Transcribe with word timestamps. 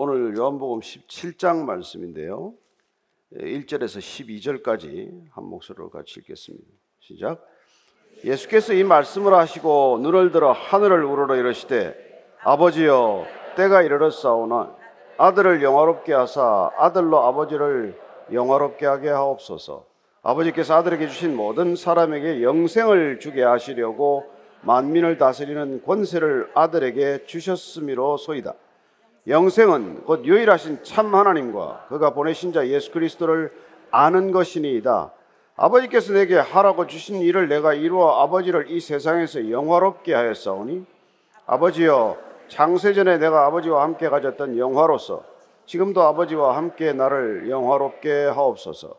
오늘 0.00 0.36
요한복음 0.36 0.78
17장 0.78 1.64
말씀인데요. 1.64 2.54
1절에서 3.32 3.98
12절까지 4.62 5.24
한 5.32 5.44
목소리로 5.44 5.90
같이 5.90 6.20
읽겠습니다. 6.20 6.64
시작. 7.00 7.44
예수께서 8.24 8.74
이 8.74 8.84
말씀을 8.84 9.34
하시고 9.34 9.98
눈을 10.00 10.30
들어 10.30 10.52
하늘을 10.52 11.02
우러러 11.02 11.34
이르시되 11.34 11.96
아버지여 12.44 13.26
때가 13.56 13.82
이르렀사오나 13.82 14.76
아들을 15.16 15.64
영화롭게 15.64 16.12
하사 16.12 16.70
아들로 16.78 17.18
아버지를 17.18 18.00
영화롭게 18.32 18.86
하게 18.86 19.08
하옵소서. 19.08 19.84
아버지께서 20.22 20.76
아들에게 20.76 21.08
주신 21.08 21.34
모든 21.34 21.74
사람에게 21.74 22.44
영생을 22.44 23.18
주게 23.18 23.42
하시려고 23.42 24.26
만민을 24.60 25.18
다스리는 25.18 25.82
권세를 25.82 26.52
아들에게 26.54 27.24
주셨음이로 27.26 28.16
소이다. 28.18 28.54
영생은 29.28 30.04
곧 30.04 30.24
유일하신 30.24 30.82
참 30.84 31.14
하나님과 31.14 31.86
그가 31.90 32.14
보내신 32.14 32.52
자 32.52 32.66
예수 32.66 32.90
그리스도를 32.92 33.52
아는 33.90 34.32
것이니이다. 34.32 35.12
아버지께서 35.54 36.14
내게 36.14 36.36
하라고 36.36 36.86
주신 36.86 37.16
일을 37.20 37.48
내가 37.48 37.74
이루어 37.74 38.22
아버지를 38.22 38.70
이 38.70 38.80
세상에서 38.80 39.50
영화롭게 39.50 40.14
하였사오니 40.14 40.86
아버지여 41.46 42.16
창세전에 42.48 43.18
내가 43.18 43.44
아버지와 43.46 43.82
함께 43.82 44.08
가졌던 44.08 44.56
영화로서 44.56 45.24
지금도 45.66 46.02
아버지와 46.02 46.56
함께 46.56 46.94
나를 46.94 47.50
영화롭게 47.50 48.24
하옵소서. 48.24 48.94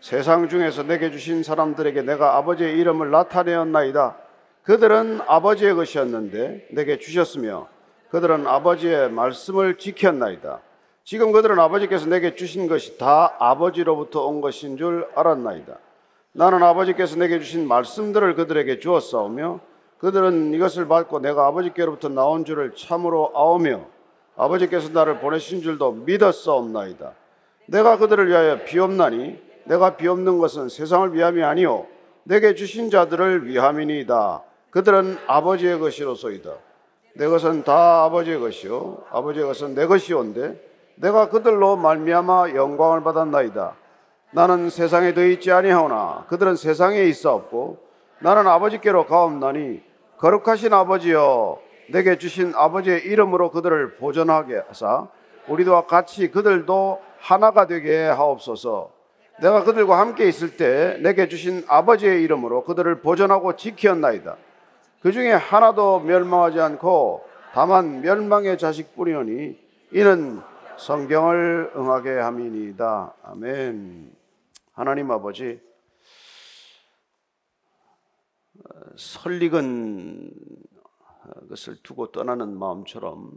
세상 0.00 0.48
중에서 0.48 0.82
내게 0.82 1.12
주신 1.12 1.44
사람들에게 1.44 2.02
내가 2.02 2.36
아버지의 2.38 2.76
이름을 2.78 3.10
나타내었나이다. 3.12 4.16
그들은 4.64 5.20
아버지의 5.26 5.74
것이었는데 5.74 6.68
내게 6.72 6.98
주셨으며 6.98 7.68
그들은 8.10 8.46
아버지의 8.46 9.10
말씀을 9.10 9.78
지켰나이다. 9.78 10.60
지금 11.04 11.32
그들은 11.32 11.58
아버지께서 11.58 12.06
내게 12.06 12.34
주신 12.34 12.68
것이 12.68 12.98
다 12.98 13.36
아버지로부터 13.38 14.26
온 14.26 14.40
것인 14.40 14.76
줄 14.76 15.08
알았나이다. 15.14 15.76
나는 16.32 16.62
아버지께서 16.62 17.16
내게 17.16 17.38
주신 17.38 17.66
말씀들을 17.66 18.34
그들에게 18.34 18.78
주었사오며 18.78 19.60
그들은 19.98 20.54
이것을 20.54 20.88
받고 20.88 21.20
내가 21.20 21.46
아버지께로부터 21.46 22.08
나온 22.08 22.44
줄을 22.44 22.74
참으로 22.74 23.32
아오며 23.34 23.86
아버지께서 24.36 24.90
나를 24.90 25.18
보내신 25.18 25.62
줄도 25.62 25.92
믿었사옵나이다. 25.92 27.12
내가 27.66 27.98
그들을 27.98 28.28
위하여 28.28 28.64
비옵나니 28.64 29.38
내가 29.64 29.96
비옵는 29.96 30.38
것은 30.38 30.68
세상을 30.68 31.14
위함이 31.14 31.42
아니요 31.42 31.86
내게 32.24 32.54
주신 32.54 32.90
자들을 32.90 33.46
위함이니이다. 33.46 34.42
그들은 34.70 35.18
아버지의 35.26 35.78
것이로소이다. 35.78 36.69
내 37.14 37.26
것은 37.26 37.64
다 37.64 38.04
아버지의 38.04 38.38
것이요 38.40 39.04
아버지의 39.10 39.46
것은 39.46 39.74
내 39.74 39.86
것이온데 39.86 40.60
내가 40.96 41.28
그들로 41.28 41.76
말미암아 41.76 42.50
영광을 42.54 43.02
받았나이다. 43.02 43.74
나는 44.32 44.70
세상에 44.70 45.12
더 45.14 45.24
있지 45.24 45.50
아니하오나 45.50 46.26
그들은 46.28 46.56
세상에 46.56 47.02
있사옵고 47.04 47.78
나는 48.20 48.46
아버지께로 48.46 49.06
가옵나니 49.06 49.82
거룩하신 50.18 50.72
아버지여 50.72 51.58
내게 51.90 52.18
주신 52.18 52.52
아버지의 52.54 53.00
이름으로 53.00 53.50
그들을 53.50 53.96
보존하게 53.96 54.62
하사 54.68 55.08
우리와 55.48 55.86
같이 55.86 56.30
그들도 56.30 57.00
하나가 57.18 57.66
되게 57.66 58.04
하옵소서. 58.04 58.90
내가 59.40 59.64
그들과 59.64 59.98
함께 59.98 60.28
있을 60.28 60.56
때 60.56 60.98
내게 61.00 61.26
주신 61.28 61.64
아버지의 61.66 62.22
이름으로 62.22 62.64
그들을 62.64 63.00
보존하고 63.00 63.56
지켰나이다. 63.56 64.36
그 65.00 65.12
중에 65.12 65.32
하나도 65.32 66.00
멸망하지 66.00 66.60
않고 66.60 67.24
다만 67.52 68.02
멸망의 68.02 68.58
자식뿐이오니 68.58 69.58
이는 69.92 70.40
성경을 70.78 71.72
응하게 71.74 72.10
함이니이다. 72.10 73.16
아멘. 73.22 74.14
하나님 74.72 75.10
아버지, 75.10 75.60
설익은 78.96 80.32
것을 81.48 81.76
두고 81.82 82.12
떠나는 82.12 82.58
마음처럼 82.58 83.32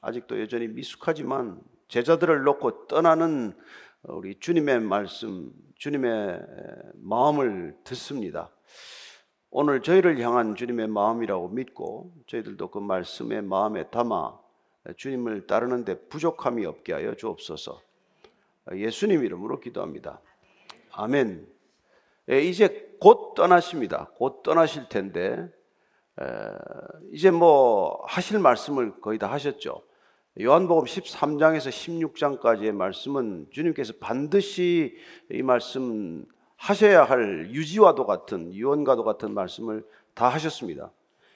아직도 0.00 0.40
여전히 0.40 0.68
미숙하지만 0.68 1.60
제자들을 1.88 2.42
놓고 2.42 2.86
떠나는 2.86 3.56
우리 4.02 4.38
주님의 4.38 4.80
말씀, 4.80 5.52
주님의 5.76 6.40
마음을 6.94 7.76
듣습니다. 7.84 8.50
오늘 9.58 9.80
저희를 9.80 10.20
향한 10.20 10.54
주님의 10.54 10.88
마음이라고 10.88 11.48
믿고 11.48 12.12
저희들도 12.26 12.68
그 12.68 12.78
말씀의 12.78 13.40
마음에 13.40 13.88
담아 13.88 14.38
주님을 14.98 15.46
따르는데 15.46 15.98
부족함이 16.10 16.66
없게 16.66 16.92
하여 16.92 17.14
주옵소서. 17.14 17.80
예수님 18.74 19.24
이름으로 19.24 19.58
기도합니다. 19.60 20.20
아멘. 20.92 21.48
예, 22.28 22.42
이제 22.42 22.94
곧 23.00 23.32
떠나십니다. 23.32 24.10
곧 24.16 24.42
떠나실 24.42 24.90
텐데 24.90 25.50
이제 27.12 27.30
뭐 27.30 28.04
하실 28.06 28.38
말씀을 28.38 29.00
거의 29.00 29.18
다 29.18 29.32
하셨죠. 29.32 29.82
요한복음 30.38 30.84
13장에서 30.84 31.70
16장까지의 31.70 32.72
말씀은 32.72 33.46
주님께서 33.50 33.94
반드시 34.00 34.98
이 35.30 35.40
말씀 35.40 36.26
하셔야 36.56 37.04
할 37.04 37.50
유지와도 37.50 38.06
같은 38.06 38.52
유언과도 38.52 39.04
같은 39.04 39.32
말씀을 39.34 39.84
다 40.14 40.28
하셨습니다. 40.28 40.90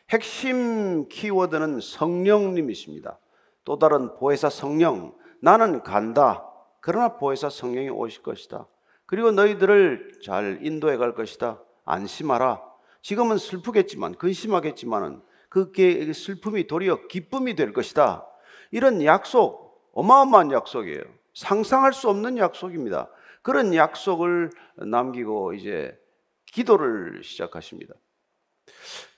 핵심 0.08 1.08
키워드는 1.08 1.81
성령님이십니다. 1.81 3.19
또 3.64 3.78
다른 3.78 4.14
보혜사 4.16 4.50
성령, 4.50 5.14
나는 5.41 5.82
간다. 5.82 6.47
그러나 6.81 7.16
보혜사 7.16 7.50
성령이 7.50 7.91
오실 7.91 8.22
것이다. 8.22 8.66
그리고 9.06 9.31
너희들을 9.32 10.20
잘 10.25 10.60
인도해 10.62 10.97
갈 10.97 11.14
것이다. 11.14 11.60
안심하라. 11.84 12.62
지금은 13.02 13.38
슬프겠지만, 13.38 14.14
근심하겠지만은 14.14 15.22
그 15.48 15.72
슬픔이 16.14 16.66
도리어 16.66 17.06
기쁨이 17.08 17.54
될 17.54 17.72
것이다. 17.72 18.26
이런 18.70 19.04
약속, 19.04 19.88
어마어마한 19.92 20.52
약속이에요. 20.52 21.02
상상할 21.34 21.92
수 21.92 22.08
없는 22.08 22.38
약속입니다. 22.38 23.08
그런 23.43 23.75
약속을 23.75 24.51
남기고 24.77 25.55
이제 25.55 25.99
기도를 26.47 27.23
시작하십니다. 27.23 27.95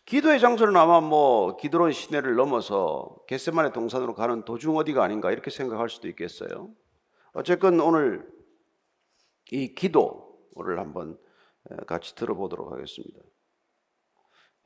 기도의 0.04 0.40
장소는 0.40 0.76
아마 0.76 1.00
뭐 1.00 1.56
기드론 1.56 1.92
시내를 1.92 2.34
넘어서 2.34 3.16
겟세만의 3.28 3.72
동산으로 3.72 4.14
가는 4.14 4.44
도중 4.44 4.76
어디가 4.76 5.02
아닌가 5.02 5.30
이렇게 5.32 5.50
생각할 5.50 5.88
수도 5.88 6.08
있겠어요. 6.08 6.70
어쨌건 7.32 7.80
오늘 7.80 8.28
이 9.50 9.74
기도를 9.74 10.78
한번 10.78 11.18
같이 11.86 12.14
들어보도록 12.14 12.72
하겠습니다. 12.72 13.20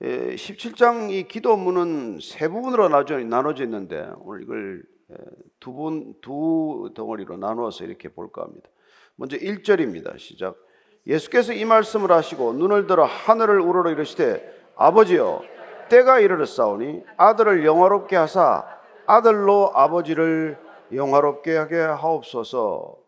17장 0.01 1.11
이 1.11 1.27
기도문은 1.29 2.19
세 2.21 2.49
부분으로 2.49 2.89
나눠져 2.89 3.21
있는데 3.61 4.09
오늘 4.19 4.43
이걸 4.43 4.85
두 5.61 5.73
분, 5.73 6.15
두 6.21 6.93
덩어리로 6.95 7.37
나누어서 7.37 7.85
이렇게 7.85 8.09
볼까 8.09 8.43
합니다. 8.43 8.69
먼저 9.17 9.37
1절입니다. 9.37 10.19
시작. 10.19 10.57
예수께서 11.07 11.53
이 11.53 11.65
말씀을 11.65 12.13
하시고 12.13 12.53
눈을 12.53 12.87
들어 12.87 13.05
하늘을 13.05 13.61
우러러 13.61 13.91
이르시되 13.91 14.73
아버지여 14.77 15.43
때가 15.89 16.21
이르렀사오니 16.21 17.05
아들을 17.17 17.65
영화롭게 17.65 18.17
하사 18.17 18.67
아들로 19.07 19.71
아버지를 19.75 20.59
영화롭게 20.93 21.57
하게 21.57 21.77
하옵소서. 21.77 22.99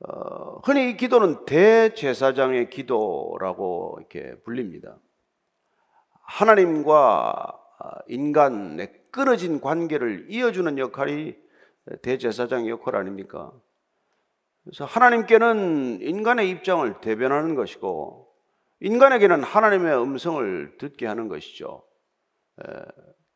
어, 0.00 0.60
흔히 0.64 0.90
이 0.90 0.96
기도는 0.96 1.44
대제사장의 1.46 2.70
기도라고 2.70 3.96
이렇게 3.98 4.36
불립니다. 4.44 4.96
하나님과 6.22 7.58
인간의 8.08 8.92
끊어진 9.10 9.60
관계를 9.60 10.26
이어주는 10.28 10.78
역할이 10.78 11.36
대제사장의 12.02 12.68
역할 12.68 12.96
아닙니까? 12.96 13.52
그래서 14.66 14.84
하나님께는 14.84 16.00
인간의 16.00 16.50
입장을 16.50 17.00
대변하는 17.00 17.54
것이고 17.54 18.26
인간에게는 18.80 19.44
하나님의 19.44 19.96
음성을 20.02 20.76
듣게 20.78 21.06
하는 21.06 21.28
것이죠. 21.28 21.84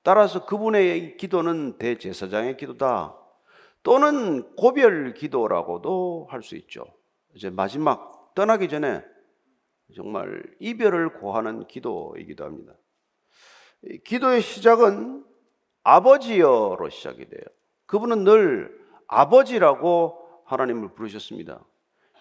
따라서 0.02 0.44
그분의 0.44 1.16
기도는 1.18 1.78
대제사장의 1.78 2.56
기도다. 2.56 3.16
또는 3.84 4.56
고별 4.56 5.14
기도라고도 5.14 6.26
할 6.30 6.42
수 6.42 6.56
있죠. 6.56 6.84
이제 7.34 7.48
마지막 7.48 8.34
떠나기 8.34 8.68
전에 8.68 9.00
정말 9.94 10.42
이별을 10.58 11.20
고하는 11.20 11.68
기도이기도 11.68 12.44
합니다. 12.44 12.72
기도의 14.04 14.42
시작은 14.42 15.24
아버지여로 15.84 16.88
시작이 16.88 17.28
돼요. 17.28 17.44
그분은 17.86 18.24
늘 18.24 18.80
아버지라고 19.06 20.19
하나님을 20.52 20.94
부르셨습니다. 20.94 21.64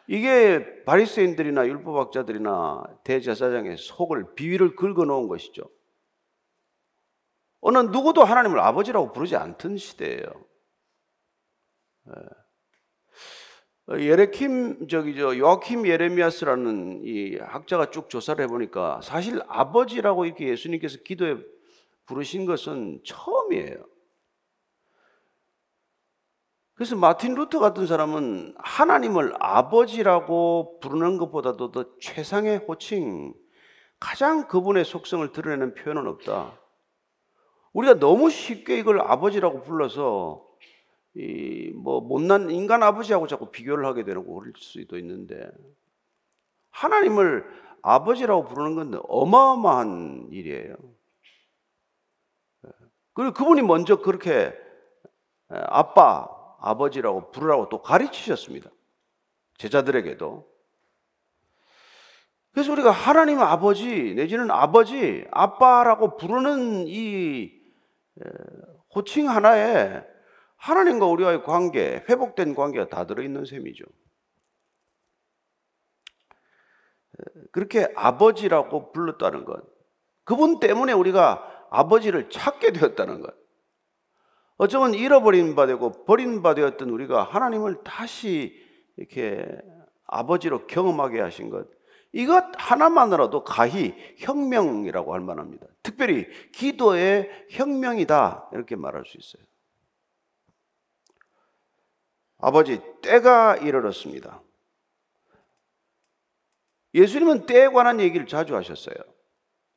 이게 0.08 0.84
바리새인들이나 0.86 1.68
율법학자들이나 1.68 2.84
대제사장의 3.04 3.78
속을 3.78 4.36
비위를 4.36 4.76
긁어 4.76 5.06
놓은 5.06 5.28
것이죠. 5.28 5.64
어느 7.62 7.78
누구도 7.78 8.24
하나님을 8.24 8.60
아버지라고 8.60 9.12
부르지 9.12 9.36
않던 9.36 9.78
시대예요. 9.78 10.26
어, 13.92 14.00
예레킴 14.00 14.88
저기 14.88 15.16
저 15.16 15.38
요아킴 15.38 15.88
예레미야스라는 15.88 17.02
이 17.04 17.38
학자가 17.38 17.90
쭉 17.90 18.10
조사를 18.10 18.44
해보니까 18.44 19.02
사실 19.02 19.42
아버지라고 19.48 20.26
이렇게 20.26 20.48
예수님께서 20.48 21.00
기도에 21.04 21.38
부르신 22.06 22.46
것은 22.46 23.02
처음이에요. 23.04 23.86
그래서 26.80 26.96
마틴 26.96 27.36
루터 27.36 27.60
같은 27.60 27.88
사람은 27.88 28.54
하나님을 28.58 29.34
아버지라고 29.38 30.80
부르는 30.80 31.18
것보다도 31.18 31.74
더 31.74 31.84
최상의 32.00 32.60
호칭, 32.60 33.34
가장 34.00 34.48
그분의 34.48 34.86
속성을 34.86 35.30
드러내는 35.34 35.74
표현은 35.74 36.08
없다. 36.08 36.58
우리가 37.74 38.00
너무 38.00 38.30
쉽게 38.30 38.78
이걸 38.78 39.02
아버지라고 39.02 39.64
불러서 39.64 40.48
이 41.16 41.74
뭐 41.76 42.00
못난 42.00 42.50
인간 42.50 42.82
아버지하고 42.82 43.28
자꾸 43.28 43.52
비교를 43.52 43.86
하게 43.86 44.06
되고 44.06 44.24
그럴 44.24 44.54
수도 44.56 44.98
있는데 45.00 45.52
하나님을 46.70 47.46
아버지라고 47.82 48.46
부르는 48.46 48.76
건 48.76 49.02
어마어마한 49.04 50.30
일이에요. 50.32 50.78
그리고 53.12 53.34
그분이 53.34 53.64
먼저 53.64 53.98
그렇게 53.98 54.54
아빠, 55.50 56.39
아버지라고 56.62 57.32
부르라고 57.32 57.70
또 57.70 57.82
가르치셨습니다. 57.82 58.70
제자들에게도. 59.58 60.50
그래서 62.52 62.72
우리가 62.72 62.92
하나님 62.92 63.40
아버지 63.40 64.14
내지는 64.16 64.52
아버지, 64.52 65.26
아빠라고 65.32 66.18
부르는 66.18 66.88
이 66.88 67.52
호칭 68.94 69.30
하나에 69.30 70.04
하나님과 70.58 71.06
우리와의 71.06 71.44
관계, 71.44 72.04
회복된 72.10 72.56
관계가 72.56 72.90
다 72.90 73.06
들어있는 73.06 73.46
셈이죠. 73.46 73.86
그렇게 77.52 77.92
아버지라고 77.96 78.92
불렀다는 78.92 79.46
것. 79.46 79.64
그분 80.24 80.60
때문에 80.60 80.94
우리가 80.94 81.68
아버지를 81.70 82.30
찾게 82.30 82.72
되었다는 82.74 83.22
것. 83.22 83.34
어쩌면 84.60 84.94
잃어버린 84.94 85.56
바 85.56 85.66
되고 85.68 86.04
버린 86.04 86.42
바 86.42 86.54
되었던 86.54 86.90
우리가 86.90 87.24
하나님을 87.24 87.82
다시 87.86 88.62
이렇게 88.98 89.48
아버지로 90.06 90.68
경험하게 90.68 91.22
하신 91.22 91.50
것. 91.50 91.66
이것 92.12 92.44
하나만으로도 92.58 93.46
가히 93.46 93.96
혁명이라고 94.18 95.14
할 95.14 95.22
만합니다. 95.22 95.66
특별히 95.82 96.28
기도의 96.52 97.48
혁명이다. 97.52 98.50
이렇게 98.52 98.76
말할 98.76 99.06
수 99.06 99.18
있어요. 99.18 99.48
아버지, 102.40 102.82
때가 103.02 103.56
이르렀습니다. 103.58 104.42
예수님은 106.96 107.46
때에 107.46 107.68
관한 107.68 108.02
얘기를 108.02 108.28
자주 108.28 108.58
하셨어요. 108.58 108.96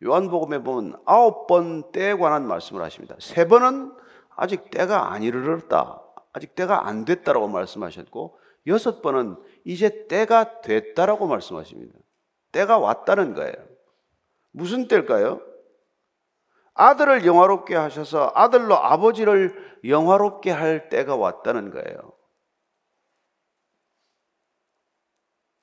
요한복음에 0.03 0.65
보면 0.65 1.01
아홉 1.05 1.47
번 1.47 1.93
때에 1.93 2.15
관한 2.15 2.49
말씀을 2.49 2.83
하십니다. 2.83 3.15
세 3.21 3.47
번은 3.47 4.03
아직 4.37 4.71
때가 4.71 5.13
안 5.13 5.23
이르렀다. 5.23 6.03
아직 6.33 6.55
때가 6.55 6.87
안 6.87 7.05
됐다라고 7.05 7.49
말씀하셨고, 7.49 8.39
여섯 8.67 9.03
번은 9.03 9.37
이제 9.65 10.07
때가 10.07 10.61
됐다라고 10.61 11.27
말씀하십니다. 11.27 11.99
때가 12.53 12.79
왔다는 12.79 13.35
거예요. 13.35 13.55
무슨 14.53 14.89
때일까요? 14.89 15.41
아들을 16.75 17.27
영화롭게 17.27 17.75
하셔서 17.75 18.33
아들로 18.35 18.77
아버지를 18.77 19.81
영화롭게 19.85 20.51
할 20.51 20.89
때가 20.89 21.17
왔다는 21.17 21.71
거예요. 21.71 22.13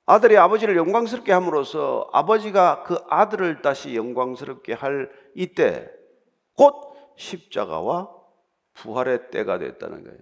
아들이 0.06 0.36
아버지를 0.36 0.76
영광스럽게 0.76 1.32
함으로써 1.32 2.08
아버지가 2.12 2.82
그 2.82 2.98
아들을 3.08 3.62
다시 3.62 3.94
영광스럽게 3.94 4.72
할 4.72 5.10
이때 5.36 5.88
곧 6.56 6.74
십자가와 7.16 8.19
부활의 8.82 9.30
때가 9.30 9.58
됐다는 9.58 10.04
거예요. 10.04 10.18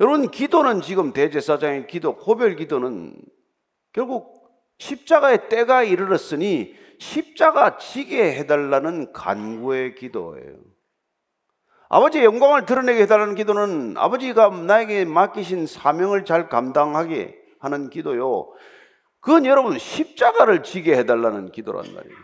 여러분, 0.00 0.30
기도는 0.30 0.80
지금 0.80 1.12
대제사장의 1.12 1.86
기도, 1.86 2.16
고별 2.16 2.56
기도는 2.56 3.16
결국 3.92 4.44
십자가의 4.78 5.48
때가 5.48 5.84
이르렀으니 5.84 6.74
십자가 6.98 7.76
지게 7.76 8.34
해달라는 8.34 9.12
간구의 9.12 9.94
기도예요. 9.94 10.56
아버지의 11.88 12.24
영광을 12.24 12.66
드러내게 12.66 13.02
해달라는 13.02 13.34
기도는 13.36 13.96
아버지가 13.96 14.48
나에게 14.48 15.04
맡기신 15.04 15.66
사명을 15.66 16.24
잘 16.24 16.48
감당하게 16.48 17.40
하는 17.60 17.88
기도요. 17.88 18.52
그건 19.20 19.46
여러분 19.46 19.78
십자가를 19.78 20.64
지게 20.64 20.96
해달라는 20.96 21.52
기도란 21.52 21.94
말이에요. 21.94 22.23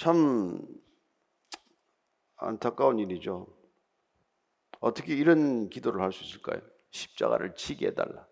참 0.00 0.58
안타까운 2.36 2.98
일이죠. 2.98 3.46
어떻게 4.80 5.14
이런 5.14 5.68
기도를 5.68 6.00
할 6.00 6.10
수 6.10 6.24
있을까요? 6.24 6.62
십자가를 6.90 7.54
지게 7.54 7.88
해달라. 7.88 8.26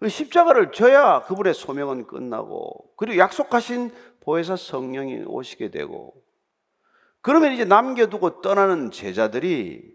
그 0.00 0.08
십자가를 0.08 0.72
져야 0.72 1.24
그분의 1.24 1.52
소명은 1.52 2.06
끝나고 2.06 2.94
그리고 2.96 3.18
약속하신 3.18 3.92
보혜사 4.20 4.56
성령이 4.56 5.24
오시게 5.26 5.70
되고 5.70 6.24
그러면 7.20 7.52
이제 7.52 7.66
남겨두고 7.66 8.40
떠나는 8.40 8.90
제자들이 8.90 9.94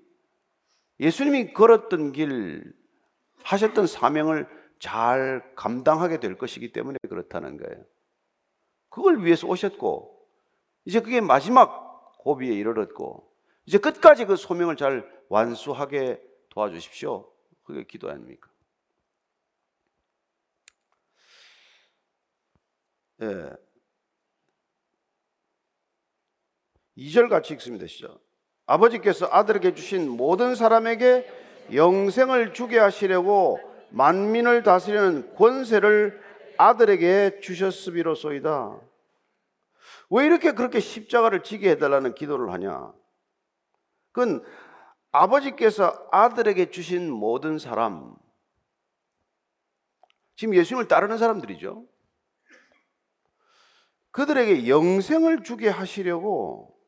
예수님이 1.00 1.54
걸었던 1.54 2.12
길 2.12 2.75
하셨던 3.42 3.88
사명을 3.88 4.48
잘 4.78 5.51
감당하게 5.56 6.19
될 6.19 6.38
것이기 6.38 6.72
때문에 6.72 7.00
그렇다는 7.10 7.57
거예요. 7.57 7.84
그걸 8.94 9.25
위해서 9.25 9.48
오셨고 9.48 10.24
이제 10.86 11.00
그게 11.00 11.19
마지막 11.19 12.16
고비에 12.19 12.54
이르렀고 12.54 13.28
이제 13.66 13.80
끝까지 13.80 14.25
그 14.25 14.36
소명을 14.36 14.75
잘 14.75 15.12
완수하게 15.30 16.22
도와주십시오. 16.50 17.28
그게 17.63 17.86
기도 17.86 18.12
아닙니까? 18.12 18.51
예. 23.24 23.50
2절 26.96 27.29
같이 27.29 27.56
읽습니다. 27.56 27.88
시작. 27.88 28.20
아버지께서 28.68 29.27
아들에게 29.32 29.74
주신 29.74 30.08
모든 30.08 30.53
사람에게 30.53 31.27
영생을 31.74 32.53
주게 32.53 32.77
하시려고 32.77 33.60
만민을 33.89 34.62
다스리는 34.62 35.34
권세를 35.34 36.22
아들에게 36.63 37.41
주셨으리로소이다. 37.41 38.79
왜 40.12 40.25
이렇게 40.25 40.53
그렇게 40.53 40.79
십자가를 40.79 41.43
지게 41.43 41.72
해달라는 41.72 42.15
기도를 42.15 42.51
하냐? 42.53 42.93
그건 44.12 44.46
아버지께서 45.12 46.08
아들에게 46.12 46.72
주신 46.72 47.12
모든 47.12 47.58
사람, 47.58 48.15
지금 50.36 50.55
예수님을 50.55 50.88
따르는 50.88 51.17
사람들이죠. 51.17 51.86
그들에게 54.12 54.67
영생을 54.67 55.43
주게 55.43 55.70
하시려고 55.70 56.79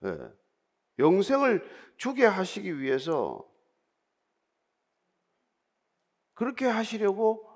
네, 0.00 0.16
영생을 0.98 1.66
주게 1.96 2.26
하시기 2.26 2.78
위해서 2.78 3.48
그렇게 6.34 6.66
하시려고 6.66 7.51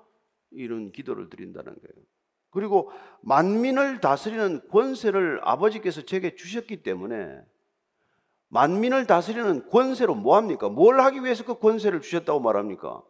이런 0.51 0.91
기도를 0.91 1.29
드린다는 1.29 1.73
거예요. 1.73 2.05
그리고 2.49 2.91
만민을 3.21 3.99
다스리는 3.99 4.67
권세를 4.69 5.41
아버지께서 5.43 6.01
제게 6.01 6.35
주셨기 6.35 6.83
때문에 6.83 7.39
만민을 8.49 9.05
다스리는 9.05 9.69
권세로 9.69 10.15
뭐 10.15 10.37
합니까? 10.37 10.69
뭘 10.69 10.99
하기 11.01 11.23
위해서 11.23 11.43
그 11.43 11.59
권세를 11.59 12.01
주셨다고 12.01 12.39
말합니까? 12.39 13.03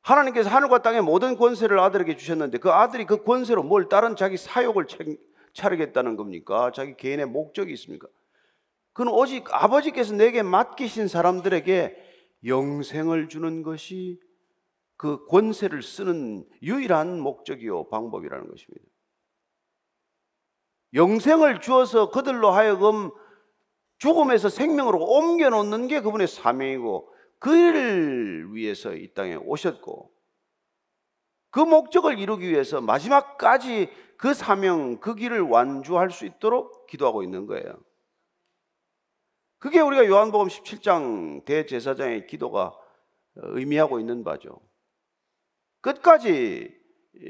하나님께서 0.00 0.48
하늘과 0.48 0.82
땅의 0.82 1.02
모든 1.02 1.36
권세를 1.36 1.78
아들에게 1.78 2.16
주셨는데 2.16 2.58
그 2.58 2.70
아들이 2.70 3.04
그 3.06 3.22
권세로 3.24 3.62
뭘 3.62 3.88
다른 3.88 4.16
자기 4.16 4.36
사욕을 4.36 4.86
차리겠다는 5.52 6.16
겁니까? 6.16 6.70
자기 6.72 6.96
개인의 6.96 7.26
목적이 7.26 7.72
있습니까? 7.74 8.06
그는 8.92 9.12
오직 9.12 9.44
아버지께서 9.50 10.14
내게 10.14 10.42
맡기신 10.42 11.08
사람들에게 11.08 11.96
영생을 12.46 13.28
주는 13.28 13.62
것이 13.62 14.18
그 14.96 15.26
권세를 15.26 15.82
쓰는 15.82 16.48
유일한 16.62 17.20
목적이요 17.20 17.88
방법이라는 17.88 18.48
것입니다. 18.48 18.86
영생을 20.94 21.60
주어서 21.60 22.10
그들로 22.10 22.50
하여금 22.50 23.10
죽음에서 23.98 24.48
생명으로 24.48 24.98
옮겨 24.98 25.50
놓는 25.50 25.88
게 25.88 26.00
그분의 26.00 26.28
사명이고 26.28 27.12
그 27.38 27.54
일을 27.54 28.54
위해서 28.54 28.94
이 28.94 29.12
땅에 29.12 29.34
오셨고 29.34 30.12
그 31.50 31.60
목적을 31.60 32.18
이루기 32.18 32.48
위해서 32.48 32.80
마지막까지 32.80 33.90
그 34.18 34.34
사명, 34.34 34.98
그 35.00 35.14
길을 35.14 35.40
완주할 35.40 36.10
수 36.10 36.24
있도록 36.26 36.86
기도하고 36.86 37.22
있는 37.22 37.46
거예요. 37.46 37.78
그게 39.58 39.80
우리가 39.80 40.06
요한복음 40.06 40.48
17장 40.48 41.44
대제사장의 41.44 42.26
기도가 42.26 42.74
의미하고 43.36 44.00
있는 44.00 44.22
바죠. 44.22 44.60
끝까지 45.92 46.74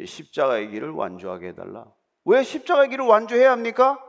십자가의 0.06 0.70
길을 0.70 0.90
완주하게 0.90 1.48
해달라. 1.48 1.86
왜 2.24 2.42
십자가의 2.42 2.88
길을 2.88 3.04
완주해야 3.04 3.52
합니까? 3.52 4.02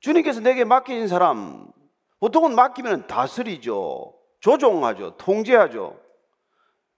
주님께서 0.00 0.40
내게 0.40 0.64
맡기신 0.64 1.08
사람, 1.08 1.72
보통은 2.20 2.54
맡기면 2.54 3.06
다스리죠. 3.06 4.14
조종하죠. 4.40 5.16
통제하죠. 5.16 6.00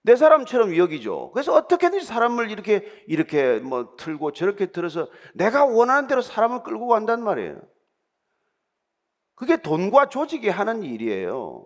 내 0.03 0.15
사람처럼 0.15 0.77
여기죠. 0.77 1.31
그래서 1.31 1.53
어떻게든지 1.53 2.05
사람을 2.05 2.51
이렇게, 2.51 3.03
이렇게 3.07 3.59
뭐 3.59 3.95
틀고 3.97 4.33
저렇게 4.33 4.67
들어서 4.67 5.07
내가 5.33 5.65
원하는 5.65 6.07
대로 6.07 6.21
사람을 6.21 6.63
끌고 6.63 6.87
간단 6.87 7.23
말이에요. 7.23 7.59
그게 9.35 9.57
돈과 9.57 10.09
조직이 10.09 10.49
하는 10.49 10.83
일이에요. 10.83 11.65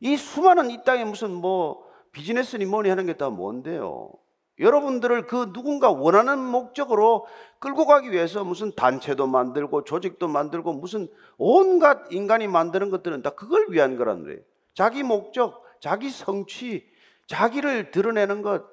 이 0.00 0.16
수많은 0.16 0.70
이 0.70 0.84
땅에 0.84 1.04
무슨 1.04 1.32
뭐 1.32 1.81
비즈니스니 2.12 2.66
뭐니 2.66 2.88
하는 2.88 3.06
게 3.06 3.14
다 3.14 3.30
뭔데요? 3.30 4.12
여러분들을 4.58 5.26
그 5.26 5.52
누군가 5.52 5.90
원하는 5.90 6.38
목적으로 6.38 7.26
끌고 7.58 7.86
가기 7.86 8.12
위해서 8.12 8.44
무슨 8.44 8.70
단체도 8.74 9.26
만들고 9.26 9.84
조직도 9.84 10.28
만들고 10.28 10.74
무슨 10.74 11.08
온갖 11.38 12.12
인간이 12.12 12.46
만드는 12.48 12.90
것들은 12.90 13.22
다 13.22 13.30
그걸 13.30 13.66
위한 13.70 13.96
거란 13.96 14.22
말이에요. 14.22 14.40
자기 14.74 15.02
목적, 15.02 15.64
자기 15.80 16.10
성취, 16.10 16.86
자기를 17.26 17.90
드러내는 17.90 18.42
것. 18.42 18.64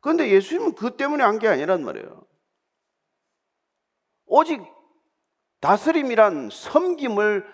그런데 0.00 0.30
예수님은 0.30 0.74
그 0.74 0.96
때문에 0.96 1.22
한 1.24 1.38
게 1.38 1.48
아니란 1.48 1.84
말이에요. 1.84 2.24
오직 4.26 4.60
다스림이란 5.60 6.50
섬김을 6.52 7.46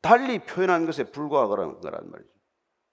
달리 0.00 0.38
표현한 0.40 0.86
것에 0.86 1.04
불과하는 1.04 1.80
거란 1.80 2.10
말이죠. 2.10 2.31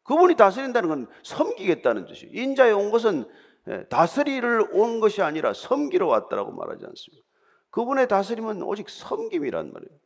그분이 0.04 0.36
다스린다는 0.36 0.90
건 0.90 1.08
섬기겠다는 1.24 2.06
뜻이에요. 2.06 2.32
인자에 2.34 2.72
온 2.72 2.92
것은 2.92 3.30
예, 3.68 3.86
다스리를 3.88 4.74
온 4.74 5.00
것이 5.00 5.22
아니라 5.22 5.54
섬기러 5.54 6.08
왔다라고 6.08 6.52
말하지 6.52 6.86
않습니까? 6.86 7.28
그분의 7.70 8.08
다스림은 8.08 8.64
오직 8.64 8.90
섬김이란 8.90 9.72
말이에요. 9.72 10.00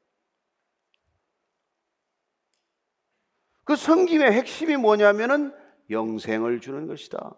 그 3.63 3.75
섬김의 3.75 4.31
핵심이 4.33 4.75
뭐냐면은 4.75 5.55
영생을 5.89 6.59
주는 6.59 6.87
것이다. 6.87 7.35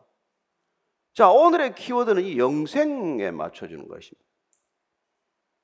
자, 1.14 1.30
오늘의 1.30 1.76
키워드는 1.76 2.24
이 2.24 2.38
영생에 2.38 3.32
맞춰주는 3.32 3.88
것입니다. 3.88 4.26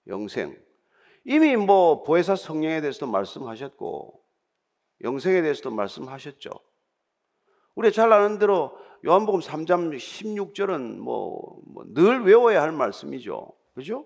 영생. 0.08 0.58
이미 1.26 1.56
뭐 1.56 2.04
보혜사 2.04 2.36
성령에 2.36 2.82
대해서도 2.82 3.08
말씀하셨고, 3.08 4.24
영생에 5.04 5.42
대해서도 5.42 5.72
말씀하셨죠. 5.72 6.50
우리 7.76 7.92
잘 7.92 8.12
아는 8.12 8.38
대로 8.38 8.78
요한복음 9.06 9.40
3장 9.40 9.96
16절은 9.96 10.98
뭐늘뭐 10.98 12.26
외워야 12.26 12.62
할 12.62 12.72
말씀이죠. 12.72 13.52
그죠? 13.74 14.06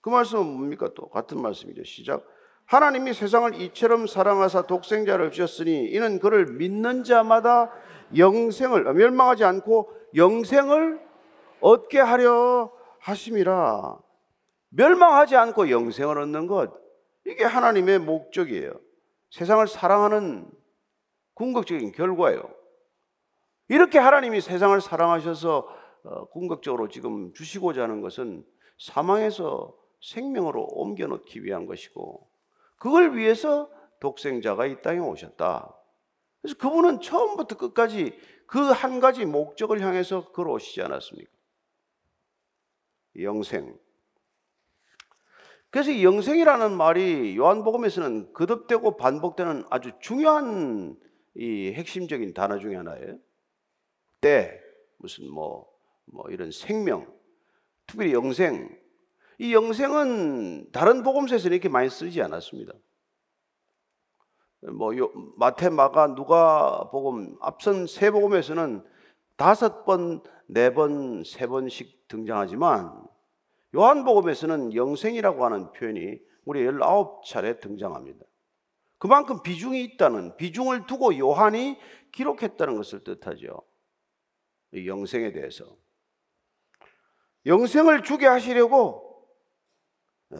그 0.00 0.10
말씀은 0.10 0.44
뭡니까 0.44 0.90
또? 0.94 1.08
같은 1.08 1.40
말씀이죠. 1.40 1.84
시작. 1.84 2.24
하나님이 2.66 3.14
세상을 3.14 3.60
이처럼 3.60 4.06
사랑하사 4.06 4.66
독생자를 4.66 5.30
주셨으니 5.30 5.86
이는 5.90 6.18
그를 6.18 6.46
믿는 6.46 7.04
자마다 7.04 7.72
영생을 8.16 8.84
멸망하지 8.94 9.44
않고 9.44 9.92
영생을 10.14 11.00
얻게 11.60 11.98
하려 11.98 12.70
하심이라. 12.98 13.98
멸망하지 14.70 15.36
않고 15.36 15.70
영생을 15.70 16.18
얻는 16.18 16.46
것 16.46 16.72
이게 17.26 17.44
하나님의 17.44 17.98
목적이에요. 18.00 18.72
세상을 19.30 19.66
사랑하는 19.66 20.50
궁극적인 21.34 21.92
결과예요. 21.92 22.61
이렇게 23.68 23.98
하나님이 23.98 24.40
세상을 24.40 24.80
사랑하셔서 24.80 25.68
어, 26.04 26.24
궁극적으로 26.26 26.88
지금 26.88 27.32
주시고자 27.32 27.82
하는 27.82 28.00
것은 28.00 28.44
사망에서 28.78 29.74
생명으로 30.00 30.64
옮겨 30.64 31.06
놓기 31.06 31.44
위한 31.44 31.66
것이고 31.66 32.28
그걸 32.76 33.16
위해서 33.16 33.70
독생자가 34.00 34.66
이 34.66 34.82
땅에 34.82 34.98
오셨다. 34.98 35.76
그래서 36.40 36.58
그분은 36.58 37.00
처음부터 37.00 37.56
끝까지 37.56 38.18
그 38.46 38.72
한 38.72 39.00
가지 39.00 39.24
목적을 39.24 39.80
향해서 39.80 40.32
걸어오시지 40.32 40.82
않았습니까? 40.82 41.30
영생. 43.20 43.78
그래서 45.70 45.90
이 45.90 46.04
영생이라는 46.04 46.76
말이 46.76 47.34
요한복음에서는 47.36 48.34
거듭되고 48.34 48.98
반복되는 48.98 49.64
아주 49.70 49.92
중요한 50.00 50.96
이 51.34 51.72
핵심적인 51.72 52.34
단어 52.34 52.58
중에 52.58 52.76
하나예요. 52.76 53.18
때, 54.22 54.58
무슨 54.96 55.28
뭐, 55.30 55.68
뭐 56.06 56.24
이런 56.30 56.50
생명, 56.50 57.06
특별히 57.86 58.14
영생. 58.14 58.80
이 59.38 59.52
영생은 59.52 60.70
다른 60.72 61.02
복음서에서는 61.02 61.54
이렇게 61.54 61.68
많이 61.68 61.90
쓰지 61.90 62.22
않았습니다. 62.22 62.72
뭐 64.72 64.96
요, 64.96 65.10
마태, 65.36 65.70
마가, 65.70 66.14
누가 66.14 66.88
복음 66.90 67.36
앞선 67.40 67.86
세 67.86 68.10
복음에서는 68.10 68.84
다섯 69.36 69.84
번, 69.84 70.22
네 70.46 70.72
번, 70.72 71.24
세 71.24 71.46
번씩 71.48 72.06
등장하지만 72.06 73.02
요한복음에서는 73.74 74.74
영생이라고 74.74 75.44
하는 75.44 75.72
표현이 75.72 76.20
우리 76.44 76.64
19차례 76.64 77.60
등장합니다. 77.60 78.24
그만큼 78.98 79.42
비중이 79.42 79.82
있다는 79.82 80.36
비중을 80.36 80.86
두고 80.86 81.18
요한이 81.18 81.76
기록했다는 82.12 82.76
것을 82.76 83.02
뜻하죠. 83.02 83.62
영생에 84.74 85.32
대해서. 85.32 85.76
영생을 87.46 88.02
주게 88.02 88.26
하시려고 88.26 89.26
네. 90.28 90.38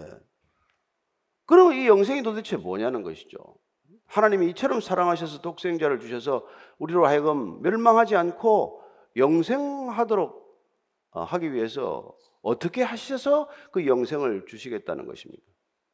그러면 1.46 1.74
이 1.74 1.86
영생이 1.86 2.22
도대체 2.22 2.56
뭐냐는 2.56 3.02
것이죠. 3.02 3.38
하나님이 4.06 4.50
이처럼 4.50 4.80
사랑하셔서 4.80 5.40
독생자를 5.40 6.00
주셔서 6.00 6.46
우리로 6.78 7.06
하여금 7.06 7.60
멸망하지 7.62 8.16
않고 8.16 8.82
영생하도록 9.16 10.42
어, 11.10 11.22
하기 11.24 11.52
위해서 11.52 12.16
어떻게 12.40 12.82
하셔서 12.82 13.48
그 13.70 13.86
영생을 13.86 14.46
주시겠다는 14.46 15.06
것입니까? 15.06 15.42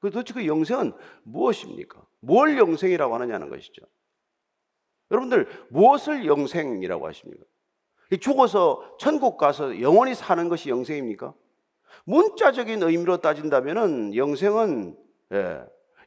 그 0.00 0.10
도대체 0.10 0.34
그 0.34 0.46
영생은 0.46 0.92
무엇입니까? 1.24 2.06
뭘 2.20 2.56
영생이라고 2.56 3.14
하느냐는 3.14 3.48
것이죠. 3.48 3.82
여러분들 5.10 5.48
무엇을 5.70 6.26
영생이라고 6.26 7.06
하십니까? 7.08 7.44
죽어서 8.16 8.96
천국 8.98 9.36
가서 9.36 9.80
영원히 9.80 10.14
사는 10.14 10.48
것이 10.48 10.70
영생입니까? 10.70 11.34
문자적인 12.04 12.82
의미로 12.82 13.18
따진다면 13.18 14.14
영생은 14.14 14.96
예, 15.34 15.60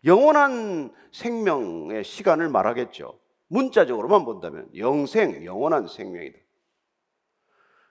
영원한 0.04 0.92
생명의 1.12 2.04
시간을 2.04 2.50
말하겠죠. 2.50 3.20
문자적으로만 3.48 4.26
본다면 4.26 4.68
영생, 4.76 5.46
영원한 5.46 5.88
생명이다. 5.88 6.40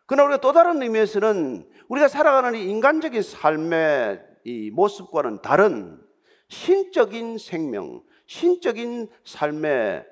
그러나 0.07 0.25
우리가 0.25 0.41
또 0.41 0.53
다른 0.53 0.83
의미에서는 0.83 1.69
우리가 1.89 2.09
살아가는 2.09 2.59
인간적인 2.59 3.23
삶의 3.23 4.21
이 4.43 4.71
모습과는 4.71 5.43
다른 5.43 6.01
신적인 6.49 7.39
생명, 7.39 8.03
신적인 8.27 9.09
삶의 9.25 10.05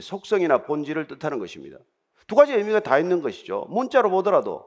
속성이나 0.00 0.64
본질을 0.64 1.06
뜻하는 1.06 1.38
것입니다. 1.38 1.78
두 2.26 2.34
가지 2.34 2.52
의미가 2.52 2.80
다 2.80 2.98
있는 2.98 3.22
것이죠. 3.22 3.66
문자로 3.70 4.10
보더라도 4.10 4.66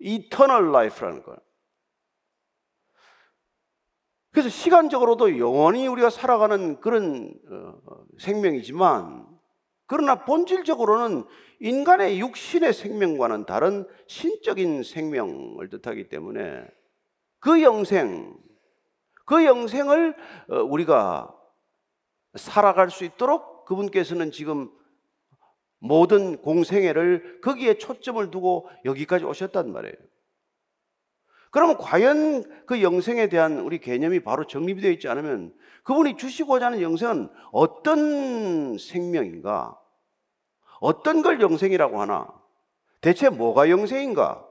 eternal 0.00 0.68
life라는 0.68 1.22
걸. 1.22 1.38
그래서 4.32 4.48
시간적으로도 4.48 5.38
영원히 5.38 5.88
우리가 5.88 6.08
살아가는 6.08 6.80
그런 6.80 7.34
어, 7.50 8.04
생명이지만 8.18 9.26
그러나 9.86 10.24
본질적으로는 10.24 11.24
인간의 11.58 12.20
육신의 12.20 12.72
생명과는 12.72 13.44
다른 13.44 13.86
신적인 14.06 14.84
생명을 14.84 15.68
뜻하기 15.68 16.08
때문에 16.08 16.64
그 17.40 17.60
영생, 17.62 18.38
그 19.26 19.44
영생을 19.44 20.14
어, 20.48 20.56
우리가 20.62 21.34
살아갈 22.36 22.90
수 22.90 23.04
있도록 23.04 23.64
그분께서는 23.64 24.30
지금 24.30 24.70
모든 25.80 26.40
공생애를 26.40 27.40
거기에 27.40 27.78
초점을 27.78 28.30
두고 28.30 28.68
여기까지 28.84 29.24
오셨단 29.24 29.72
말이에요. 29.72 29.94
그러면 31.50 31.78
과연 31.78 32.66
그 32.66 32.80
영생에 32.82 33.28
대한 33.28 33.58
우리 33.60 33.80
개념이 33.80 34.20
바로 34.20 34.46
정립이 34.46 34.80
되어 34.80 34.92
있지 34.92 35.08
않으면 35.08 35.52
그분이 35.82 36.16
주시고자 36.16 36.66
하는 36.66 36.80
영생은 36.80 37.28
어떤 37.50 38.78
생명인가? 38.78 39.76
어떤 40.80 41.22
걸 41.22 41.40
영생이라고 41.40 42.00
하나? 42.00 42.28
대체 43.00 43.28
뭐가 43.30 43.68
영생인가? 43.68 44.46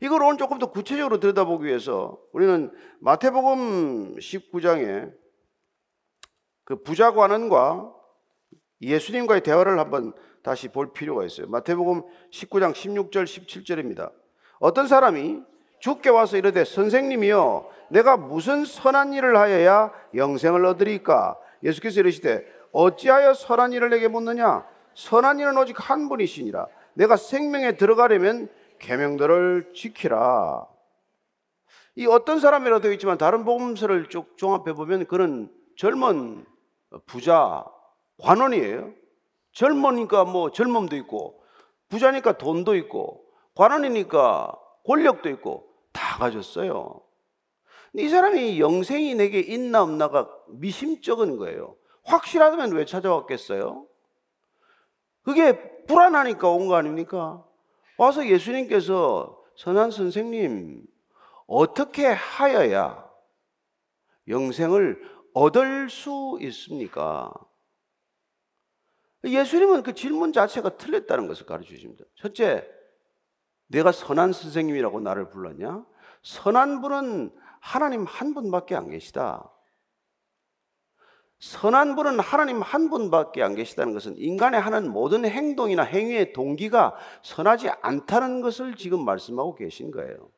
이걸 0.00 0.22
오늘 0.22 0.36
조금 0.36 0.58
더 0.58 0.70
구체적으로 0.70 1.20
들여다보기 1.20 1.64
위해서 1.64 2.20
우리는 2.32 2.70
마태복음 3.00 4.16
19장에 4.16 5.14
그 6.64 6.82
부자 6.82 7.12
관원과 7.12 7.94
예수님과의 8.80 9.42
대화를 9.42 9.78
한번 9.78 10.12
다시 10.42 10.68
볼 10.68 10.92
필요가 10.92 11.24
있어요. 11.24 11.48
마태복음 11.48 12.02
19장 12.30 12.72
16절 12.72 13.24
17절입니다. 13.24 14.12
어떤 14.58 14.86
사람이 14.86 15.42
주께 15.78 16.08
와서 16.10 16.36
이르되 16.36 16.64
선생님이여 16.64 17.68
내가 17.90 18.16
무슨 18.16 18.64
선한 18.64 19.12
일을 19.12 19.36
하여야 19.36 19.92
영생을 20.14 20.64
얻으리까? 20.64 21.38
예수께서 21.62 22.00
이르시되 22.00 22.46
어찌하여 22.72 23.34
선한 23.34 23.72
일을 23.72 23.90
내게 23.90 24.08
묻느냐? 24.08 24.66
선한 24.94 25.40
일은 25.40 25.56
오직 25.58 25.76
한 25.78 26.08
분이시니라. 26.08 26.66
내가 26.94 27.16
생명에 27.16 27.76
들어가려면 27.76 28.48
계명들을 28.78 29.72
지키라. 29.74 30.66
이 31.96 32.06
어떤 32.06 32.40
사람이라도 32.40 32.82
되어 32.82 32.92
있지만 32.92 33.16
다른 33.18 33.44
복음서를 33.44 34.08
쭉 34.08 34.36
종합해 34.36 34.74
보면 34.74 35.06
그는 35.06 35.50
젊은 35.76 36.44
부자 37.06 37.64
관원이에요. 38.18 38.92
젊으니까 39.52 40.24
뭐 40.24 40.50
젊음도 40.50 40.96
있고 40.96 41.42
부자니까 41.88 42.36
돈도 42.38 42.74
있고 42.76 43.24
관원이니까 43.54 44.58
권력도 44.84 45.28
있고 45.30 45.68
다 45.92 46.18
가졌어요. 46.18 47.00
이 47.94 48.08
사람이 48.08 48.60
영생이 48.60 49.14
내게 49.14 49.40
있나 49.40 49.82
없나가 49.82 50.28
미심쩍은 50.48 51.38
거예요. 51.38 51.76
확실하다면 52.04 52.72
왜 52.72 52.84
찾아왔겠어요? 52.84 53.86
그게 55.22 55.84
불안하니까 55.86 56.48
온 56.50 56.68
거 56.68 56.74
아닙니까? 56.76 57.42
와서 57.96 58.26
예수님께서 58.26 59.42
선한 59.56 59.90
선생님, 59.90 60.82
어떻게 61.46 62.06
하여야 62.06 63.08
영생을 64.28 65.00
얻을 65.32 65.88
수 65.88 66.36
있습니까? 66.42 67.32
예수님은 69.32 69.82
그 69.82 69.94
질문 69.94 70.32
자체가 70.32 70.76
틀렸다는 70.76 71.26
것을 71.28 71.46
가르쳐 71.46 71.70
주십니다. 71.70 72.04
첫째, 72.14 72.68
내가 73.68 73.92
선한 73.92 74.32
선생님이라고 74.32 75.00
나를 75.00 75.28
불렀냐? 75.28 75.84
선한 76.22 76.80
분은 76.80 77.32
하나님 77.60 78.04
한 78.04 78.34
분밖에 78.34 78.74
안 78.74 78.90
계시다. 78.90 79.50
선한 81.38 81.96
분은 81.96 82.18
하나님 82.20 82.62
한 82.62 82.88
분밖에 82.88 83.42
안 83.42 83.54
계시다는 83.54 83.92
것은 83.92 84.16
인간의 84.16 84.60
하는 84.60 84.90
모든 84.90 85.24
행동이나 85.24 85.82
행위의 85.82 86.32
동기가 86.32 86.96
선하지 87.22 87.68
않다는 87.82 88.40
것을 88.40 88.74
지금 88.76 89.04
말씀하고 89.04 89.54
계신 89.54 89.90
거예요. 89.90 90.30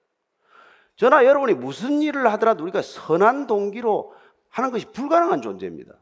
저나 0.96 1.24
여러분이 1.24 1.54
무슨 1.54 2.02
일을 2.02 2.30
하더라도 2.32 2.64
우리가 2.64 2.82
선한 2.82 3.46
동기로 3.46 4.12
하는 4.48 4.70
것이 4.72 4.86
불가능한 4.86 5.42
존재입니다. 5.42 5.94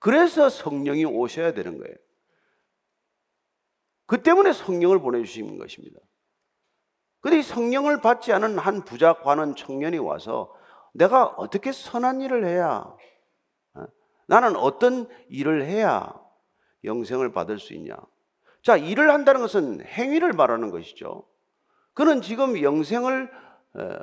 그래서 0.00 0.48
성령이 0.48 1.04
오셔야 1.04 1.52
되는 1.52 1.78
거예요. 1.78 1.94
그 4.06 4.22
때문에 4.22 4.52
성령을 4.52 4.98
보내주신 4.98 5.56
것입니다. 5.58 6.00
근데 7.20 7.38
이 7.38 7.42
성령을 7.42 8.00
받지 8.00 8.32
않은 8.32 8.58
한 8.58 8.84
부자 8.84 9.12
관원 9.12 9.54
청년이 9.54 9.98
와서 9.98 10.52
내가 10.92 11.26
어떻게 11.26 11.70
선한 11.70 12.22
일을 12.22 12.44
해야, 12.44 12.92
어? 13.74 13.84
나는 14.26 14.56
어떤 14.56 15.08
일을 15.28 15.64
해야 15.64 16.12
영생을 16.82 17.32
받을 17.32 17.58
수 17.58 17.74
있냐? 17.74 17.94
자, 18.62 18.76
일을 18.76 19.10
한다는 19.10 19.42
것은 19.42 19.84
행위를 19.84 20.32
말하는 20.32 20.70
것이죠. 20.70 21.28
그는 21.92 22.22
지금 22.22 22.60
영생을, 22.60 23.30
어, 23.74 23.98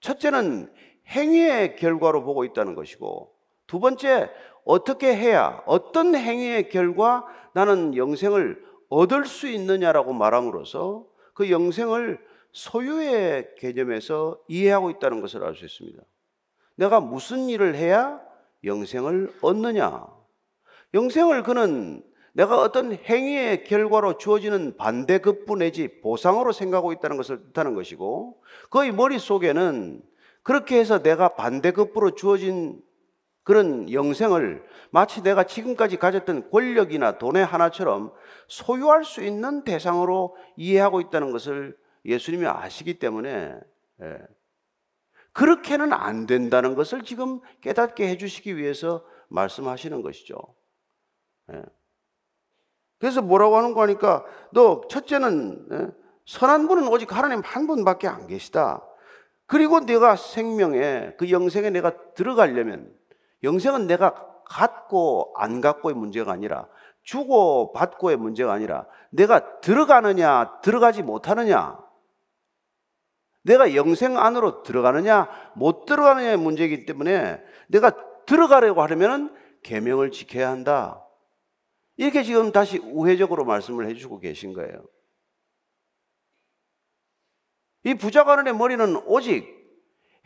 첫째는 0.00 0.72
행위의 1.08 1.76
결과로 1.76 2.22
보고 2.22 2.44
있다는 2.44 2.74
것이고, 2.74 3.34
두 3.66 3.80
번째, 3.80 4.30
어떻게 4.64 5.14
해야, 5.14 5.62
어떤 5.66 6.14
행위의 6.14 6.68
결과 6.70 7.26
나는 7.52 7.96
영생을 7.96 8.64
얻을 8.88 9.26
수 9.26 9.48
있느냐라고 9.48 10.12
말함으로써 10.12 11.06
그 11.34 11.50
영생을 11.50 12.18
소유의 12.52 13.56
개념에서 13.58 14.38
이해하고 14.48 14.90
있다는 14.90 15.20
것을 15.20 15.44
알 15.44 15.54
수 15.54 15.64
있습니다. 15.64 16.00
내가 16.76 17.00
무슨 17.00 17.48
일을 17.48 17.74
해야 17.74 18.20
영생을 18.64 19.32
얻느냐? 19.42 20.06
영생을 20.94 21.42
그는 21.42 22.02
내가 22.32 22.60
어떤 22.60 22.92
행위의 22.92 23.64
결과로 23.64 24.18
주어지는 24.18 24.76
반대급부 24.76 25.56
내지 25.56 26.00
보상으로 26.00 26.52
생각하고 26.52 26.92
있다는 26.92 27.16
것을 27.16 27.52
뜻하는 27.52 27.74
것이고 27.74 28.40
그의 28.70 28.92
머릿속에는 28.92 30.02
그렇게 30.42 30.78
해서 30.78 31.02
내가 31.02 31.34
반대급부로 31.34 32.12
주어진 32.12 32.82
그런 33.44 33.92
영생을 33.92 34.64
마치 34.90 35.22
내가 35.22 35.44
지금까지 35.44 35.98
가졌던 35.98 36.50
권력이나 36.50 37.18
돈의 37.18 37.44
하나처럼 37.44 38.12
소유할 38.48 39.04
수 39.04 39.22
있는 39.22 39.64
대상으로 39.64 40.34
이해하고 40.56 41.00
있다는 41.02 41.30
것을 41.30 41.76
예수님이 42.06 42.46
아시기 42.46 42.98
때문에 42.98 43.54
예. 44.02 44.18
그렇게는 45.32 45.92
안 45.92 46.26
된다는 46.26 46.74
것을 46.74 47.02
지금 47.02 47.40
깨닫게 47.60 48.08
해주시기 48.08 48.56
위해서 48.56 49.04
말씀하시는 49.28 50.00
것이죠. 50.00 50.36
예. 51.52 51.62
그래서 52.98 53.20
뭐라고 53.20 53.56
하는 53.56 53.74
거니까 53.74 54.24
너 54.52 54.80
첫째는 54.88 55.68
예? 55.72 55.88
선한 56.24 56.68
분은 56.68 56.88
오직 56.88 57.14
하나님 57.14 57.42
한 57.44 57.66
분밖에 57.66 58.08
안 58.08 58.26
계시다. 58.26 58.82
그리고 59.46 59.80
내가 59.80 60.16
생명에 60.16 61.14
그 61.18 61.30
영생에 61.30 61.68
내가 61.68 61.94
들어가려면 62.14 62.90
영생은 63.44 63.86
내가 63.86 64.42
갖고 64.44 65.32
안 65.36 65.60
갖고의 65.60 65.94
문제가 65.94 66.32
아니라 66.32 66.68
주고 67.02 67.72
받고의 67.72 68.16
문제가 68.16 68.52
아니라 68.52 68.86
내가 69.10 69.60
들어가느냐 69.60 70.60
들어가지 70.62 71.02
못하느냐 71.02 71.78
내가 73.42 73.74
영생 73.74 74.18
안으로 74.18 74.62
들어가느냐 74.62 75.52
못 75.54 75.84
들어가느냐의 75.84 76.38
문제이기 76.38 76.86
때문에 76.86 77.42
내가 77.68 77.92
들어가려고 78.24 78.82
하려면 78.82 79.34
계명을 79.62 80.10
지켜야 80.10 80.50
한다. 80.50 81.06
이렇게 81.96 82.22
지금 82.22 82.52
다시 82.52 82.78
우회적으로 82.78 83.44
말씀을 83.44 83.86
해주고 83.88 84.18
계신 84.20 84.52
거예요. 84.52 84.84
이 87.84 87.94
부자관원의 87.94 88.54
머리는 88.54 88.96
오직 89.06 89.46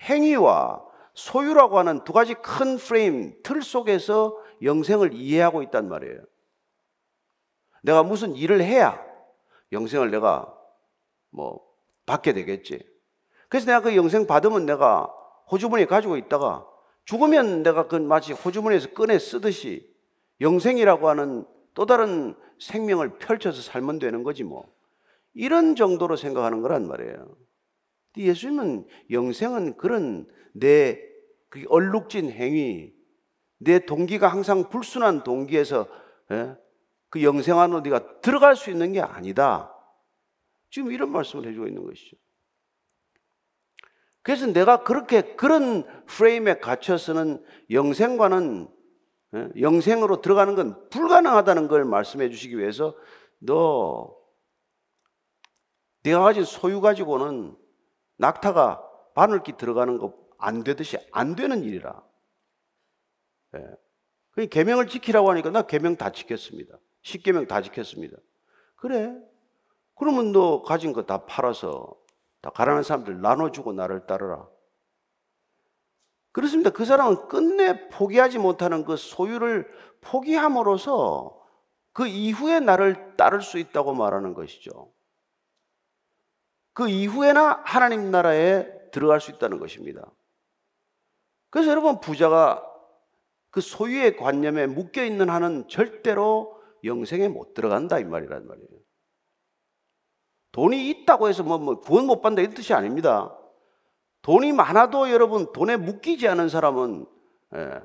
행위와 0.00 0.87
소유라고 1.18 1.80
하는 1.80 2.04
두 2.04 2.12
가지 2.12 2.34
큰 2.34 2.76
프레임, 2.76 3.34
틀 3.42 3.60
속에서 3.60 4.40
영생을 4.62 5.12
이해하고 5.12 5.64
있단 5.64 5.88
말이에요. 5.88 6.20
내가 7.82 8.04
무슨 8.04 8.36
일을 8.36 8.60
해야 8.60 9.04
영생을 9.72 10.12
내가 10.12 10.54
뭐 11.30 11.60
받게 12.06 12.34
되겠지. 12.34 12.88
그래서 13.48 13.66
내가 13.66 13.80
그 13.80 13.96
영생 13.96 14.28
받으면 14.28 14.64
내가 14.64 15.12
호주머니에 15.50 15.86
가지고 15.86 16.16
있다가 16.16 16.64
죽으면 17.04 17.64
내가 17.64 17.88
그 17.88 17.96
마치 17.96 18.32
호주머니에서 18.32 18.90
꺼내 18.90 19.18
쓰듯이 19.18 19.92
영생이라고 20.40 21.08
하는 21.08 21.44
또 21.74 21.84
다른 21.84 22.36
생명을 22.60 23.18
펼쳐서 23.18 23.60
살면 23.60 23.98
되는 23.98 24.22
거지 24.22 24.44
뭐. 24.44 24.72
이런 25.34 25.74
정도로 25.74 26.14
생각하는 26.14 26.62
거란 26.62 26.86
말이에요. 26.86 27.36
예수님은 28.16 28.86
영생은 29.10 29.76
그런 29.78 30.28
내 30.52 31.07
그 31.48 31.64
얼룩진 31.68 32.30
행위, 32.30 32.92
내 33.58 33.78
동기가 33.84 34.28
항상 34.28 34.68
불순한 34.68 35.24
동기에서 35.24 35.86
예? 36.30 36.56
그 37.10 37.22
영생 37.22 37.58
안으로 37.58 37.80
네가 37.80 38.20
들어갈 38.20 38.54
수 38.54 38.70
있는 38.70 38.92
게 38.92 39.00
아니다. 39.00 39.74
지금 40.70 40.92
이런 40.92 41.10
말씀을 41.10 41.46
해주고 41.48 41.66
있는 41.66 41.84
것이죠. 41.84 42.16
그래서 44.22 44.46
내가 44.46 44.84
그렇게 44.84 45.34
그런 45.36 45.84
프레임에 46.06 46.58
갇혀서는 46.58 47.42
영생과는 47.70 48.68
예? 49.34 49.48
영생으로 49.60 50.20
들어가는 50.20 50.54
건 50.54 50.88
불가능하다는 50.90 51.68
걸 51.68 51.84
말씀해 51.84 52.28
주시기 52.30 52.58
위해서 52.58 52.94
너 53.38 54.14
내가 56.02 56.20
가진 56.20 56.44
소유 56.44 56.80
가지고는 56.80 57.56
낙타가 58.16 58.82
바늘기 59.14 59.56
들어가는 59.56 59.98
거 59.98 60.27
안 60.38 60.64
되듯이 60.64 60.96
안 61.12 61.34
되는 61.36 61.62
일이라. 61.62 62.02
예. 63.56 63.64
그 64.30 64.46
계명을 64.46 64.86
지키라고 64.86 65.30
하니까 65.30 65.50
나 65.50 65.62
계명 65.62 65.96
다 65.96 66.10
지켰습니다. 66.10 66.78
십계명 67.02 67.46
다 67.46 67.60
지켰습니다. 67.60 68.16
그래? 68.76 69.14
그러면 69.96 70.32
너 70.32 70.62
가진 70.62 70.92
거 70.92 71.02
다 71.02 71.26
팔아서 71.26 71.96
다 72.40 72.50
가난한 72.50 72.84
사람들 72.84 73.20
나눠주고 73.20 73.72
나를 73.72 74.06
따르라. 74.06 74.48
그렇습니다. 76.30 76.70
그 76.70 76.84
사람은 76.84 77.28
끝내 77.28 77.88
포기하지 77.88 78.38
못하는 78.38 78.84
그 78.84 78.96
소유를 78.96 79.68
포기함으로써 80.02 81.36
그 81.92 82.06
이후에 82.06 82.60
나를 82.60 83.16
따를 83.16 83.42
수 83.42 83.58
있다고 83.58 83.94
말하는 83.94 84.34
것이죠. 84.34 84.92
그 86.74 86.88
이후에나 86.88 87.62
하나님 87.64 88.12
나라에 88.12 88.90
들어갈 88.92 89.20
수 89.20 89.32
있다는 89.32 89.58
것입니다. 89.58 90.08
그래서 91.50 91.70
여러분 91.70 92.00
부자가 92.00 92.64
그 93.50 93.60
소유의 93.60 94.16
관념에 94.16 94.66
묶여 94.66 95.04
있는 95.04 95.30
한은 95.30 95.68
절대로 95.68 96.60
영생에 96.84 97.28
못 97.28 97.54
들어간다 97.54 97.98
이 97.98 98.04
말이란 98.04 98.46
말이에요. 98.46 98.68
돈이 100.52 100.90
있다고 100.90 101.28
해서 101.28 101.42
뭐, 101.42 101.58
뭐 101.58 101.80
구원 101.80 102.06
못 102.06 102.20
받는다 102.20 102.50
이 102.50 102.54
뜻이 102.54 102.74
아닙니다. 102.74 103.34
돈이 104.22 104.52
많아도 104.52 105.10
여러분 105.10 105.52
돈에 105.52 105.76
묶이지 105.76 106.28
않은 106.28 106.48
사람은 106.48 107.06
예, 107.54 107.80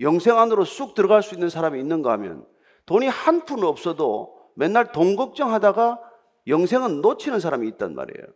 영생 0.00 0.38
안으로 0.38 0.64
쑥 0.64 0.94
들어갈 0.94 1.22
수 1.22 1.34
있는 1.34 1.48
사람이 1.48 1.78
있는가 1.80 2.12
하면 2.12 2.46
돈이 2.86 3.06
한 3.06 3.44
푼 3.44 3.64
없어도 3.64 4.50
맨날 4.56 4.92
돈 4.92 5.16
걱정하다가 5.16 6.00
영생은 6.46 7.00
놓치는 7.00 7.40
사람이 7.40 7.68
있단 7.68 7.94
말이에요. 7.94 8.26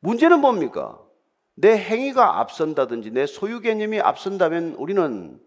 문제는 0.00 0.40
뭡니까? 0.40 1.03
내 1.54 1.76
행위가 1.76 2.40
앞선다든지 2.40 3.12
내 3.12 3.26
소유 3.26 3.60
개념이 3.60 4.00
앞선다면 4.00 4.74
우리는 4.74 5.40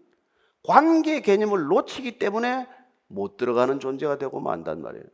관계 0.62 1.20
개념을 1.20 1.66
놓치기 1.66 2.18
때문에 2.18 2.66
못 3.06 3.36
들어가는 3.36 3.80
존재가 3.80 4.18
되고 4.18 4.40
만단 4.40 4.82
말이에요. 4.82 5.04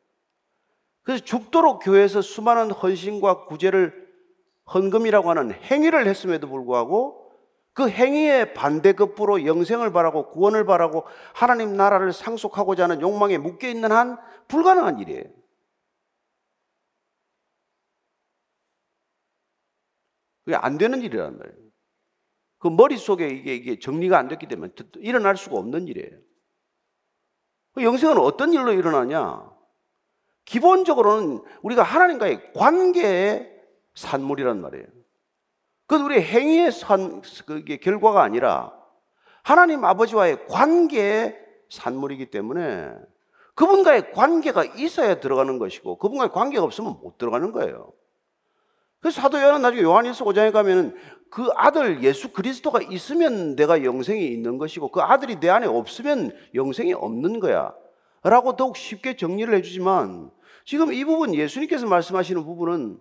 그래서 1.02 1.22
죽도록 1.24 1.80
교회에서 1.84 2.22
수많은 2.22 2.70
헌신과 2.70 3.46
구제를 3.46 4.04
헌금이라고 4.72 5.28
하는 5.30 5.52
행위를 5.52 6.06
했음에도 6.06 6.48
불구하고 6.48 7.30
그 7.74 7.88
행위의 7.88 8.54
반대급부로 8.54 9.44
영생을 9.44 9.92
바라고 9.92 10.30
구원을 10.30 10.64
바라고 10.64 11.04
하나님 11.34 11.76
나라를 11.76 12.12
상속하고자 12.12 12.84
하는 12.84 13.00
욕망에 13.00 13.36
묶여 13.36 13.68
있는 13.68 13.92
한 13.92 14.16
불가능한 14.48 15.00
일이에요. 15.00 15.24
그게 20.44 20.56
안 20.56 20.78
되는 20.78 21.00
일이란 21.02 21.38
말이에요. 21.38 21.64
그 22.58 22.68
머릿속에 22.68 23.28
이게, 23.28 23.54
이게 23.54 23.78
정리가 23.78 24.18
안 24.18 24.28
됐기 24.28 24.46
때문에 24.46 24.72
일어날 24.96 25.36
수가 25.36 25.56
없는 25.56 25.86
일이에요. 25.88 26.18
그 27.74 27.82
영생은 27.82 28.18
어떤 28.18 28.52
일로 28.52 28.72
일어나냐? 28.72 29.52
기본적으로는 30.44 31.42
우리가 31.62 31.82
하나님과의 31.82 32.52
관계의 32.52 33.50
산물이란 33.94 34.60
말이에요. 34.60 34.86
그건 35.86 36.06
우리 36.06 36.22
행위의 36.22 36.72
산, 36.72 37.22
그게 37.46 37.76
결과가 37.76 38.22
아니라 38.22 38.72
하나님 39.42 39.84
아버지와의 39.84 40.46
관계의 40.46 41.38
산물이기 41.68 42.30
때문에 42.30 42.94
그분과의 43.54 44.12
관계가 44.12 44.64
있어야 44.64 45.20
들어가는 45.20 45.58
것이고 45.58 45.98
그분과의 45.98 46.30
관계가 46.32 46.64
없으면 46.64 46.98
못 47.02 47.18
들어가는 47.18 47.52
거예요. 47.52 47.92
그래서 49.04 49.20
사도 49.20 49.38
요한은 49.38 49.60
나중에 49.60 49.82
요한일서 49.82 50.24
5장에 50.24 50.50
가면은 50.50 50.96
그 51.28 51.50
아들 51.56 52.02
예수 52.02 52.32
그리스도가 52.32 52.80
있으면 52.80 53.54
내가 53.54 53.84
영생이 53.84 54.26
있는 54.28 54.56
것이고 54.56 54.88
그 54.88 55.02
아들이 55.02 55.38
내 55.40 55.50
안에 55.50 55.66
없으면 55.66 56.34
영생이 56.54 56.94
없는 56.94 57.38
거야. 57.38 57.74
라고 58.22 58.56
더욱 58.56 58.78
쉽게 58.78 59.18
정리를 59.18 59.52
해주지만 59.56 60.30
지금 60.64 60.90
이 60.90 61.04
부분 61.04 61.34
예수님께서 61.34 61.86
말씀하시는 61.86 62.42
부분은 62.46 62.98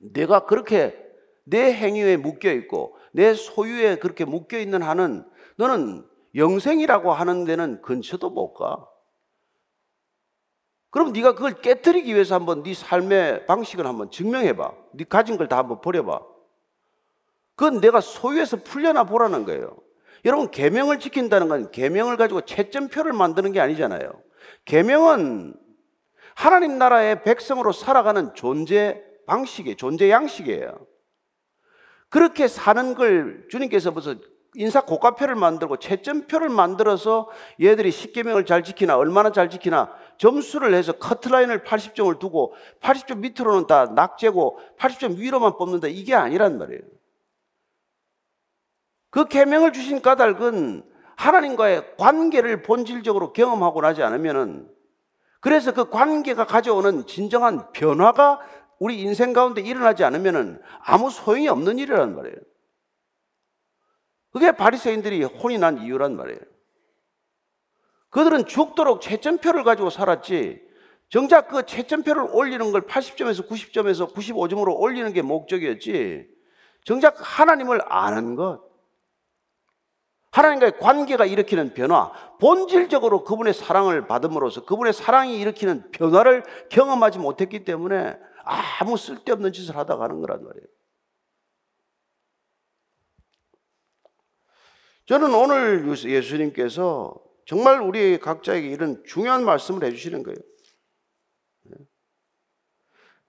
내가 0.00 0.44
그렇게 0.44 0.94
내 1.44 1.72
행위에 1.72 2.18
묶여 2.18 2.52
있고 2.52 2.98
내 3.12 3.32
소유에 3.32 3.96
그렇게 3.96 4.26
묶여 4.26 4.58
있는 4.58 4.82
한은 4.82 5.24
너는 5.56 6.04
영생이라고 6.34 7.14
하는 7.14 7.46
데는 7.46 7.80
근처도 7.80 8.28
못 8.28 8.52
가. 8.52 8.86
그럼 10.90 11.12
네가 11.12 11.34
그걸 11.34 11.54
깨뜨리기 11.60 12.14
위해서 12.14 12.34
한번 12.34 12.62
네 12.62 12.72
삶의 12.74 13.46
방식을 13.46 13.86
한번 13.86 14.10
증명해 14.10 14.56
봐. 14.56 14.72
네 14.94 15.04
가진 15.08 15.36
걸 15.36 15.48
다 15.48 15.58
한번 15.58 15.80
버려 15.80 16.04
봐. 16.04 16.20
그건 17.54 17.80
내가 17.80 18.00
소유해서 18.00 18.58
풀려나 18.58 19.04
보라는 19.04 19.44
거예요. 19.44 19.76
여러분 20.24 20.50
계명을 20.50 20.98
지킨다는 20.98 21.48
건 21.48 21.70
계명을 21.70 22.16
가지고 22.16 22.42
채점표를 22.42 23.12
만드는 23.12 23.52
게 23.52 23.60
아니잖아요. 23.60 24.12
계명은 24.64 25.54
하나님 26.34 26.78
나라의 26.78 27.22
백성으로 27.22 27.72
살아가는 27.72 28.34
존재 28.34 29.02
방식이에요. 29.26 29.76
존재 29.76 30.10
양식이에요. 30.10 30.78
그렇게 32.08 32.46
사는 32.48 32.94
걸 32.94 33.46
주님께서 33.50 33.92
벌써 33.92 34.14
인사 34.54 34.80
고가표를 34.82 35.34
만들고 35.34 35.78
채점표를 35.78 36.48
만들어서 36.48 37.28
얘들이 37.60 37.90
십계명을 37.90 38.46
잘 38.46 38.62
지키나 38.62 38.96
얼마나 38.96 39.30
잘 39.30 39.50
지키나 39.50 39.92
점수를 40.18 40.74
해서 40.74 40.92
커트라인을 40.92 41.64
80점을 41.64 42.18
두고 42.18 42.54
80점 42.80 43.18
밑으로는 43.18 43.66
다 43.66 43.86
낙제고 43.86 44.58
80점 44.78 45.18
위로만 45.18 45.56
뽑는다 45.56 45.88
이게 45.88 46.14
아니란 46.14 46.58
말이에요. 46.58 46.82
그 49.10 49.26
계명을 49.28 49.72
주신 49.72 50.02
까닭은 50.02 50.82
하나님과의 51.16 51.96
관계를 51.96 52.62
본질적으로 52.62 53.32
경험하고 53.32 53.80
나지 53.80 54.02
않으면은 54.02 54.70
그래서 55.40 55.72
그 55.72 55.88
관계가 55.88 56.46
가져오는 56.46 57.06
진정한 57.06 57.72
변화가 57.72 58.40
우리 58.78 59.00
인생 59.00 59.32
가운데 59.32 59.60
일어나지 59.60 60.04
않으면은 60.04 60.60
아무 60.80 61.10
소용이 61.10 61.48
없는 61.48 61.78
일이란 61.78 62.14
말이에요. 62.14 62.36
그게 64.32 64.52
바리새인들이 64.52 65.24
혼이 65.24 65.58
난 65.58 65.78
이유란 65.78 66.16
말이에요. 66.16 66.40
그들은 68.16 68.46
죽도록 68.46 69.02
채점표를 69.02 69.62
가지고 69.62 69.90
살았지 69.90 70.62
정작 71.10 71.48
그 71.48 71.66
채점표를 71.66 72.22
올리는 72.32 72.72
걸 72.72 72.86
80점에서 72.86 73.46
90점에서 73.46 74.14
95점으로 74.14 74.74
올리는 74.80 75.12
게 75.12 75.20
목적이었지 75.20 76.26
정작 76.84 77.16
하나님을 77.18 77.82
아는 77.92 78.34
것 78.34 78.64
하나님과의 80.30 80.78
관계가 80.78 81.26
일으키는 81.26 81.74
변화, 81.74 82.10
본질적으로 82.38 83.22
그분의 83.24 83.52
사랑을 83.52 84.06
받음으로써 84.06 84.64
그분의 84.64 84.94
사랑이 84.94 85.38
일으키는 85.38 85.90
변화를 85.90 86.42
경험하지 86.70 87.18
못했기 87.18 87.66
때문에 87.66 88.18
아무 88.44 88.96
쓸데없는 88.96 89.52
짓을 89.52 89.76
하다 89.76 89.98
가는 89.98 90.20
거란 90.22 90.42
말이에요. 90.42 90.66
저는 95.04 95.34
오늘 95.34 95.86
예수님께서 95.86 97.25
정말 97.46 97.80
우리 97.80 98.18
각자에게 98.18 98.68
이런 98.68 99.02
중요한 99.06 99.44
말씀을 99.44 99.84
해주시는 99.84 100.22
거예요. 100.24 100.36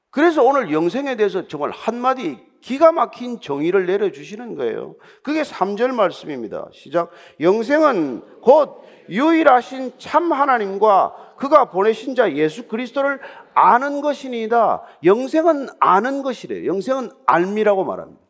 그래서 0.10 0.44
오늘 0.44 0.74
영생에 0.74 1.16
대해서 1.16 1.48
정말 1.48 1.70
한마디 1.70 2.40
기가 2.62 2.92
막힌 2.92 3.40
정의를 3.40 3.86
내려주시는 3.86 4.56
거예요. 4.56 4.96
그게 5.22 5.44
3절 5.44 5.94
말씀입니다. 5.94 6.68
시작. 6.74 7.12
영생은 7.40 8.42
곧 8.42 8.82
유일하신 9.10 9.94
참 10.00 10.34
하나님과 10.34 11.36
그가 11.38 11.70
보내신 11.70 12.16
자 12.16 12.34
예수 12.34 12.68
그리스도를 12.68 13.20
아는 13.54 14.02
것이니다. 14.02 14.82
영생은 15.04 15.68
아는 15.80 16.24
것이래요. 16.24 16.66
영생은 16.66 17.12
알미라고 17.28 17.86
말합니다. 17.86 18.27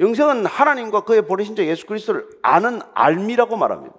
영생은 0.00 0.46
하나님과 0.46 1.04
그의 1.04 1.26
보내신 1.26 1.54
자 1.56 1.64
예수 1.64 1.86
그리스도를 1.86 2.28
아는 2.42 2.80
알미라고 2.94 3.56
말합니다. 3.56 3.94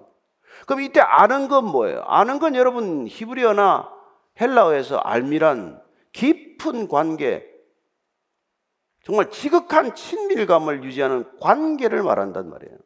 그럼 0.67 0.81
이때 0.81 0.99
아는 0.99 1.47
건 1.47 1.65
뭐예요? 1.65 2.01
아는 2.05 2.39
건 2.39 2.55
여러분 2.55 3.07
히브리어나 3.07 3.93
헬라어에서 4.39 4.97
알미란 4.97 5.81
깊은 6.11 6.87
관계, 6.87 7.49
정말 9.03 9.29
지극한 9.29 9.93
친밀감을 9.93 10.83
유지하는 10.83 11.39
관계를 11.39 12.03
말한단 12.03 12.49
말이에요. 12.49 12.77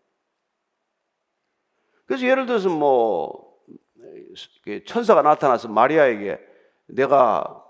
그래서 2.06 2.26
예를 2.26 2.46
들어서 2.46 2.70
뭐 2.70 3.58
천사가 4.86 5.22
나타나서 5.22 5.70
마리아에게 5.70 6.40
내가 6.88 7.64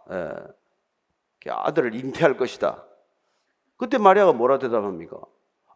아들을 1.47 1.93
잉태할 1.93 2.35
것이다. 2.37 2.85
그때 3.79 3.97
마리아가 3.97 4.33
뭐라 4.33 4.59
대답합니까? 4.59 5.17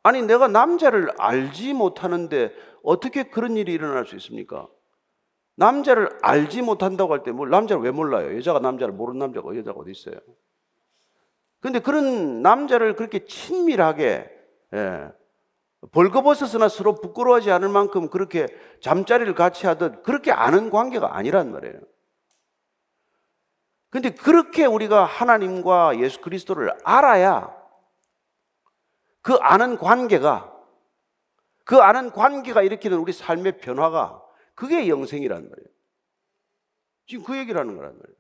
아니, 0.04 0.22
내가 0.22 0.50
남자를 0.50 1.10
알지 1.18 1.74
못하는데 1.74 2.54
어떻게 2.84 3.24
그런 3.24 3.56
일이 3.56 3.72
일어날 3.72 4.06
수 4.06 4.16
있습니까? 4.18 4.68
남자를 5.56 6.10
알지 6.22 6.64
못한다고 6.64 7.14
할 7.14 7.24
때, 7.24 7.32
뭘 7.32 7.50
남자를 7.50 7.82
왜 7.82 7.92
몰라요? 7.92 8.36
여자가 8.36 8.60
남자를 8.60 8.94
모르는 8.94 9.20
남자가 9.20 9.56
여자가 9.56 9.80
어디 9.80 9.92
있어요? 9.92 10.16
근데 11.62 11.80
그런 11.80 12.42
남자를 12.42 12.98
그렇게 12.98 13.24
친밀하게, 13.24 14.30
예, 14.74 15.12
벌거벗어서나 15.94 16.68
서로 16.68 16.96
부끄러워하지 16.96 17.52
않을 17.52 17.70
만큼 17.70 18.10
그렇게 18.10 18.48
잠자리를 18.82 19.34
같이 19.36 19.66
하듯 19.66 20.04
그렇게 20.04 20.32
아는 20.34 20.70
관계가 20.70 21.16
아니란 21.16 21.54
말이에요. 21.54 21.80
근데 23.90 24.10
그렇게 24.10 24.66
우리가 24.66 25.06
하나님과 25.06 26.00
예수 26.00 26.20
그리스도를 26.20 26.74
알아야 26.84 27.63
그 29.24 29.34
아는 29.36 29.78
관계가 29.78 30.54
그 31.64 31.78
아는 31.78 32.12
관계가 32.12 32.62
일으키는 32.62 32.98
우리 33.00 33.12
삶의 33.14 33.58
변화가 33.58 34.22
그게 34.54 34.88
영생이란 34.90 35.50
말이에요. 35.50 35.68
지금 37.08 37.24
그 37.24 37.38
얘기를 37.38 37.60
하는 37.60 37.76
거란 37.76 37.98
말이에요. 37.98 38.18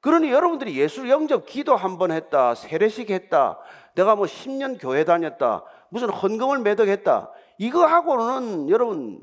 그러니 0.00 0.30
여러분들이 0.30 0.76
예술 0.78 1.10
영접 1.10 1.44
기도 1.46 1.76
한 1.76 1.98
번 1.98 2.10
했다, 2.10 2.54
세례식 2.54 3.10
했다, 3.10 3.58
내가 3.94 4.16
뭐 4.16 4.24
10년 4.24 4.80
교회 4.80 5.04
다녔다, 5.04 5.62
무슨 5.90 6.08
헌금을 6.08 6.60
매덕했다, 6.60 7.30
이거하고는 7.58 8.70
여러분 8.70 9.20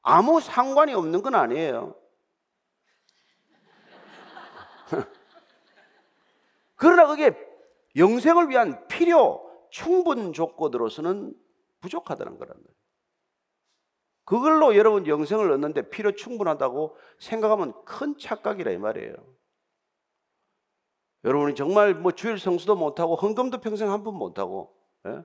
아무 0.00 0.40
상관이 0.40 0.94
없는 0.94 1.20
건 1.20 1.34
아니에요. 1.34 1.94
그러나 6.76 7.06
그게 7.06 7.53
영생을 7.96 8.48
위한 8.50 8.86
필요, 8.88 9.48
충분 9.70 10.32
조건으로서는 10.32 11.34
부족하다는 11.80 12.38
거란 12.38 12.56
말이에요. 12.56 12.74
그걸로 14.24 14.74
여러분 14.76 15.06
영생을 15.06 15.50
얻는데 15.52 15.90
필요 15.90 16.12
충분하다고 16.12 16.96
생각하면 17.18 17.74
큰 17.84 18.16
착각이라 18.18 18.70
이 18.72 18.78
말이에요. 18.78 19.14
여러분이 21.24 21.54
정말 21.54 21.94
뭐 21.94 22.12
주일 22.12 22.38
성수도 22.38 22.74
못하고 22.76 23.16
헌금도 23.16 23.60
평생 23.60 23.90
한번 23.90 24.14
못하고 24.14 24.74
예? 25.06 25.24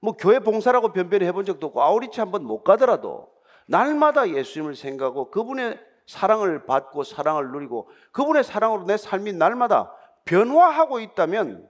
뭐 0.00 0.12
교회 0.16 0.38
봉사라고 0.38 0.92
변변히 0.92 1.24
해본 1.26 1.44
적도 1.44 1.68
없고 1.68 1.82
아우리치 1.82 2.20
한 2.20 2.30
번 2.30 2.42
못 2.42 2.62
가더라도 2.62 3.32
날마다 3.66 4.28
예수님을 4.30 4.74
생각하고 4.76 5.30
그분의 5.30 5.78
사랑을 6.06 6.66
받고 6.66 7.02
사랑을 7.04 7.50
누리고 7.50 7.88
그분의 8.12 8.44
사랑으로 8.44 8.84
내 8.84 8.96
삶이 8.96 9.32
날마다 9.34 9.92
변화하고 10.28 11.00
있다면 11.00 11.68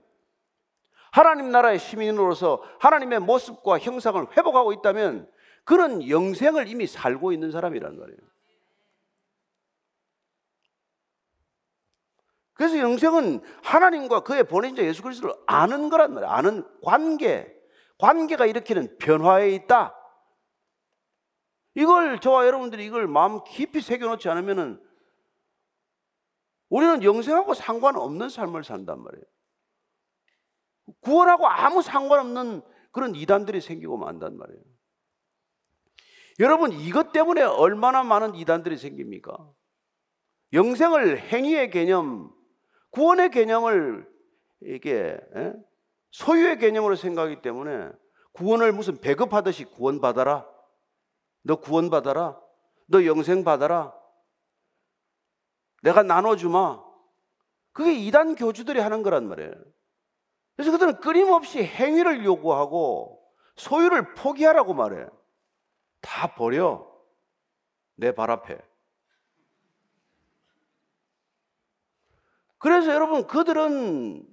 하나님 1.11 1.49
나라의 1.49 1.79
시민으로서 1.79 2.61
하나님의 2.79 3.19
모습과 3.21 3.79
형상을 3.79 4.21
회복하고 4.35 4.73
있다면 4.73 5.31
그런 5.63 6.07
영생을 6.07 6.67
이미 6.67 6.85
살고 6.85 7.31
있는 7.31 7.51
사람이란 7.51 7.97
말이에요. 7.97 8.19
그래서 12.53 12.77
영생은 12.79 13.41
하나님과 13.63 14.19
그의 14.21 14.43
보내자 14.43 14.83
예수 14.83 15.01
그리스도를 15.01 15.33
아는 15.47 15.89
거란 15.89 16.13
말이에요. 16.13 16.29
아는 16.29 16.67
관계. 16.83 17.55
관계가 17.97 18.45
일으키는 18.45 18.97
변화에 18.97 19.49
있다. 19.51 19.95
이걸 21.75 22.19
저와 22.19 22.45
여러분들이 22.45 22.85
이걸 22.85 23.07
마음 23.07 23.41
깊이 23.45 23.79
새겨놓지 23.79 24.27
않으면은 24.27 24.81
우리는 26.69 27.03
영생하고 27.03 27.53
상관없는 27.53 28.29
삶을 28.29 28.63
산단 28.63 29.01
말이에요. 29.01 29.25
구원하고 31.01 31.47
아무 31.47 31.81
상관없는 31.81 32.61
그런 32.91 33.15
이단들이 33.15 33.61
생기고 33.61 33.97
만단 33.97 34.37
말이에요. 34.37 34.61
여러분, 36.39 36.71
이것 36.71 37.11
때문에 37.11 37.41
얼마나 37.41 38.03
많은 38.03 38.35
이단들이 38.35 38.77
생깁니까? 38.77 39.35
영생을 40.53 41.19
행위의 41.19 41.69
개념, 41.69 42.33
구원의 42.91 43.29
개념을 43.29 44.09
이게 44.61 45.19
예? 45.35 45.53
소유의 46.11 46.57
개념으로 46.57 46.95
생각하기 46.95 47.41
때문에 47.41 47.91
구원을 48.31 48.71
무슨 48.71 48.99
배급하듯이 48.99 49.65
구원받아라. 49.65 50.47
너 51.43 51.55
구원받아라. 51.57 52.39
너 52.87 53.05
영생 53.05 53.43
받아라. 53.43 53.93
내가 55.81 56.03
나눠주마. 56.03 56.83
그게 57.71 57.93
이단 57.93 58.35
교주들이 58.35 58.79
하는 58.79 59.03
거란 59.03 59.27
말이에요. 59.27 59.53
그래서 60.55 60.71
그들은 60.71 60.99
끊임없이 60.99 61.63
행위를 61.63 62.25
요구하고 62.25 63.21
소유를 63.55 64.13
포기하라고 64.15 64.73
말해. 64.73 65.05
다 66.01 66.33
버려. 66.35 66.85
내 67.95 68.11
발 68.13 68.31
앞에. 68.31 68.57
그래서 72.57 72.93
여러분 72.93 73.25
그들은 73.25 74.25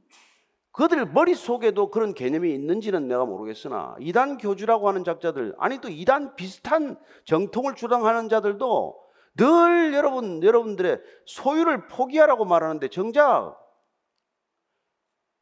그들 0.72 1.06
머릿속에도 1.06 1.90
그런 1.90 2.12
개념이 2.12 2.52
있는지는 2.52 3.08
내가 3.08 3.24
모르겠으나 3.24 3.96
이단 3.98 4.38
교주라고 4.38 4.88
하는 4.88 5.04
작자들 5.04 5.54
아니 5.58 5.78
또 5.78 5.88
이단 5.88 6.36
비슷한 6.36 6.98
정통을 7.24 7.76
주장하는 7.76 8.28
자들도 8.28 9.00
늘 9.36 9.92
여러분 9.94 10.42
여러분들의 10.42 11.00
소유를 11.26 11.88
포기하라고 11.88 12.44
말하는데 12.44 12.88
정작 12.88 13.56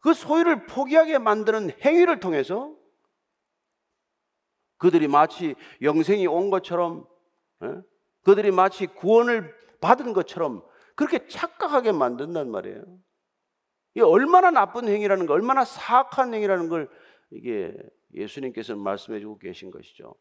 그 0.00 0.12
소유를 0.12 0.66
포기하게 0.66 1.18
만드는 1.18 1.70
행위를 1.80 2.20
통해서 2.20 2.74
그들이 4.76 5.08
마치 5.08 5.54
영생이 5.80 6.26
온 6.26 6.50
것처럼 6.50 7.06
예? 7.62 7.80
그들이 8.22 8.50
마치 8.50 8.86
구원을 8.86 9.54
받은 9.80 10.12
것처럼 10.12 10.64
그렇게 10.94 11.26
착각하게 11.26 11.92
만든단 11.92 12.50
말이에요. 12.50 12.82
이 13.96 14.00
얼마나 14.00 14.50
나쁜 14.50 14.88
행위라는 14.88 15.26
걸, 15.26 15.40
얼마나 15.40 15.64
사악한 15.64 16.34
행위라는 16.34 16.68
걸 16.68 16.90
이게 17.30 17.74
예수님께서는 18.14 18.82
말씀해 18.82 19.20
주고 19.20 19.38
계신 19.38 19.70
것이죠. 19.70 20.14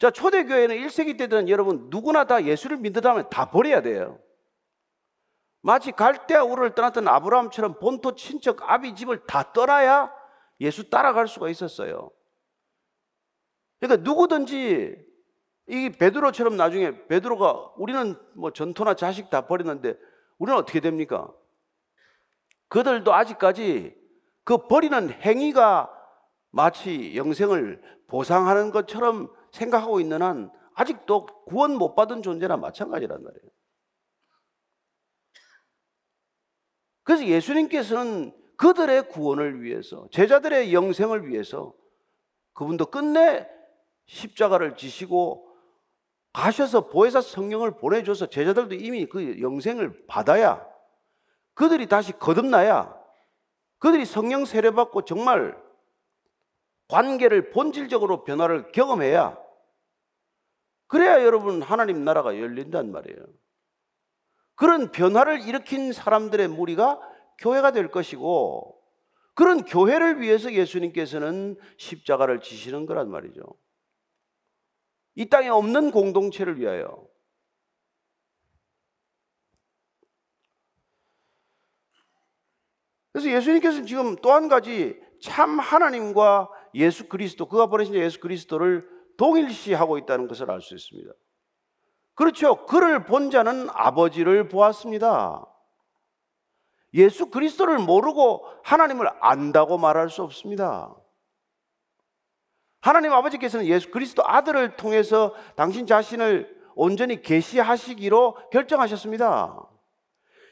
자, 0.00 0.10
초대교회는 0.10 0.76
1세기 0.76 1.18
때든 1.18 1.50
여러분 1.50 1.88
누구나 1.90 2.24
다 2.24 2.42
예수를 2.42 2.78
믿는다면 2.78 3.28
다 3.28 3.50
버려야 3.50 3.82
돼요. 3.82 4.18
마치 5.60 5.92
갈대아 5.92 6.42
우를 6.42 6.74
떠났던 6.74 7.06
아브라함처럼 7.06 7.78
본토 7.78 8.14
친척 8.14 8.62
아비 8.62 8.94
집을 8.94 9.26
다 9.26 9.52
떠나야 9.52 10.10
예수 10.62 10.88
따라갈 10.88 11.28
수가 11.28 11.50
있었어요. 11.50 12.10
그러니까 13.78 14.02
누구든지 14.02 14.96
이 15.68 15.90
베드로처럼 15.90 16.56
나중에 16.56 17.06
베드로가 17.06 17.74
우리는 17.76 18.16
뭐 18.34 18.54
전토나 18.54 18.94
자식 18.94 19.28
다 19.28 19.46
버렸는데 19.46 19.98
우리는 20.38 20.58
어떻게 20.58 20.80
됩니까? 20.80 21.30
그들도 22.68 23.12
아직까지 23.12 23.94
그 24.44 24.66
버리는 24.66 25.10
행위가 25.10 25.90
마치 26.50 27.14
영생을 27.16 27.82
보상하는 28.06 28.70
것처럼 28.70 29.30
생각하고 29.52 30.00
있는 30.00 30.22
한 30.22 30.50
아직도 30.74 31.26
구원 31.46 31.76
못 31.76 31.94
받은 31.94 32.22
존재나 32.22 32.56
마찬가지란 32.56 33.22
말이에요. 33.22 33.50
그래서 37.02 37.26
예수님께서는 37.26 38.32
그들의 38.56 39.08
구원을 39.08 39.62
위해서, 39.62 40.06
제자들의 40.12 40.72
영생을 40.72 41.28
위해서 41.28 41.74
그분도 42.52 42.86
끝내 42.86 43.48
십자가를 44.06 44.76
지시고 44.76 45.48
가셔서 46.32 46.88
보혜사 46.88 47.20
성령을 47.20 47.78
보내줘서 47.78 48.26
제자들도 48.26 48.74
이미 48.74 49.06
그 49.06 49.40
영생을 49.40 50.06
받아야 50.06 50.64
그들이 51.54 51.86
다시 51.86 52.12
거듭나야 52.12 52.96
그들이 53.78 54.04
성령 54.04 54.44
세례받고 54.44 55.04
정말 55.04 55.60
관계를 56.90 57.50
본질적으로 57.50 58.24
변화를 58.24 58.72
경험해야 58.72 59.38
그래야 60.88 61.22
여러분 61.24 61.62
하나님 61.62 62.04
나라가 62.04 62.36
열린단 62.36 62.90
말이에요. 62.90 63.24
그런 64.56 64.90
변화를 64.90 65.40
일으킨 65.40 65.92
사람들의 65.92 66.48
무리가 66.48 67.00
교회가 67.38 67.70
될 67.70 67.90
것이고 67.90 68.76
그런 69.34 69.64
교회를 69.64 70.20
위해서 70.20 70.52
예수님께서는 70.52 71.56
십자가를 71.78 72.40
지시는 72.40 72.86
거란 72.86 73.08
말이죠. 73.08 73.40
이 75.14 75.28
땅에 75.28 75.48
없는 75.48 75.92
공동체를 75.92 76.58
위하여. 76.58 77.06
그래서 83.12 83.30
예수님께서는 83.30 83.86
지금 83.86 84.16
또 84.16 84.32
한 84.32 84.48
가지 84.48 85.00
참 85.22 85.58
하나님과 85.58 86.50
예수 86.74 87.08
그리스도, 87.08 87.46
그가 87.46 87.66
보내신 87.66 87.94
예수 87.94 88.20
그리스도를 88.20 88.88
동일시하고 89.16 89.98
있다는 89.98 90.28
것을 90.28 90.50
알 90.50 90.60
수 90.60 90.74
있습니다. 90.74 91.12
그렇죠. 92.14 92.66
그를 92.66 93.04
본 93.04 93.30
자는 93.30 93.68
아버지를 93.70 94.48
보았습니다. 94.48 95.46
예수 96.94 97.30
그리스도를 97.30 97.78
모르고 97.78 98.44
하나님을 98.62 99.08
안다고 99.20 99.78
말할 99.78 100.10
수 100.10 100.22
없습니다. 100.22 100.94
하나님 102.80 103.12
아버지께서는 103.12 103.66
예수 103.66 103.90
그리스도 103.90 104.22
아들을 104.26 104.76
통해서 104.76 105.34
당신 105.54 105.86
자신을 105.86 106.58
온전히 106.74 107.20
계시하시기로 107.20 108.50
결정하셨습니다. 108.50 109.68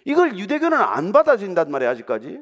이걸 0.04 0.38
유대교는 0.38 0.78
안 0.78 1.12
받아들인단 1.12 1.70
말이에요, 1.70 1.90
아직까지. 1.90 2.40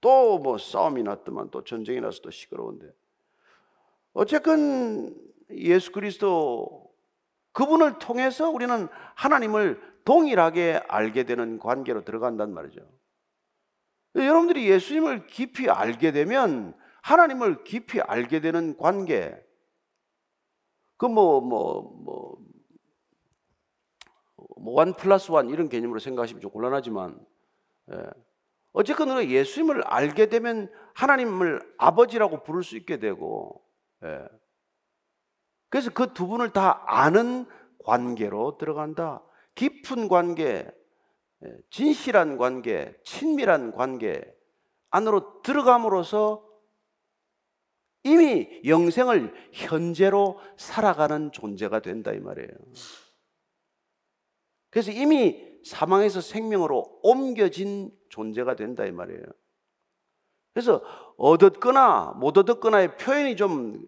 또 0.00 0.38
뭐 0.38 0.58
싸움이 0.58 1.02
났더만 1.02 1.50
또 1.50 1.64
전쟁이 1.64 2.00
나서 2.00 2.20
또 2.22 2.30
시끄러운데. 2.30 2.86
어쨌건 4.12 5.14
예수 5.50 5.92
그리스도 5.92 6.92
그분을 7.52 7.98
통해서 7.98 8.50
우리는 8.50 8.88
하나님을 9.14 9.80
동일하게 10.04 10.82
알게 10.88 11.24
되는 11.24 11.58
관계로 11.58 12.04
들어간단 12.04 12.52
말이죠. 12.54 12.80
여러분들이 14.14 14.68
예수님을 14.70 15.26
깊이 15.26 15.68
알게 15.70 16.12
되면 16.12 16.74
하나님을 17.02 17.64
깊이 17.64 18.00
알게 18.00 18.40
되는 18.40 18.76
관계. 18.76 19.36
그 20.96 21.06
뭐 21.06 21.40
뭐 21.40 21.82
뭐 22.04 22.38
원 24.60 24.94
플러스 24.94 25.30
원 25.30 25.50
이런 25.50 25.68
개념으로 25.68 25.98
생각하시면 26.00 26.40
좀 26.40 26.50
곤란하지만 26.50 27.18
예. 27.92 28.02
어쨌건 28.78 29.10
우리가 29.10 29.28
예수님을 29.28 29.82
알게 29.82 30.26
되면 30.28 30.70
하나님을 30.94 31.74
아버지라고 31.78 32.44
부를 32.44 32.62
수 32.62 32.76
있게 32.76 32.98
되고 32.98 33.60
예. 34.04 34.24
그래서 35.68 35.90
그 35.90 36.14
두 36.14 36.28
분을 36.28 36.52
다 36.52 36.84
아는 36.86 37.44
관계로 37.84 38.56
들어간다. 38.56 39.24
깊은 39.56 40.06
관계, 40.06 40.70
예, 41.44 41.56
진실한 41.70 42.36
관계, 42.36 42.96
친밀한 43.02 43.72
관계 43.72 44.32
안으로 44.90 45.42
들어감으로써 45.42 46.46
이미 48.04 48.62
영생을 48.64 49.34
현재로 49.52 50.38
살아가는 50.56 51.32
존재가 51.32 51.80
된다 51.80 52.12
이 52.12 52.20
말이에요. 52.20 52.48
그래서 54.70 54.90
이미 54.90 55.46
사망에서 55.64 56.20
생명으로 56.20 57.00
옮겨진 57.02 57.90
존재가 58.08 58.56
된다 58.56 58.84
이 58.84 58.92
말이에요. 58.92 59.22
그래서 60.52 60.82
얻었거나 61.16 62.14
못 62.16 62.36
얻었거나의 62.36 62.96
표현이 62.96 63.36
좀 63.36 63.80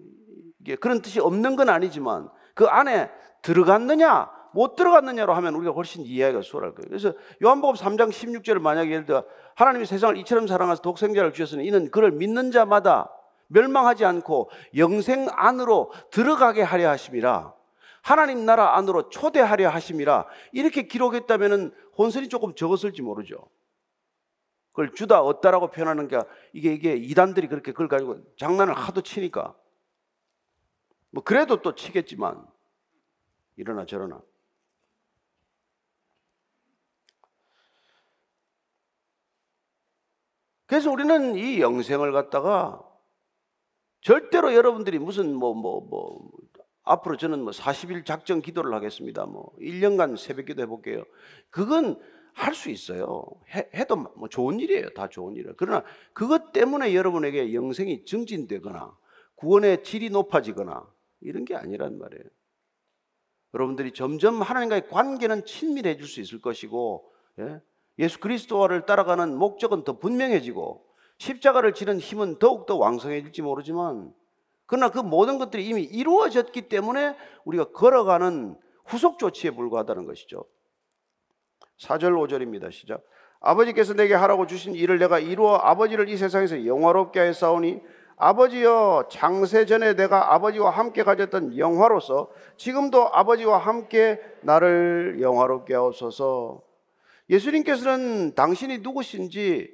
그런 0.81 1.01
뜻이 1.03 1.21
없는 1.21 1.57
건 1.57 1.69
아니지만 1.69 2.29
그 2.55 2.67
안에 2.67 3.11
들어갔느냐 3.43 4.31
못 4.53 4.75
들어갔느냐로 4.75 5.33
하면 5.35 5.55
우리가 5.55 5.73
훨씬 5.73 6.05
이해하기가 6.05 6.43
수월할 6.43 6.75
거예요. 6.75 6.89
그래서 6.89 7.13
요한복음 7.43 7.75
3장 7.75 8.11
16절을 8.11 8.61
만약에 8.61 8.91
예를 8.91 9.07
들어 9.07 9.25
하나님이 9.55 9.87
세상을 9.87 10.17
이처럼 10.19 10.47
사랑하사 10.47 10.83
독생자를 10.83 11.33
주셨으니 11.33 11.67
이는 11.67 11.91
그를 11.91 12.11
믿는 12.11 12.51
자마다 12.51 13.11
멸망하지 13.49 14.05
않고 14.05 14.51
영생 14.77 15.29
안으로 15.31 15.93
들어가게 16.11 16.63
하려 16.63 16.89
하심이라 16.91 17.55
하나님 18.03 18.45
나라 18.45 18.77
안으로 18.77 19.09
초대하려 19.09 19.69
하심이라 19.69 20.27
이렇게 20.53 20.87
기록했다면 20.87 21.75
혼선이 21.97 22.29
조금 22.29 22.55
적었을지 22.55 23.03
모르죠. 23.03 23.49
그걸 24.71 24.93
주다 24.93 25.21
얻다라고 25.21 25.71
표현하는 25.71 26.09
게 26.09 26.19
이게 26.53 26.73
이게 26.73 26.95
이단들이 26.95 27.49
그렇게 27.49 27.73
그걸 27.73 27.89
가지고 27.89 28.21
장난을 28.37 28.75
하도 28.75 29.03
치니까 29.03 29.55
뭐 31.11 31.23
그래도 31.23 31.61
또 31.61 31.75
치겠지만 31.75 32.47
이러나 33.57 33.85
저러나 33.85 34.23
그래서 40.67 40.91
우리는 40.91 41.35
이 41.35 41.61
영생을 41.61 42.13
갖다가 42.13 42.81
절대로 44.03 44.55
여러분들이 44.55 45.01
무슨 45.01 45.35
뭐 45.35 45.53
뭐, 45.53 45.81
뭐, 45.81 46.31
앞으로 46.83 47.17
저는 47.17 47.43
뭐 47.43 47.53
40일 47.53 48.05
작정 48.05 48.41
기도를 48.41 48.73
하겠습니다. 48.75 49.27
뭐 49.27 49.53
1년간 49.61 50.17
새벽 50.17 50.47
기도 50.47 50.63
해볼게요. 50.63 51.05
그건 51.51 52.01
할 52.33 52.55
수 52.55 52.71
있어요. 52.71 53.25
해, 53.55 53.85
도뭐 53.85 54.29
좋은 54.29 54.61
일이에요. 54.61 54.91
다 54.91 55.09
좋은 55.09 55.35
일이에요. 55.37 55.55
그러나 55.57 55.85
그것 56.13 56.53
때문에 56.53 56.95
여러분에게 56.95 57.53
영생이 57.53 58.05
증진되거나 58.05 58.97
구원의 59.35 59.83
질이 59.83 60.11
높아지거나 60.11 60.87
이런 61.21 61.45
게 61.45 61.55
아니란 61.55 61.99
말이에요. 61.99 62.25
여러분들이 63.55 63.93
점점 63.93 64.43
하나님과의 64.43 64.89
관계는 64.89 65.45
친밀해질 65.45 66.07
수 66.07 66.21
있을 66.21 66.41
것이고 66.41 67.13
예? 67.41 67.61
예수 67.99 68.21
그리스도를 68.21 68.87
따라가는 68.87 69.37
목적은 69.37 69.85
더 69.85 69.99
분명해지고 69.99 70.87
십자가를 71.19 71.75
지는 71.75 71.99
힘은 71.99 72.39
더욱더 72.39 72.77
왕성해질지 72.77 73.43
모르지만 73.43 74.15
그러나 74.71 74.89
그 74.89 75.01
모든 75.01 75.37
것들이 75.39 75.67
이미 75.67 75.83
이루어졌기 75.83 76.69
때문에 76.69 77.17
우리가 77.45 77.73
걸어가는 77.73 78.57
후속 78.87 79.19
조치에 79.19 79.51
불과하다는 79.51 80.07
것이죠. 80.07 80.45
4절 81.81 82.13
5절입니다. 82.13 82.71
시작. 82.71 83.03
아버지께서 83.41 83.95
내게 83.95 84.15
하라고 84.15 84.47
주신 84.47 84.77
일을 84.77 85.01
내가 85.01 85.19
이루어 85.19 85.57
아버지를 85.57 86.09
이 86.09 86.17
세상에서 86.17 86.67
영화롭게 86.67 87.19
하였사오니 87.19 87.81
아버지여 88.17 89.09
장세 89.11 89.67
전에 89.67 89.97
내가 89.97 90.35
아버지와 90.35 90.71
함께 90.71 91.03
가졌던 91.03 91.59
영화로서 91.59 92.31
지금도 92.57 93.13
아버지와 93.13 93.59
함께 93.59 94.21
나를 94.43 95.19
영화롭게 95.21 95.75
하옵소서. 95.75 96.63
예수님께서는 97.29 98.37
당신이 98.37 98.79
누구신지 98.79 99.69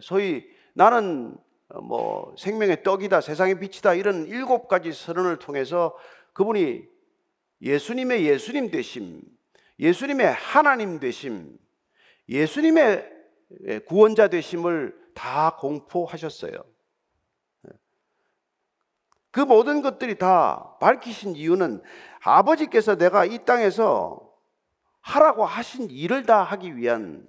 소위 0.00 0.44
나는 0.74 1.34
어, 1.34 1.45
뭐 1.82 2.34
생명의 2.38 2.82
떡이다, 2.82 3.20
세상의 3.20 3.58
빛이다 3.58 3.94
이런 3.94 4.26
일곱 4.26 4.68
가지 4.68 4.92
선언을 4.92 5.38
통해서 5.38 5.96
그분이 6.32 6.84
예수님의 7.62 8.26
예수님 8.26 8.70
되심, 8.70 9.22
예수님의 9.78 10.32
하나님 10.32 11.00
되심, 11.00 11.58
예수님의 12.28 13.12
구원자 13.86 14.28
되심을 14.28 14.96
다 15.14 15.56
공포하셨어요. 15.58 16.52
그 19.30 19.40
모든 19.40 19.82
것들이 19.82 20.16
다 20.16 20.76
밝히신 20.80 21.36
이유는 21.36 21.82
아버지께서 22.22 22.96
내가 22.96 23.24
이 23.24 23.44
땅에서 23.44 24.34
하라고 25.00 25.44
하신 25.44 25.90
일을 25.90 26.24
다 26.24 26.42
하기 26.42 26.76
위한 26.76 27.26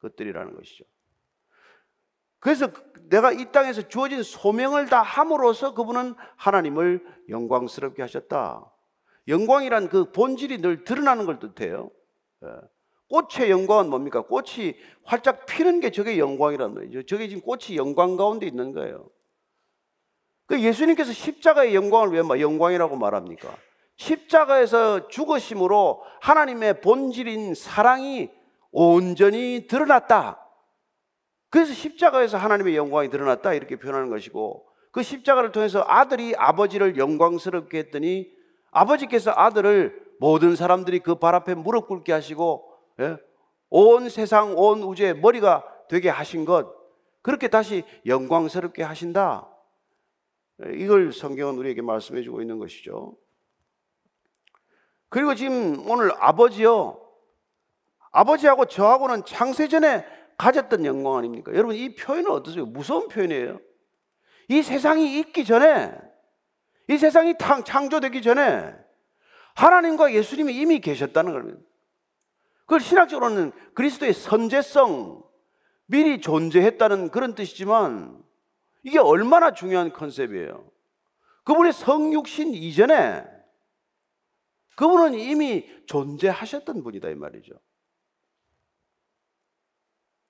것들이라는 0.00 0.54
것이죠. 0.54 0.84
그래서 2.38 2.68
내가 3.08 3.32
이 3.32 3.50
땅에서 3.52 3.82
주어진 3.82 4.22
소명을 4.22 4.86
다 4.86 5.02
함으로써 5.02 5.74
그분은 5.74 6.14
하나님을 6.36 7.04
영광스럽게 7.28 8.02
하셨다. 8.02 8.70
영광이란 9.28 9.88
그 9.88 10.12
본질이 10.12 10.58
늘 10.58 10.84
드러나는 10.84 11.26
걸 11.26 11.38
뜻해요. 11.38 11.90
예. 12.44 12.48
꽃의 13.08 13.50
영광은 13.50 13.88
뭡니까? 13.88 14.22
꽃이 14.22 14.74
활짝 15.04 15.46
피는 15.46 15.80
게 15.80 15.90
저게 15.90 16.18
영광이란 16.18 16.74
말이죠. 16.74 17.04
저게 17.04 17.28
지금 17.28 17.42
꽃이 17.42 17.76
영광 17.76 18.16
가운데 18.16 18.46
있는 18.46 18.72
거예요. 18.72 19.08
그 20.46 20.60
예수님께서 20.60 21.12
십자가의 21.12 21.74
영광을 21.74 22.10
왜 22.10 22.40
영광이라고 22.40 22.96
말합니까? 22.96 23.56
십자가에서 23.96 25.08
죽으심으로 25.08 26.02
하나님의 26.20 26.80
본질인 26.80 27.54
사랑이 27.54 28.30
온전히 28.70 29.66
드러났다. 29.68 30.45
그래서 31.56 31.72
십자가에서 31.72 32.36
하나님의 32.36 32.76
영광이 32.76 33.08
드러났다 33.08 33.54
이렇게 33.54 33.76
표현하는 33.76 34.10
것이고 34.10 34.66
그 34.92 35.02
십자가를 35.02 35.52
통해서 35.52 35.82
아들이 35.88 36.34
아버지를 36.36 36.98
영광스럽게 36.98 37.78
했더니 37.78 38.30
아버지께서 38.72 39.32
아들을 39.34 40.04
모든 40.20 40.54
사람들이 40.54 40.98
그 40.98 41.14
발 41.14 41.34
앞에 41.34 41.54
무릎 41.54 41.88
꿇게 41.88 42.12
하시고 42.12 42.70
예? 43.00 43.16
온 43.70 44.10
세상 44.10 44.52
온 44.58 44.82
우주의 44.82 45.14
머리가 45.18 45.64
되게 45.88 46.10
하신 46.10 46.44
것 46.44 46.74
그렇게 47.22 47.48
다시 47.48 47.84
영광스럽게 48.04 48.82
하신다. 48.82 49.48
이걸 50.74 51.10
성경은 51.10 51.56
우리에게 51.56 51.80
말씀해 51.80 52.20
주고 52.20 52.42
있는 52.42 52.58
것이죠. 52.58 53.16
그리고 55.08 55.34
지금 55.34 55.88
오늘 55.88 56.12
아버지요. 56.18 57.00
아버지하고 58.12 58.66
저하고는 58.66 59.24
창세전에 59.24 60.16
가졌던 60.38 60.84
영광 60.84 61.16
아닙니까? 61.16 61.52
여러분 61.54 61.74
이 61.74 61.94
표현은 61.94 62.30
어떠세요? 62.30 62.66
무서운 62.66 63.08
표현이에요. 63.08 63.60
이 64.48 64.62
세상이 64.62 65.18
있기 65.18 65.44
전에 65.44 65.92
이 66.88 66.98
세상이 66.98 67.34
창조되기 67.64 68.22
전에 68.22 68.74
하나님과 69.54 70.12
예수님이 70.12 70.54
이미 70.54 70.80
계셨다는 70.80 71.32
겁니다. 71.32 71.60
그걸 72.60 72.80
신학적으로는 72.80 73.52
그리스도의 73.74 74.12
선제성, 74.12 75.24
미리 75.86 76.20
존재했다는 76.20 77.10
그런 77.10 77.34
뜻이지만 77.34 78.22
이게 78.82 78.98
얼마나 78.98 79.52
중요한 79.52 79.92
컨셉이에요. 79.92 80.70
그분의 81.44 81.72
성육신 81.72 82.54
이전에 82.54 83.24
그분은 84.76 85.14
이미 85.14 85.66
존재하셨던 85.86 86.82
분이다 86.82 87.08
이 87.08 87.14
말이죠. 87.14 87.54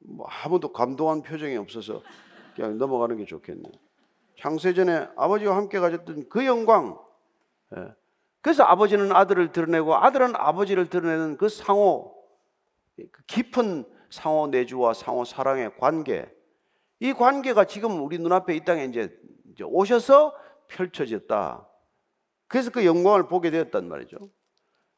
뭐 0.09 0.27
아무도 0.29 0.73
감동한 0.73 1.23
표정이 1.23 1.57
없어서 1.57 2.03
그냥 2.55 2.79
넘어가는 2.79 3.17
게 3.17 3.25
좋겠네요. 3.25 3.73
창세전에 4.39 5.09
아버지와 5.17 5.57
함께 5.57 5.79
가졌던 5.79 6.29
그 6.29 6.47
영광. 6.47 6.99
예. 7.77 7.89
그래서 8.41 8.63
아버지는 8.63 9.11
아들을 9.13 9.51
드러내고 9.53 9.97
아들은 9.97 10.37
아버지를 10.37 10.89
드러내는 10.89 11.37
그 11.37 11.49
상호, 11.49 12.15
그 12.97 13.23
깊은 13.27 13.85
상호 14.11 14.47
내주와 14.47 14.95
상호 14.95 15.25
사랑의 15.25 15.77
관계. 15.79 16.33
이 17.01 17.13
관계가 17.13 17.65
지금 17.65 18.03
우리 18.03 18.19
눈앞에 18.19 18.55
이 18.55 18.65
땅에 18.65 18.85
이제 18.85 19.11
오셔서 19.65 20.35
펼쳐졌다. 20.69 21.67
그래서 22.47 22.71
그 22.71 22.87
영광을 22.87 23.27
보게 23.27 23.51
되었단 23.51 23.89
말이죠. 23.89 24.17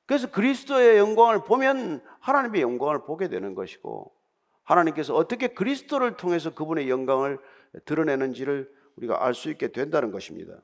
그래서 0.05 0.31
그리스도의 0.31 0.99
영광을 0.99 1.45
보면 1.45 2.03
하나님의 2.21 2.61
영광을 2.63 3.05
보게 3.05 3.29
되는 3.29 3.55
것이고 3.55 4.18
하나님께서 4.69 5.15
어떻게 5.15 5.49
그리스도를 5.49 6.17
통해서 6.17 6.55
그분의 6.55 6.91
영광을 6.91 7.39
드러내는지를 7.87 8.71
우리가 8.97 9.25
알 9.25 9.35
수 9.35 9.51
있게 9.51 9.69
된다는 9.69 10.11
것입니다. 10.11 10.55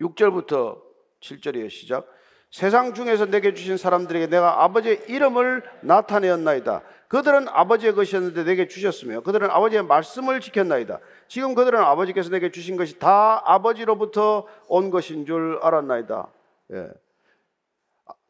6절부터 0.00 0.80
7절의 1.20 1.68
시작. 1.68 2.06
세상 2.50 2.94
중에서 2.94 3.26
내게 3.26 3.54
주신 3.54 3.76
사람들에게 3.76 4.28
내가 4.28 4.64
아버지의 4.64 5.04
이름을 5.08 5.62
나타내었나이다. 5.82 6.82
그들은 7.08 7.48
아버지의 7.48 7.94
것이었는데 7.94 8.44
내게 8.44 8.66
주셨으며 8.66 9.20
그들은 9.20 9.50
아버지의 9.50 9.84
말씀을 9.84 10.40
지켰나이다. 10.40 10.98
지금 11.28 11.54
그들은 11.54 11.78
아버지께서 11.78 12.30
내게 12.30 12.50
주신 12.50 12.76
것이 12.76 12.98
다 12.98 13.42
아버지로부터 13.44 14.46
온 14.68 14.90
것인 14.90 15.26
줄 15.26 15.58
알았나이다. 15.62 16.28
예. 16.72 16.88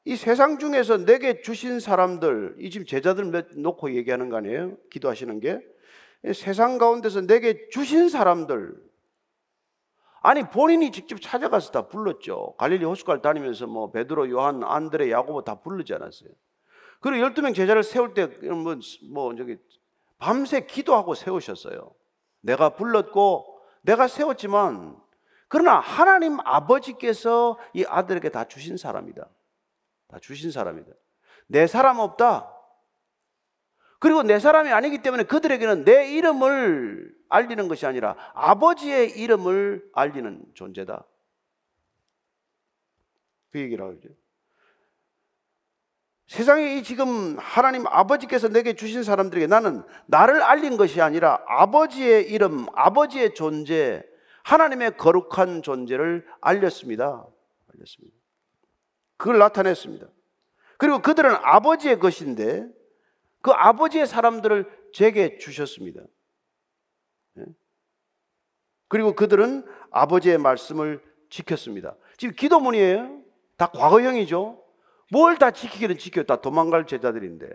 이 0.04 0.16
세상 0.16 0.58
중에서 0.58 1.04
내게 1.04 1.42
주신 1.42 1.78
사람들, 1.80 2.56
이 2.58 2.70
지금 2.70 2.86
제자들 2.86 3.30
놓고 3.56 3.94
얘기하는 3.94 4.28
거 4.30 4.36
아니에요? 4.38 4.76
기도하시는 4.90 5.40
게. 5.40 5.60
세상 6.34 6.78
가운데서 6.78 7.22
내게 7.22 7.68
주신 7.70 8.08
사람들, 8.08 8.74
아니 10.22 10.42
본인이 10.42 10.92
직접 10.92 11.20
찾아가서 11.20 11.72
다 11.72 11.88
불렀죠. 11.88 12.54
갈릴리 12.58 12.84
호숫가를 12.84 13.22
다니면서 13.22 13.66
뭐 13.66 13.90
베드로, 13.90 14.30
요한, 14.30 14.62
안드레, 14.62 15.10
야고보 15.10 15.44
다 15.44 15.60
부르지 15.60 15.94
않았어요. 15.94 16.30
그리고 17.00 17.26
12명 17.26 17.54
제자를 17.54 17.82
세울 17.82 18.12
때 18.12 18.26
뭐 18.50 18.76
뭐 19.10 19.34
저기 19.34 19.56
밤새 20.18 20.66
기도하고 20.66 21.14
세우셨어요. 21.14 21.94
내가 22.42 22.70
불렀고 22.70 23.58
내가 23.82 24.06
세웠지만 24.06 24.96
그러나 25.48 25.80
하나님 25.80 26.38
아버지께서 26.44 27.58
이 27.72 27.84
아들에게 27.86 28.28
다 28.28 28.44
주신 28.44 28.76
사람이다. 28.76 29.26
다 30.10 30.18
주신 30.20 30.50
사람이다. 30.50 30.90
내 31.46 31.66
사람 31.66 31.98
없다. 31.98 32.52
그리고 33.98 34.22
내 34.22 34.38
사람이 34.38 34.70
아니기 34.70 35.02
때문에 35.02 35.24
그들에게는 35.24 35.84
내 35.84 36.10
이름을 36.12 37.14
알리는 37.28 37.68
것이 37.68 37.86
아니라 37.86 38.16
아버지의 38.34 39.10
이름을 39.10 39.90
알리는 39.92 40.44
존재다. 40.54 41.04
그 43.50 43.60
얘기를 43.60 43.84
하죠. 43.84 44.08
세상에 46.26 46.76
이 46.76 46.82
지금 46.84 47.36
하나님 47.38 47.86
아버지께서 47.88 48.48
내게 48.48 48.74
주신 48.74 49.02
사람들에게 49.02 49.48
나는 49.48 49.82
나를 50.06 50.42
알린 50.42 50.76
것이 50.76 51.00
아니라 51.00 51.42
아버지의 51.46 52.30
이름, 52.30 52.66
아버지의 52.74 53.34
존재, 53.34 54.02
하나님의 54.44 54.96
거룩한 54.96 55.62
존재를 55.62 56.26
알렸습니다. 56.40 57.26
알렸습니다. 57.74 58.19
그걸 59.20 59.38
나타냈습니다. 59.38 60.08
그리고 60.78 61.00
그들은 61.02 61.30
아버지의 61.42 61.98
것인데 61.98 62.66
그 63.42 63.50
아버지의 63.50 64.06
사람들을 64.06 64.90
제게 64.94 65.36
주셨습니다. 65.36 66.00
예? 67.38 67.44
그리고 68.88 69.14
그들은 69.14 69.66
아버지의 69.90 70.38
말씀을 70.38 71.02
지켰습니다. 71.28 71.96
지금 72.16 72.34
기도문이에요. 72.34 73.22
다 73.58 73.66
과거형이죠. 73.66 74.64
뭘 75.12 75.36
다 75.36 75.50
지키기는 75.50 75.98
지켜. 75.98 76.22
다 76.24 76.40
도망갈 76.40 76.86
제자들인데. 76.86 77.46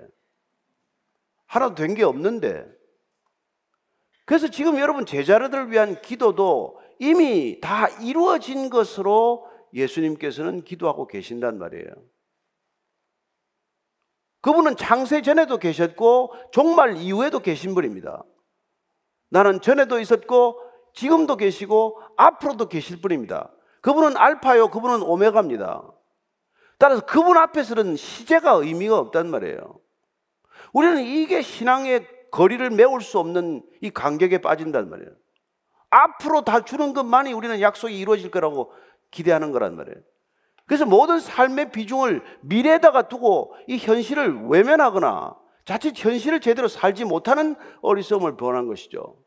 하나도 1.48 1.74
된 1.76 1.96
게 1.96 2.04
없는데. 2.04 2.66
그래서 4.26 4.50
지금 4.50 4.78
여러분 4.80 5.06
제자들을 5.06 5.72
위한 5.72 6.00
기도도 6.02 6.80
이미 7.00 7.60
다 7.60 7.88
이루어진 8.02 8.70
것으로 8.70 9.50
예수님께서는 9.76 10.64
기도하고 10.64 11.06
계신단 11.06 11.60
말이에요. 11.60 11.90
그분은 14.42 14.78
창세 14.78 15.22
전에도 15.22 15.58
계셨고 15.58 16.34
종말 16.52 16.98
이후에도 16.98 17.40
계신 17.40 17.76
분입니다. 17.76 18.24
나는 19.30 19.60
전에도 19.60 20.00
있었고 20.00 20.62
지금도 20.94 21.36
계시고 21.36 22.00
앞으로도 22.16 22.70
계실 22.70 23.02
분입니다. 23.02 23.52
그분은 23.82 24.18
알파요, 24.18 24.70
그분은 24.70 25.02
오메가입니다. 25.02 25.84
따라서 26.78 27.06
그분 27.06 27.38
앞에서는 27.38 27.96
시제가 27.96 28.54
의미가 28.54 28.98
없단 28.98 29.30
말이에요. 29.30 29.80
우리는 30.74 31.04
이게 31.04 31.42
신앙의 31.42 32.08
거리를 32.32 32.70
메울 32.70 33.02
수 33.02 33.20
없는 33.20 33.64
이 33.82 33.90
간격에 33.90 34.40
빠진단 34.40 34.90
말이에요. 34.90 35.10
앞으로 35.90 36.44
다 36.44 36.66
주는 36.66 36.94
것만이 36.94 37.34
우리는 37.34 37.62
약속이 37.62 37.98
이루어질 37.98 38.30
거라고 38.30 38.74
기대하는 39.16 39.52
거란 39.52 39.76
말이에요. 39.76 39.98
그래서 40.68 40.86
모든 40.86 41.20
삶의 41.20 41.72
비중을 41.72 42.22
미래에다가 42.42 43.08
두고 43.08 43.56
이 43.68 43.78
현실을 43.78 44.48
외면하거나 44.48 45.36
자칫 45.64 45.94
현실을 45.96 46.42
제대로 46.42 46.68
살지 46.68 47.06
못하는 47.06 47.56
어리석음을 47.82 48.36
범한 48.36 48.68
것이죠. 48.68 49.18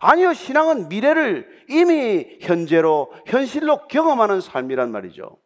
아니요, 0.00 0.32
신앙은 0.34 0.88
미래를 0.88 1.48
이미 1.68 2.38
현재로, 2.40 3.12
현실로 3.26 3.86
경험하는 3.86 4.40
삶이란 4.40 4.90
말이죠. 4.90 5.38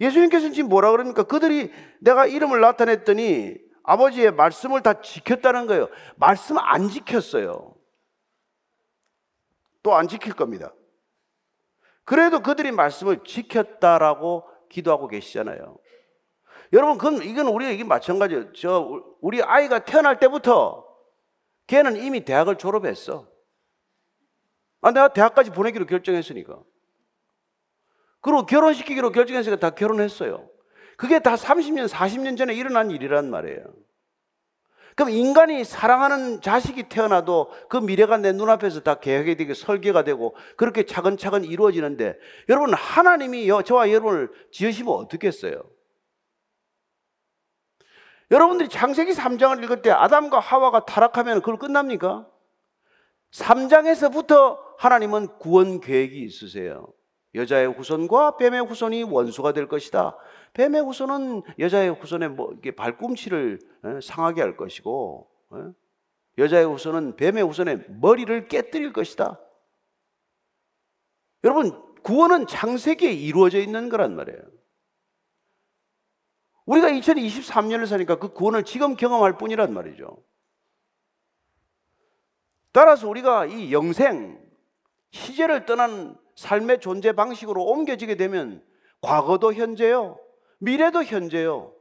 예수님께서는 0.00 0.52
지금 0.52 0.68
뭐라 0.68 0.90
그럽니까? 0.90 1.22
그들이 1.22 1.72
내가 2.00 2.26
이름을 2.26 2.60
나타냈더니 2.60 3.56
아버지의 3.84 4.32
말씀을 4.32 4.82
다 4.82 5.00
지켰다는 5.00 5.66
거예요. 5.66 5.88
말씀 6.16 6.58
안 6.58 6.88
지켰어요. 6.88 7.74
또 9.82 9.94
안 9.94 10.08
지킬 10.08 10.34
겁니다. 10.34 10.72
그래도 12.08 12.40
그들이 12.40 12.72
말씀을 12.72 13.22
지켰다라고 13.22 14.48
기도하고 14.70 15.08
계시잖아요. 15.08 15.76
여러분, 16.72 16.96
그건 16.96 17.22
이건 17.22 17.48
우리가 17.48 17.70
이게 17.70 17.84
마찬가지예요. 17.84 18.54
저 18.54 19.02
우리 19.20 19.42
아이가 19.42 19.80
태어날 19.80 20.18
때부터 20.18 20.86
걔는 21.66 21.96
이미 21.96 22.24
대학을 22.24 22.56
졸업했어. 22.56 23.28
아, 24.80 24.90
내가 24.90 25.08
대학까지 25.08 25.50
보내기로 25.50 25.84
결정했으니까. 25.84 26.58
그리고 28.22 28.46
결혼시키기로 28.46 29.12
결정했으니까 29.12 29.60
다 29.60 29.74
결혼했어요. 29.74 30.48
그게 30.96 31.18
다 31.18 31.34
30년, 31.34 31.88
40년 31.88 32.38
전에 32.38 32.54
일어난 32.54 32.90
일이란 32.90 33.30
말이에요. 33.30 33.64
그럼 34.98 35.10
인간이 35.10 35.62
사랑하는 35.62 36.40
자식이 36.40 36.88
태어나도 36.88 37.52
그 37.68 37.76
미래가 37.76 38.16
내 38.16 38.32
눈앞에서 38.32 38.80
다 38.80 38.96
계획이 38.96 39.36
되고 39.36 39.54
설계가 39.54 40.02
되고 40.02 40.34
그렇게 40.56 40.86
차근차근 40.86 41.44
이루어지는데 41.44 42.18
여러분 42.48 42.74
하나님이 42.74 43.46
저와 43.64 43.90
여러분을 43.90 44.28
지으시면 44.50 44.92
어떻겠어요? 44.92 45.62
여러분들이 48.32 48.68
창세기 48.68 49.12
3장을 49.12 49.62
읽을 49.62 49.82
때 49.82 49.92
아담과 49.92 50.40
하와가 50.40 50.84
타락하면 50.84 51.42
그걸 51.42 51.58
끝납니까? 51.58 52.26
3장에서부터 53.30 54.58
하나님은 54.78 55.38
구원 55.38 55.80
계획이 55.80 56.20
있으세요. 56.24 56.88
여자의 57.34 57.68
후손과 57.68 58.36
뱀의 58.36 58.64
후손이 58.64 59.02
원수가 59.04 59.52
될 59.52 59.68
것이다. 59.68 60.16
뱀의 60.54 60.82
후손은 60.82 61.42
여자의 61.58 61.90
후손의 61.90 62.30
뭐 62.30 62.52
이게 62.56 62.70
발꿈치를 62.70 63.58
어, 63.82 64.00
상하게 64.02 64.40
할 64.40 64.56
것이고 64.56 65.30
어? 65.50 65.74
여자의 66.38 66.66
후손은 66.66 67.16
뱀의 67.16 67.42
후손의 67.44 67.84
머리를 67.88 68.48
깨뜨릴 68.48 68.92
것이다. 68.92 69.38
여러분 71.44 71.82
구원은 72.02 72.46
창세기에 72.46 73.12
이루어져 73.12 73.58
있는 73.58 73.88
거란 73.88 74.16
말이에요. 74.16 74.40
우리가 76.66 76.88
2023년을 76.88 77.86
사니까 77.86 78.18
그 78.18 78.32
구원을 78.32 78.64
지금 78.64 78.94
경험할 78.94 79.38
뿐이란 79.38 79.72
말이죠. 79.72 80.22
따라서 82.72 83.08
우리가 83.08 83.46
이 83.46 83.72
영생, 83.72 84.38
시제를 85.10 85.64
떠난 85.64 86.16
삶의 86.38 86.78
존재 86.78 87.10
방식으로 87.10 87.64
옮겨지게 87.64 88.14
되면 88.14 88.64
과거도 89.00 89.54
현재요, 89.54 90.20
미래도 90.60 91.02
현재요. 91.02 91.74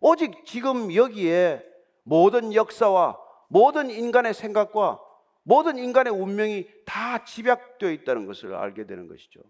오직 0.00 0.44
지금 0.44 0.92
여기에 0.92 1.64
모든 2.02 2.52
역사와 2.52 3.16
모든 3.48 3.88
인간의 3.88 4.34
생각과 4.34 5.00
모든 5.44 5.78
인간의 5.78 6.12
운명이 6.12 6.66
다 6.84 7.24
집약되어 7.24 7.92
있다는 7.92 8.26
것을 8.26 8.52
알게 8.52 8.86
되는 8.86 9.06
것이죠. 9.06 9.40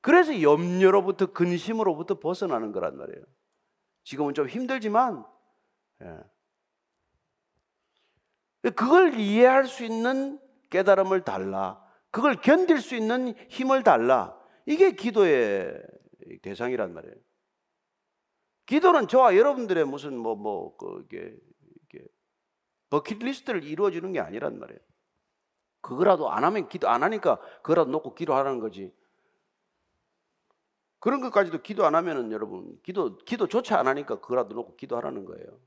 그래서 0.00 0.40
염려로부터 0.40 1.26
근심으로부터 1.32 2.18
벗어나는 2.18 2.72
거란 2.72 2.96
말이에요. 2.96 3.22
지금은 4.04 4.32
좀 4.32 4.48
힘들지만 4.48 5.26
예. 6.02 6.20
그걸 8.70 9.20
이해할 9.20 9.66
수 9.66 9.84
있는 9.84 10.40
깨달음을 10.70 11.22
달라. 11.22 11.85
그걸 12.16 12.36
견딜 12.36 12.80
수 12.80 12.96
있는 12.96 13.34
힘을 13.50 13.82
달라. 13.82 14.34
이게 14.64 14.92
기도의 14.92 15.78
대상이란 16.40 16.94
말이에요. 16.94 17.14
기도는 18.64 19.06
저와 19.06 19.36
여러분들의 19.36 19.84
무슨 19.84 20.16
뭐, 20.16 20.34
뭐, 20.34 20.74
그, 20.78 21.04
이게, 21.04 21.36
이게, 21.84 22.06
버킷리스트를 22.88 23.64
이루어주는 23.64 24.10
게 24.12 24.20
아니란 24.20 24.58
말이에요. 24.58 24.80
그거라도 25.82 26.30
안 26.30 26.44
하면 26.44 26.70
기도 26.70 26.88
안 26.88 27.02
하니까 27.02 27.38
그거라도 27.56 27.90
놓고 27.90 28.14
기도하라는 28.14 28.60
거지. 28.60 28.94
그런 31.00 31.20
것까지도 31.20 31.60
기도 31.60 31.84
안 31.84 31.94
하면은 31.96 32.32
여러분, 32.32 32.80
기도, 32.82 33.18
기도조차 33.18 33.78
안 33.78 33.88
하니까 33.88 34.20
그거라도 34.20 34.54
놓고 34.54 34.76
기도하라는 34.76 35.26
거예요. 35.26 35.60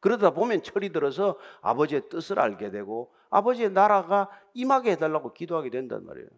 그러다 0.00 0.30
보면 0.30 0.62
철이 0.62 0.90
들어서 0.90 1.38
아버지의 1.60 2.08
뜻을 2.08 2.38
알게 2.38 2.70
되고 2.70 3.12
아버지의 3.28 3.70
나라가 3.70 4.28
임하게 4.54 4.92
해달라고 4.92 5.32
기도하게 5.32 5.70
된단 5.70 6.04
말이에요. 6.04 6.28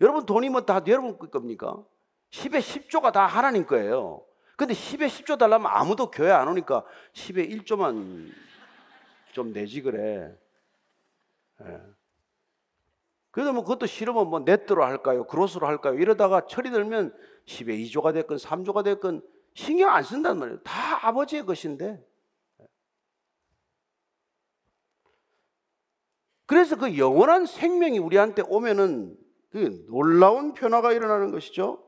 여러분 0.00 0.26
돈이 0.26 0.50
뭐다 0.50 0.82
여러분 0.86 1.16
겁니까? 1.18 1.82
10에 2.30 2.58
10조가 2.60 3.12
다 3.12 3.26
하나님 3.26 3.66
거예요. 3.66 4.22
근데 4.56 4.74
10에 4.74 5.06
10조 5.06 5.38
달라면 5.38 5.70
아무도 5.72 6.10
교회 6.10 6.30
안 6.30 6.48
오니까 6.48 6.84
10에 7.12 7.64
1조만 7.64 8.30
좀 9.32 9.52
내지 9.52 9.82
그래. 9.82 10.34
예. 11.62 11.80
그래도 13.30 13.52
뭐 13.52 13.62
그것도 13.62 13.84
싫으면 13.86 14.28
뭐 14.28 14.40
네트로 14.40 14.82
할까요? 14.82 15.26
그로스로 15.26 15.66
할까요? 15.66 15.94
이러다가 15.94 16.46
철이 16.46 16.70
들면 16.70 17.14
10에 17.46 17.78
2조가 17.84 18.14
됐건 18.14 18.38
3조가 18.38 18.82
됐건 18.84 19.22
신경 19.52 19.90
안 19.90 20.02
쓴단 20.02 20.38
말이에요. 20.38 20.60
다 20.60 21.06
아버지의 21.06 21.44
것인데. 21.44 22.02
그래서 26.46 26.76
그 26.76 26.96
영원한 26.96 27.46
생명이 27.46 27.98
우리한테 27.98 28.42
오면은 28.48 29.16
그 29.50 29.84
놀라운 29.88 30.54
변화가 30.54 30.92
일어나는 30.92 31.32
것이죠. 31.32 31.82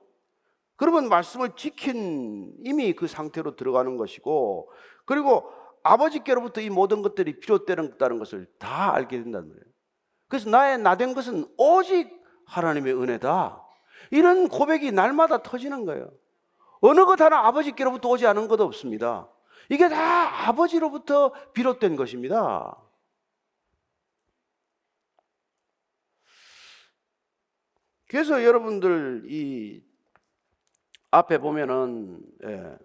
그러면 0.76 1.08
말씀을 1.08 1.50
지킨 1.56 2.52
이미 2.64 2.92
그 2.92 3.06
상태로 3.06 3.56
들어가는 3.56 3.96
것이고 3.96 4.70
그리고 5.04 5.50
아버지께로부터 5.82 6.60
이 6.60 6.70
모든 6.70 7.02
것들이 7.02 7.40
비롯되는 7.40 7.98
것을 7.98 8.46
다 8.58 8.94
알게 8.94 9.22
된다는 9.22 9.48
거예요. 9.48 9.62
그래서 10.28 10.50
나의 10.50 10.78
나된 10.78 11.14
것은 11.14 11.46
오직 11.56 12.10
하나님의 12.46 12.94
은혜다. 12.94 13.64
이런 14.10 14.48
고백이 14.48 14.92
날마다 14.92 15.42
터지는 15.42 15.84
거예요. 15.84 16.10
어느 16.80 17.04
것 17.04 17.20
하나 17.20 17.46
아버지께로부터 17.46 18.08
오지 18.10 18.26
않은 18.26 18.48
것 18.48 18.60
없습니다. 18.60 19.28
이게 19.68 19.88
다 19.88 20.48
아버지로부터 20.48 21.32
비롯된 21.52 21.96
것입니다. 21.96 22.76
그래서 28.08 28.42
여러분들 28.42 29.24
이 29.26 29.82
앞에 31.10 31.38
보면은 31.38 32.20
예, 32.44 32.76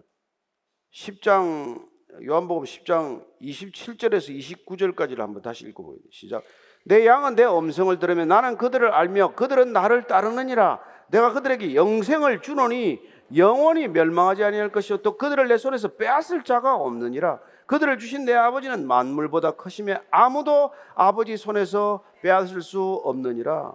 10장 0.92 1.88
요한복음 2.26 2.64
10장 2.64 3.24
27절에서 3.40 4.66
29절까지를 4.66 5.18
한번 5.18 5.42
다시 5.42 5.66
읽어보요 5.66 5.96
시작. 6.10 6.44
내 6.84 7.06
양은 7.06 7.34
내 7.34 7.44
음성을 7.44 7.98
들으면 7.98 8.28
나는 8.28 8.58
그들을 8.58 8.92
알며 8.92 9.34
그들은 9.34 9.72
나를 9.72 10.06
따르느니라. 10.06 10.80
내가 11.08 11.32
그들에게 11.32 11.74
영생을 11.74 12.42
주노니 12.42 13.00
영원히 13.36 13.88
멸망하지 13.88 14.44
아니할 14.44 14.70
것이요 14.70 14.98
또 14.98 15.16
그들을 15.16 15.48
내 15.48 15.56
손에서 15.56 15.88
빼앗을 15.88 16.44
자가 16.44 16.76
없느니라. 16.76 17.40
그들을 17.66 17.98
주신 17.98 18.26
내 18.26 18.34
아버지는 18.34 18.86
만물보다 18.86 19.52
크시며 19.52 19.96
아무도 20.10 20.72
아버지 20.94 21.36
손에서 21.38 22.04
빼앗을 22.22 22.60
수 22.60 23.00
없느니라. 23.04 23.74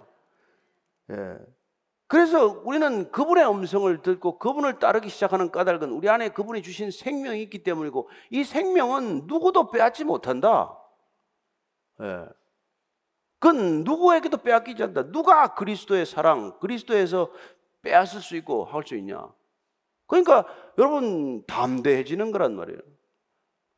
예. 1.10 1.38
그래서 2.06 2.60
우리는 2.64 3.10
그분의 3.12 3.48
음성을 3.48 4.02
듣고 4.02 4.38
그분을 4.38 4.80
따르기 4.80 5.08
시작하는 5.08 5.52
까닭은 5.52 5.90
우리 5.90 6.08
안에 6.08 6.30
그분이 6.30 6.62
주신 6.62 6.90
생명이 6.90 7.40
있기 7.42 7.62
때문이고 7.62 8.08
이 8.30 8.42
생명은 8.42 9.26
누구도 9.26 9.70
빼앗지 9.70 10.04
못한다. 10.04 10.76
예. 12.02 12.26
그건 13.38 13.84
누구에게도 13.84 14.38
빼앗기지 14.38 14.82
않는다. 14.82 15.12
누가 15.12 15.54
그리스도의 15.54 16.04
사랑, 16.04 16.58
그리스도에서 16.58 17.30
빼앗을 17.82 18.20
수 18.20 18.36
있고 18.36 18.64
할 18.64 18.82
수 18.84 18.96
있냐? 18.96 19.32
그러니까 20.06 20.44
여러분 20.78 21.44
담대해지는 21.46 22.32
거란 22.32 22.56
말이에요. 22.56 22.80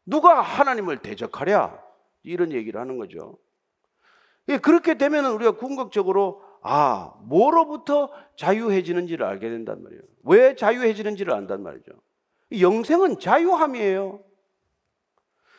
누가 0.06 0.40
하나님을 0.40 0.98
대적하랴? 0.98 1.80
이런 2.24 2.52
얘기를 2.52 2.80
하는 2.80 2.98
거죠. 2.98 3.38
예, 4.48 4.58
그렇게 4.58 4.94
되면 4.96 5.26
우리가 5.26 5.52
궁극적으로 5.52 6.42
아, 6.62 7.12
뭐로부터 7.22 8.10
자유해지는지를 8.36 9.26
알게 9.26 9.48
된단 9.48 9.82
말이에요. 9.82 10.02
왜 10.24 10.54
자유해지는지를 10.54 11.32
안단 11.34 11.62
말이죠. 11.62 11.92
영생은 12.58 13.18
자유함이에요. 13.18 14.20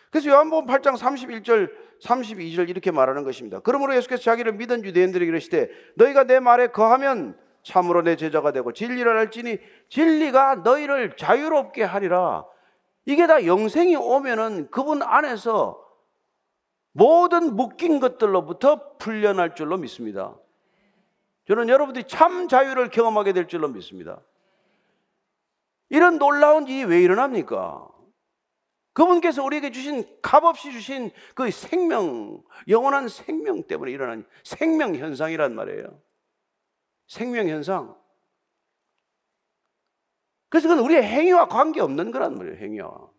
그래서 0.09 0.29
요한복음 0.29 0.67
8장 0.67 0.95
31절, 0.95 1.71
32절 2.03 2.69
이렇게 2.69 2.91
말하는 2.91 3.23
것입니다. 3.23 3.59
그러므로 3.59 3.95
예수께서 3.95 4.21
자기를 4.21 4.53
믿은 4.53 4.85
유대인들에게 4.85 5.27
이르시되 5.27 5.69
너희가 5.95 6.25
내 6.25 6.39
말에 6.39 6.67
거하면 6.67 7.37
참으로 7.63 8.01
내 8.01 8.15
제자가 8.15 8.51
되고 8.51 8.73
진리를 8.73 9.09
알지니 9.09 9.57
진리가 9.89 10.55
너희를 10.63 11.15
자유롭게 11.17 11.83
하리라. 11.83 12.45
이게 13.05 13.27
다 13.27 13.45
영생이 13.45 13.95
오면은 13.95 14.69
그분 14.69 15.01
안에서 15.01 15.81
모든 16.91 17.55
묶인 17.55 17.99
것들로부터 17.99 18.97
풀려날 18.97 19.55
줄로 19.55 19.77
믿습니다. 19.77 20.35
저는 21.47 21.69
여러분들이 21.69 22.07
참 22.07 22.47
자유를 22.47 22.89
경험하게 22.89 23.33
될 23.33 23.47
줄로 23.47 23.67
믿습니다. 23.67 24.21
이런 25.89 26.17
놀라운 26.17 26.67
일이 26.67 26.85
왜 26.85 27.01
일어납니까? 27.01 27.89
그분께서 28.93 29.43
우리에게 29.43 29.71
주신 29.71 30.05
값없이 30.21 30.71
주신 30.71 31.11
그 31.35 31.49
생명, 31.51 32.43
영원한 32.67 33.07
생명 33.07 33.63
때문에 33.63 33.91
일어난 33.91 34.25
생명 34.43 34.95
현상이란 34.95 35.55
말이에요. 35.55 35.99
생명 37.07 37.47
현상. 37.49 37.95
그래서 40.49 40.67
그건 40.67 40.85
우리의 40.85 41.01
행위와 41.03 41.47
관계없는 41.47 42.11
거란 42.11 42.37
말이에요, 42.37 42.57
행위와. 42.57 43.09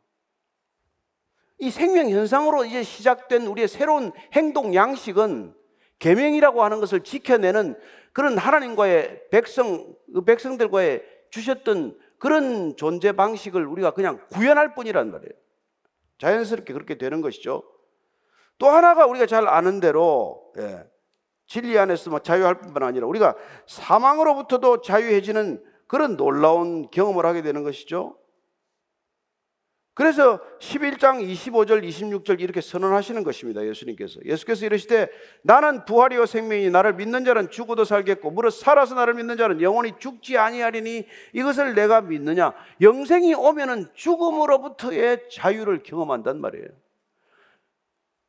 이 1.59 1.70
생명 1.70 2.09
현상으로 2.09 2.64
이제 2.64 2.83
시작된 2.83 3.47
우리의 3.47 3.68
새로운 3.68 4.12
행동 4.33 4.75
양식은 4.75 5.55
계명이라고 5.99 6.62
하는 6.62 6.81
것을 6.81 7.01
지켜내는 7.01 7.79
그런 8.15 8.39
하나님과의 8.39 9.29
백성, 9.31 9.95
그 10.15 10.23
백성들과의 10.25 11.05
주셨던 11.31 11.99
그런 12.19 12.77
존재 12.77 13.12
방식을 13.12 13.67
우리가 13.67 13.91
그냥 13.91 14.21
구현할 14.31 14.75
뿐이란 14.75 15.11
말이에요. 15.11 15.33
자연스럽게 16.19 16.73
그렇게 16.73 16.97
되는 16.97 17.21
것이죠. 17.21 17.65
또 18.59 18.69
하나가 18.69 19.07
우리가 19.07 19.27
잘 19.27 19.49
아는 19.49 19.81
대로 19.81 20.53
예, 20.59 20.85
진리 21.47 21.77
안에서 21.77 22.09
뭐 22.11 22.21
자유할 22.21 22.61
뿐만 22.61 22.85
아니라 22.85 23.09
우리가 23.09 23.35
사망으로부터도 23.67 24.81
자유해지는 24.81 25.62
그런 25.89 26.17
놀라운 26.17 26.89
경험을 26.91 27.27
하게 27.27 27.43
되는 27.43 27.65
것이죠. 27.65 28.17
그래서 29.95 30.40
11장 30.59 31.24
25절 31.24 31.86
26절 31.88 32.40
이렇게 32.40 32.61
선언하시는 32.61 33.22
것입니다. 33.22 33.64
예수님께서. 33.64 34.18
예수께서 34.24 34.66
이르시되 34.66 35.09
나는 35.42 35.84
부활이요 35.84 36.26
생명이 36.26 36.68
나를 36.70 36.95
믿는 36.95 37.24
자는 37.24 37.49
죽어도 37.49 37.84
살겠고 37.84 38.32
무릇 38.32 38.55
살아서 38.55 38.97
나를 38.97 39.14
믿는 39.14 39.36
자는 39.36 39.62
영원히 39.62 39.92
죽지 40.01 40.36
아니하리니 40.36 41.07
이것을 41.32 41.76
내가 41.76 42.01
믿느냐? 42.01 42.53
영생이 42.80 43.34
오면은 43.34 43.88
죽음으로부터의 43.95 45.28
자유를 45.30 45.84
경험한단 45.84 46.40
말이에요. 46.40 46.66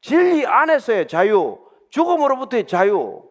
진리 0.02 0.46
안에서의 0.46 1.08
자유, 1.08 1.58
죽음으로부터의 1.90 2.68
자유. 2.68 3.24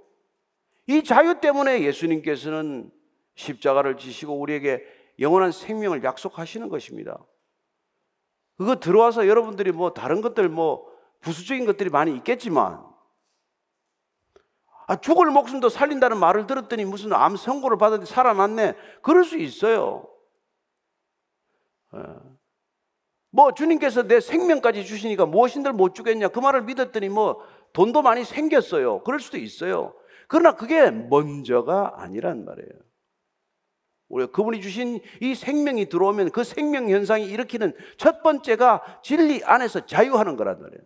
이 0.88 1.04
자유 1.04 1.40
때문에 1.40 1.82
예수님께서는 1.82 2.90
십자가를 3.36 3.96
지시고 3.96 4.40
우리에게 4.40 4.84
영원한 5.20 5.52
생명을 5.52 6.02
약속하시는 6.02 6.68
것입니다. 6.68 7.24
그거 8.56 8.76
들어와서 8.76 9.26
여러분들이 9.26 9.72
뭐 9.72 9.92
다른 9.92 10.20
것들 10.20 10.48
뭐 10.48 10.86
부수적인 11.20 11.66
것들이 11.66 11.90
많이 11.90 12.14
있겠지만 12.16 12.84
아, 14.86 14.96
죽을 14.96 15.30
목숨도 15.30 15.70
살린다는 15.70 16.18
말을 16.18 16.46
들었더니 16.46 16.84
무슨 16.84 17.12
암 17.14 17.36
선고를 17.36 17.78
받았는데 17.78 18.12
살아났네. 18.12 18.74
그럴 19.02 19.24
수 19.24 19.38
있어요. 19.38 20.06
예. 21.96 22.00
뭐 23.30 23.52
주님께서 23.52 24.06
내 24.06 24.20
생명까지 24.20 24.84
주시니까 24.84 25.26
무엇인들 25.26 25.72
못 25.72 25.94
주겠냐 25.94 26.28
그 26.28 26.38
말을 26.38 26.62
믿었더니 26.62 27.08
뭐 27.08 27.40
돈도 27.72 28.02
많이 28.02 28.24
생겼어요. 28.24 29.02
그럴 29.02 29.20
수도 29.20 29.38
있어요. 29.38 29.94
그러나 30.28 30.54
그게 30.54 30.90
먼저가 30.90 31.94
아니란 31.96 32.44
말이에요. 32.44 32.70
우리가 34.08 34.32
그분이 34.32 34.60
주신 34.60 35.00
이 35.20 35.34
생명이 35.34 35.88
들어오면 35.88 36.30
그 36.30 36.44
생명 36.44 36.88
현상이 36.88 37.24
일으키는 37.26 37.72
첫 37.96 38.22
번째가 38.22 39.00
진리 39.02 39.42
안에서 39.44 39.86
자유하는 39.86 40.36
거란 40.36 40.60
말이에요. 40.60 40.82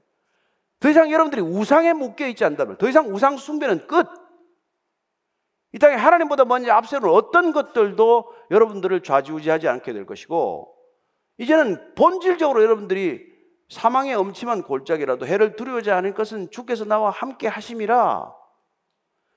더 0.81 0.89
이상 0.89 1.11
여러분들이 1.11 1.43
우상에 1.43 1.93
묶여 1.93 2.27
있지 2.29 2.45
않다면 2.45 2.79
더 2.79 2.89
이상 2.89 3.12
우상 3.12 3.37
숭배는 3.37 3.87
끝. 3.87 4.07
이 5.73 5.79
땅에 5.79 5.97
하나님보다 5.97 6.45
먼저 6.45 6.73
앞세우는 6.73 7.11
어떤 7.11 7.53
것들도 7.53 8.33
여러분들을 8.51 9.03
좌지우지하지 9.03 9.69
않게 9.69 9.93
될 9.93 10.07
것이고 10.07 10.75
이제는 11.37 11.95
본질적으로 11.95 12.62
여러분들이 12.62 13.27
사망의 13.69 14.14
엄침한 14.14 14.62
골짜기라도 14.62 15.27
해를 15.27 15.57
두려워하지 15.57 15.91
않을 15.91 16.14
것은 16.14 16.51
주께서 16.51 16.85
나와 16.85 17.11
함께 17.11 17.49
하심이라 17.49 18.35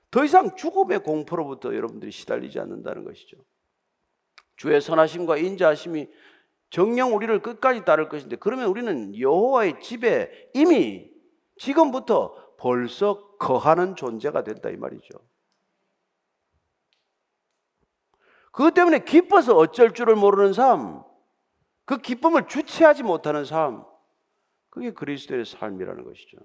더 0.10 0.24
이상 0.24 0.56
죽음의 0.56 1.00
공포로부터 1.04 1.76
여러분들이 1.76 2.12
시달리지 2.12 2.60
않는다는 2.60 3.04
것이죠. 3.04 3.38
주의 4.62 4.80
선하심과 4.80 5.38
인자하심이 5.38 6.07
정령 6.70 7.16
우리를 7.16 7.41
끝까지 7.41 7.84
따를 7.84 8.09
것인데 8.09 8.36
그러면 8.36 8.68
우리는 8.68 9.20
여호와의 9.20 9.82
집에 9.82 10.51
이미 10.53 11.12
지금부터 11.57 12.55
벌써 12.57 13.36
거하는 13.38 13.95
존재가 13.95 14.43
된다 14.43 14.70
이 14.70 14.76
말이죠. 14.76 15.18
그것 18.51 18.76
때문에 18.76 18.99
기뻐서 18.99 19.57
어쩔 19.57 19.95
줄을 19.95 20.16
모르는 20.16 20.53
삶, 20.53 21.03
그 21.86 21.97
기쁨을 21.97 22.47
주체하지 22.47 23.01
못하는 23.01 23.45
삶, 23.45 23.84
그게 24.70 24.91
그리스도의 24.91 25.43
삶이라는 25.43 26.03
것이죠. 26.03 26.38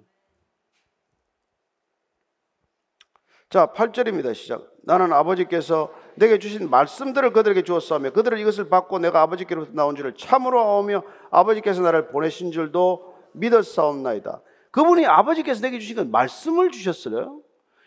자, 3.49 3.67
8절입니다. 3.67 4.35
시작. 4.35 4.73
나는 4.83 5.13
아버지께서 5.13 5.93
내게 6.17 6.39
주신 6.39 6.69
말씀들을 6.69 7.33
그들에게 7.33 7.63
주었사며 7.63 8.11
그들은 8.11 8.39
이것을 8.39 8.69
받고 8.69 8.99
내가 8.99 9.23
아버지께로부터 9.23 9.73
나온 9.73 9.95
줄을 9.95 10.15
참으로 10.17 10.61
아오며 10.61 11.03
아버지께서 11.31 11.83
나를 11.83 12.09
보내신 12.09 12.51
줄도 12.51 13.15
믿었사옵나이다. 13.35 14.43
그분이 14.73 15.07
아버지께서 15.07 15.61
내게 15.61 15.79
주신 15.79 15.97
건 15.97 16.11
말씀을 16.11 16.71
주셨어요. 16.71 17.41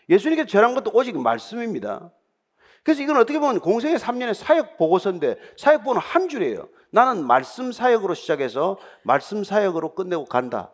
예수님께서 0.08 0.48
전한 0.48 0.74
것도 0.74 0.92
오직 0.94 1.18
말씀입니다. 1.18 2.10
그래서 2.82 3.02
이건 3.02 3.18
어떻게 3.18 3.38
보면 3.38 3.60
공생의 3.60 3.98
3년의 3.98 4.32
사역 4.32 4.78
보고서인데 4.78 5.36
사역 5.58 5.82
보고는 5.84 6.00
한 6.00 6.28
줄이에요. 6.28 6.68
나는 6.90 7.26
말씀 7.26 7.70
사역으로 7.70 8.14
시작해서 8.14 8.78
말씀 9.02 9.44
사역으로 9.44 9.94
끝내고 9.94 10.24
간다. 10.24 10.72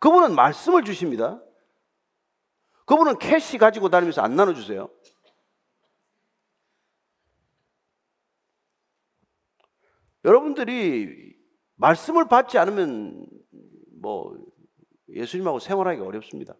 그분은 0.00 0.34
말씀을 0.34 0.82
주십니다. 0.82 1.40
그분은 2.86 3.18
캐시 3.18 3.58
가지고 3.58 3.90
다니면서 3.90 4.22
안 4.22 4.36
나눠주세요. 4.36 4.88
여러분들이 10.24 11.36
말씀을 11.76 12.28
받지 12.28 12.58
않으면 12.58 13.26
뭐 14.00 14.36
예수님하고 15.08 15.58
생활하기 15.58 16.00
어렵습니다. 16.00 16.54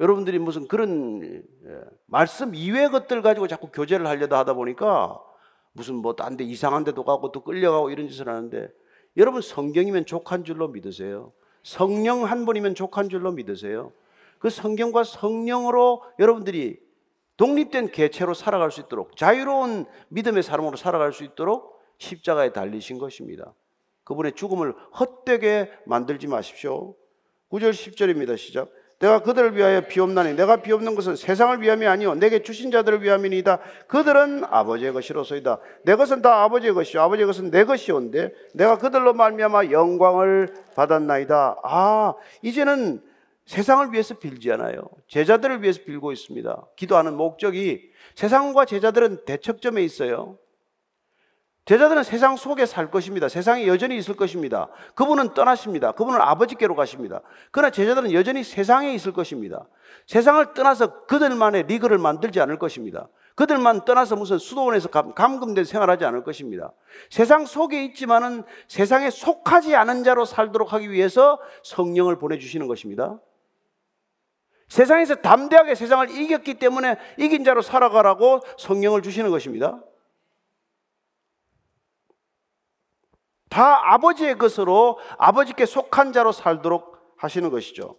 여러분들이 0.00 0.38
무슨 0.38 0.66
그런 0.66 1.22
예, 1.22 1.80
말씀 2.06 2.54
이외의 2.54 2.90
것들 2.90 3.20
가지고 3.22 3.46
자꾸 3.48 3.70
교제를 3.70 4.06
하려다 4.06 4.38
하다 4.38 4.54
보니까 4.54 5.20
무슨 5.72 5.96
뭐 5.96 6.16
딴 6.16 6.36
데 6.36 6.44
이상한 6.44 6.84
데도 6.84 7.04
가고 7.04 7.30
또 7.32 7.44
끌려가고 7.44 7.90
이런 7.90 8.08
짓을 8.08 8.28
하는데 8.28 8.68
여러분 9.16 9.42
성경이면 9.42 10.06
족한 10.06 10.44
줄로 10.44 10.68
믿으세요. 10.68 11.32
성령 11.62 12.24
한 12.24 12.46
분이면 12.46 12.74
족한 12.74 13.08
줄로 13.10 13.30
믿으세요. 13.32 13.92
그 14.40 14.50
성경과 14.50 15.04
성령으로 15.04 16.02
여러분들이 16.18 16.80
독립된 17.36 17.92
개체로 17.92 18.34
살아갈 18.34 18.72
수 18.72 18.80
있도록 18.80 19.16
자유로운 19.16 19.84
믿음의 20.08 20.42
사람으로 20.42 20.76
살아갈 20.76 21.12
수 21.12 21.24
있도록 21.24 21.78
십자가에 21.98 22.52
달리신 22.52 22.98
것입니다. 22.98 23.52
그분의 24.04 24.32
죽음을 24.32 24.74
헛되게 24.98 25.70
만들지 25.86 26.26
마십시오. 26.26 26.94
9절 27.50 27.70
10절입니다. 27.70 28.36
시작. 28.36 28.70
내가 28.98 29.22
그들을 29.22 29.56
위하여 29.56 29.82
비옵나니 29.82 30.34
내가 30.34 30.56
비옵는 30.56 30.94
것은 30.94 31.16
세상을 31.16 31.62
위함이 31.62 31.86
아니요 31.86 32.14
내게 32.14 32.42
주신 32.42 32.70
자들을 32.70 33.02
위함이니이다. 33.02 33.58
그들은 33.88 34.44
아버지의 34.44 34.92
것이로소이다. 34.92 35.58
내 35.84 35.96
것은 35.96 36.22
다 36.22 36.42
아버지의 36.42 36.74
것이요 36.74 37.00
아버지의 37.02 37.26
것은 37.26 37.50
내 37.50 37.64
것이온데 37.64 38.32
내가 38.54 38.78
그들로 38.78 39.14
말미암아 39.14 39.70
영광을 39.70 40.54
받았나이다. 40.76 41.60
아 41.62 42.14
이제는 42.42 43.09
세상을 43.46 43.92
위해서 43.92 44.14
빌지 44.14 44.50
않아요. 44.52 44.82
제자들을 45.08 45.62
위해서 45.62 45.80
빌고 45.84 46.12
있습니다. 46.12 46.66
기도하는 46.76 47.16
목적이 47.16 47.90
세상과 48.14 48.64
제자들은 48.64 49.24
대척점에 49.24 49.82
있어요. 49.82 50.38
제자들은 51.66 52.02
세상 52.02 52.36
속에 52.36 52.66
살 52.66 52.90
것입니다. 52.90 53.28
세상에 53.28 53.66
여전히 53.66 53.96
있을 53.96 54.16
것입니다. 54.16 54.68
그분은 54.94 55.34
떠나십니다. 55.34 55.92
그분은 55.92 56.20
아버지께로 56.20 56.74
가십니다. 56.74 57.20
그러나 57.52 57.70
제자들은 57.70 58.12
여전히 58.12 58.42
세상에 58.42 58.92
있을 58.94 59.12
것입니다. 59.12 59.68
세상을 60.06 60.54
떠나서 60.54 61.06
그들만의 61.06 61.64
리그를 61.64 61.98
만들지 61.98 62.40
않을 62.40 62.58
것입니다. 62.58 63.08
그들만 63.36 63.84
떠나서 63.84 64.16
무슨 64.16 64.38
수도원에서 64.38 64.88
감금된 64.88 65.64
생활하지 65.64 66.04
않을 66.04 66.24
것입니다. 66.24 66.72
세상 67.08 67.46
속에 67.46 67.84
있지만은 67.84 68.42
세상에 68.66 69.08
속하지 69.08 69.76
않은 69.76 70.02
자로 70.02 70.24
살도록 70.24 70.72
하기 70.72 70.90
위해서 70.90 71.38
성령을 71.62 72.18
보내주시는 72.18 72.66
것입니다. 72.66 73.18
세상에서 74.70 75.16
담대하게 75.16 75.74
세상을 75.74 76.10
이겼기 76.10 76.54
때문에 76.54 76.96
이긴 77.18 77.44
자로 77.44 77.60
살아가라고 77.60 78.40
성령을 78.56 79.02
주시는 79.02 79.30
것입니다. 79.30 79.82
다 83.50 83.92
아버지의 83.94 84.38
것으로 84.38 85.00
아버지께 85.18 85.66
속한 85.66 86.12
자로 86.12 86.30
살도록 86.30 87.14
하시는 87.18 87.50
것이죠. 87.50 87.98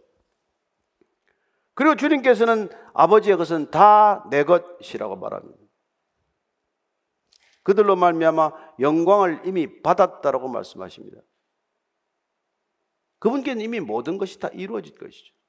그리고 1.74 1.96
주님께서는 1.96 2.70
아버지의 2.94 3.38
것은 3.38 3.70
다 3.70 4.24
내 4.30 4.46
것이라고 4.46 5.18
말합니다. 5.18 5.60
그들로 7.64 7.98
말미암아 7.98 8.52
영광을 8.80 9.42
이미 9.46 9.82
받았다라고 9.82 10.48
말씀하십니다. 10.48 11.22
그분께는 13.20 13.62
이미 13.62 13.80
모든 13.82 14.18
것이 14.18 14.40
다 14.40 14.48
이루어질 14.48 14.96
것이죠. 14.96 15.41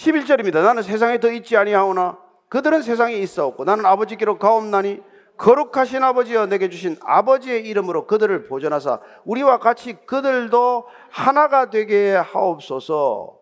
11절입니다. 0.00 0.62
나는 0.62 0.82
세상에 0.82 1.20
더 1.20 1.30
있지 1.30 1.56
아니하오나 1.58 2.18
그들은 2.48 2.80
세상에 2.80 3.16
있어 3.16 3.46
없고 3.46 3.64
나는 3.64 3.84
아버지께로 3.84 4.38
가옵나니 4.38 5.00
거룩하신 5.36 6.02
아버지여 6.02 6.46
내게 6.46 6.68
주신 6.70 6.96
아버지의 7.02 7.66
이름으로 7.66 8.06
그들을 8.06 8.44
보존하사 8.44 9.00
우리와 9.24 9.58
같이 9.58 9.94
그들도 10.06 10.86
하나가 11.10 11.70
되게 11.70 12.14
하옵소서. 12.14 13.38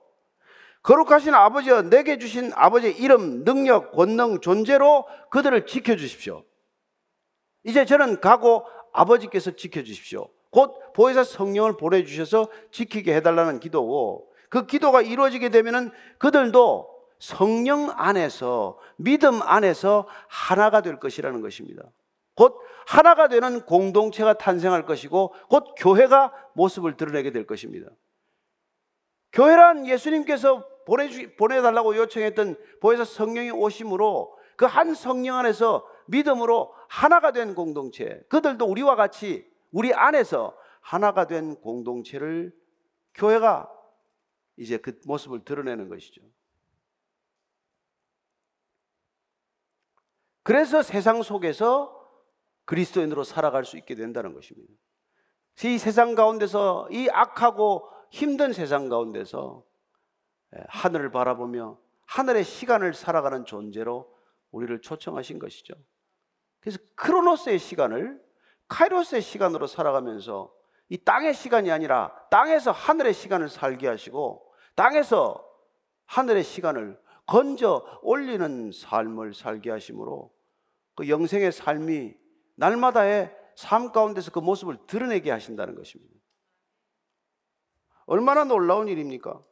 거룩하신 0.83 1.35
아버지여 1.35 1.83
내게 1.83 2.19
주신 2.19 2.53
아버지의 2.55 2.97
이름, 2.99 3.45
능력, 3.45 3.93
권능, 3.93 4.41
존재로 4.41 5.07
그들을 5.31 5.67
지켜 5.67 5.97
주십시오. 5.97 6.45
이제 7.65 7.85
저는 7.85 8.21
가고 8.21 8.65
아버지께서 8.93 9.53
지켜 9.53 9.83
주십시오. 9.83 10.29
곧 10.51 10.75
보혜사 10.95 11.25
성령을 11.25 11.77
보내 11.77 12.05
주셔서 12.05 12.49
지키게 12.73 13.15
해 13.15 13.21
달라는 13.21 13.61
기도고 13.61 14.28
그 14.49 14.67
기도가 14.67 15.03
이루어지게 15.03 15.51
되면은 15.51 15.91
그들도 16.19 16.89
성령 17.19 17.91
안에서 17.91 18.79
믿음 18.97 19.43
안에서 19.43 20.07
하나가 20.29 20.81
될 20.81 21.01
것이라는 21.01 21.41
것입니다. 21.41 21.83
곧 22.35 22.57
하나가 22.87 23.29
되는 23.29 23.63
공동체가 23.67 24.35
탄생할 24.35 24.87
것이고 24.87 25.35
곧 25.49 25.75
교회가 25.77 26.33
모습을 26.55 26.97
드러내게 26.97 27.33
될 27.33 27.47
것입니다. 27.47 27.89
교회란 29.33 29.87
예수님께서 29.87 30.65
보내주, 30.87 31.35
보내달라고 31.37 31.97
요청했던 31.97 32.57
보혜사 32.81 33.05
성령이 33.05 33.51
오심으로 33.51 34.39
그 34.59 34.65
한 34.65 34.93
성령 34.93 35.37
안에서 35.37 35.87
믿음으로 36.07 36.75
하나가 36.89 37.31
된 37.31 37.55
공동체, 37.55 38.21
그들도 38.29 38.65
우리와 38.65 38.97
같이 38.97 39.49
우리 39.71 39.95
안에서 39.95 40.57
하나가 40.81 41.27
된 41.27 41.55
공동체를 41.61 42.53
교회가 43.15 43.71
이제 44.59 44.77
그 44.77 44.99
모습을 45.05 45.45
드러내는 45.45 45.89
것이죠. 45.89 46.21
그래서 50.43 50.83
세상 50.83 51.23
속에서 51.23 51.95
그리스도인으로 52.65 53.25
살아갈 53.25 53.65
수 53.65 53.77
있게 53.77 53.95
된다는 53.95 54.35
것입니다. 54.35 54.73
이 55.65 55.79
세상 55.79 56.15
가운데서 56.15 56.89
이 56.91 57.09
악하고 57.11 57.91
힘든 58.11 58.53
세상 58.53 58.89
가운데서 58.89 59.65
예, 60.57 60.65
하늘을 60.69 61.11
바라보며 61.11 61.79
하늘의 62.07 62.45
시간을 62.45 62.95
살아가는 62.95 63.45
존재로 63.45 64.11
우리를 64.51 64.81
초청하신 64.81 65.39
것이죠. 65.39 65.75
그래서 66.61 66.79
크로노스의 66.95 67.59
시간을 67.59 68.23
카이로스의 68.69 69.23
시간으로 69.23 69.67
살아가면서 69.67 70.53
이 70.89 70.97
땅의 70.97 71.35
시간이 71.35 71.71
아니라 71.71 72.15
땅에서 72.31 72.71
하늘의 72.73 73.13
시간을 73.13 73.49
살게 73.49 73.89
하시고 73.89 74.48
땅에서 74.79 75.45
하늘의 76.07 76.45
시간을 76.45 76.99
건져 77.26 77.85
올리는 78.01 78.70
삶을 78.72 79.35
살게 79.35 79.70
하심으로 79.70 80.33
그 80.95 81.09
영생의 81.09 81.51
삶이 81.51 82.14
날마다의 82.55 83.35
삶 83.57 83.91
가운데서 83.91 84.31
그 84.31 84.39
모습을 84.39 84.79
드러내게 84.87 85.33
하신다는 85.33 85.74
것입니다. 85.74 86.14
얼마나 88.07 88.45
놀라운 88.45 88.87
일입니까? 88.87 89.43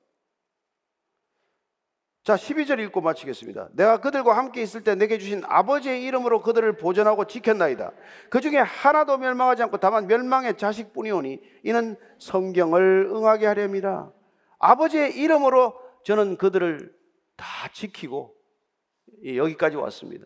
자, 2.22 2.36
12절 2.36 2.78
읽고 2.86 3.00
마치겠습니다. 3.00 3.70
내가 3.72 4.00
그들과 4.00 4.36
함께 4.36 4.62
있을 4.62 4.84
때 4.84 4.94
내게 4.94 5.18
주신 5.18 5.42
아버지의 5.44 6.04
이름으로 6.04 6.40
그들을 6.42 6.76
보존하고 6.76 7.26
지켰나이다. 7.26 7.92
그 8.30 8.40
중에 8.40 8.58
하나도 8.58 9.18
멸망하지 9.18 9.64
않고 9.64 9.78
다만 9.78 10.06
멸망의 10.06 10.56
자식뿐이오니 10.56 11.40
이는 11.64 11.96
성경을 12.18 13.10
응하게 13.10 13.46
하렵니다. 13.46 14.12
아버지의 14.58 15.16
이름으로 15.16 15.74
저는 16.04 16.36
그들을 16.36 16.94
다 17.36 17.46
지키고 17.72 18.34
여기까지 19.24 19.76
왔습니다. 19.76 20.24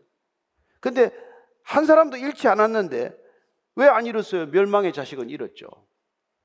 근데 0.81 1.11
한 1.63 1.87
사람도 1.87 2.17
잃지 2.17 2.49
않았는데 2.49 3.17
왜 3.77 3.87
안 3.89 4.07
잃었어요? 4.07 4.47
멸망의 4.47 4.93
자식은 4.93 5.31
잃었죠. 5.31 5.67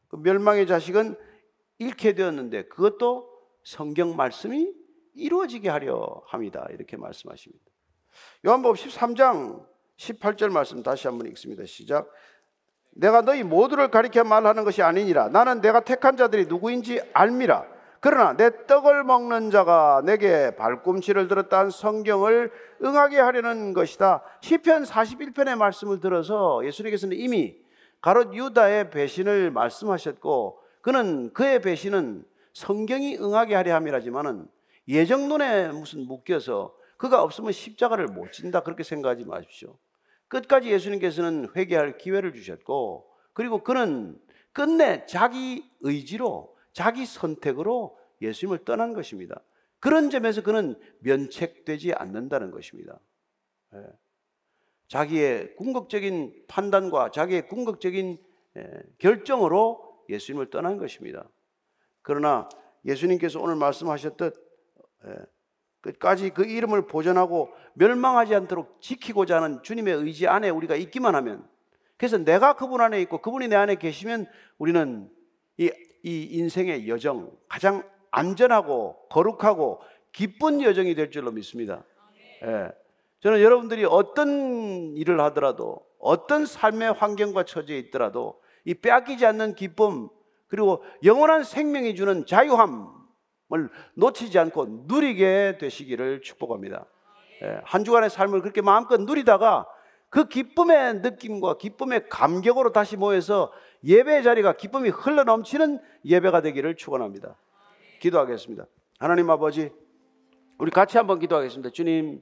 그 0.08 0.18
멸망의 0.18 0.68
자식은 0.68 1.16
잃게 1.80 2.14
되었는데 2.14 2.64
그것도 2.68 3.30
성경 3.64 4.16
말씀이 4.16 4.74
이루어지게 5.16 5.70
하려 5.70 6.24
합니다. 6.28 6.68
이렇게 6.72 6.98
말씀하십니다. 6.98 7.66
요한복음 8.46 8.76
13장 8.76 9.66
18절 9.98 10.50
말씀 10.50 10.84
다시 10.84 11.08
한번 11.08 11.28
읽습니다. 11.28 11.66
시작. 11.66 12.10
내가 12.92 13.22
너희 13.22 13.44
모두를 13.44 13.90
가리켜 13.92 14.24
말하는 14.24 14.64
것이 14.64 14.82
아니니라. 14.82 15.28
나는 15.30 15.60
내가 15.62 15.82
택한 15.82 16.16
자들이 16.16 16.46
누구인지 16.46 17.02
알미라. 17.14 17.75
그러나 18.06 18.38
내 18.38 18.51
떡을 18.68 19.03
먹는 19.03 19.49
자가 19.49 20.03
내게 20.06 20.56
발꿈치를 20.56 21.28
들었다는 21.28 21.72
성경을 21.72 22.51
응하게 22.84 23.18
하려는 23.18 23.74
것이다. 23.74 24.22
시편 24.41 24.84
41편의 24.84 25.58
말씀을 25.58 25.99
들어서 25.99 26.64
예수님께서는 26.64 27.18
이미 27.18 27.56
가롯 28.01 28.36
유다의 28.36 28.91
배신을 28.91 29.49
말씀하셨고 29.49 30.60
그는 30.82 31.34
그의 31.34 31.64
배신은 31.64 32.26
성경이 32.53 33.18
응하게 33.18 33.56
하려 33.56 33.74
함이라지만은 33.74 34.45
예정론에 34.88 35.70
무슨 35.70 36.06
묶여서 36.06 36.76
그가 36.97 37.24
없으면 37.24 37.53
십자가를 37.53 38.06
못 38.06 38.32
진다 38.32 38.60
그렇게 38.60 38.84
생각하지 38.84 39.26
마십시오. 39.26 39.80
끝까지 40.28 40.70
예수님께서는 40.70 41.49
회개할 41.56 41.97
기회를 41.97 42.34
주셨고 42.34 43.08
그리고 43.34 43.64
그는 43.64 44.16
끝내 44.53 45.08
자기 45.08 45.68
의지로 45.82 46.55
자기 46.76 47.06
선택으로 47.06 47.98
예수님을 48.22 48.66
떠난 48.66 48.94
것입니다. 48.94 49.42
그런 49.80 50.10
점에서 50.10 50.44
그는 50.44 50.78
면책되지 51.00 51.94
않는다는 51.94 52.52
것입니다. 52.52 53.00
예. 53.74 53.80
자기의 54.90 55.56
궁극적인 55.56 56.44
판단과 56.48 57.12
자기의 57.12 57.48
궁극적인 57.48 58.18
예, 58.58 58.72
결정으로 58.98 60.04
예수님을 60.10 60.50
떠난 60.50 60.78
것입니다. 60.78 61.30
그러나 62.02 62.50
예수님께서 62.84 63.40
오늘 63.40 63.56
말씀하셨듯 63.56 64.36
예, 65.08 65.16
끝까지 65.80 66.32
그 66.32 66.46
이름을 66.46 66.88
보존하고 66.88 67.54
멸망하지 67.76 68.36
않도록 68.36 68.82
지키고자 68.82 69.38
하는 69.42 69.64
주님의 69.64 69.94
의지 69.94 70.28
안에 70.28 70.50
우리가 70.50 70.76
있기만 70.76 71.16
하면 71.16 71.48
그래서 71.96 72.18
내가 72.18 72.58
그분 72.58 72.82
안에 72.82 73.02
있고 73.04 73.22
그분이 73.22 73.48
내 73.48 73.56
안에 73.56 73.76
계시면 73.76 74.28
우리는 74.58 75.10
이, 75.58 75.72
이 76.03 76.28
인생의 76.32 76.88
여정 76.88 77.32
가장 77.47 77.84
안전하고 78.12 79.08
거룩하고 79.10 79.82
기쁜 80.12 80.62
여정이 80.62 80.95
될 80.95 81.12
줄로 81.12 81.32
믿습니다. 81.32 81.84
예. 82.43 82.72
저는 83.22 83.41
여러분들이 83.41 83.86
어떤 83.86 84.95
일을 84.95 85.20
하더라도 85.22 85.80
어떤 85.99 86.45
삶의 86.45 86.93
환경과 86.93 87.43
처지에 87.43 87.78
있더라도 87.80 88.39
이 88.64 88.74
빼앗기지 88.74 89.26
않는 89.26 89.56
기쁨 89.56 90.10
그리고 90.47 90.84
영원한 91.03 91.43
생명이 91.43 91.95
주는 91.95 92.26
자유함 92.26 92.95
을 93.53 93.70
놓치지 93.93 94.39
않고 94.39 94.86
누리게 94.88 95.60
되시기를 95.60 96.22
축복합니다. 96.22 96.86
예, 97.43 97.62
한 97.64 97.84
주간의 97.84 98.10
삶을 98.10 98.41
그렇게 98.41 98.62
마음껏 98.62 98.99
누리다가 98.99 99.68
그 100.10 100.28
기쁨의 100.28 101.01
느낌과 101.01 101.58
기쁨의 101.60 102.10
감격으로 102.10 102.72
다시 102.72 102.97
모여서 102.97 103.51
예배 103.86 104.24
자리가 104.24 104.54
기쁨이 104.54 104.90
흘러 104.90 105.24
넘치는 105.24 105.80
예배가 106.04 106.42
되기를 106.42 106.76
축원합니다. 106.76 107.36
기도하겠습니다. 108.00 108.66
하나님 109.00 109.30
아버지, 109.30 109.72
우리 110.58 110.72
같이 110.72 110.98
한번 110.98 111.20
기도하겠습니다. 111.20 111.70
주님, 111.72 112.22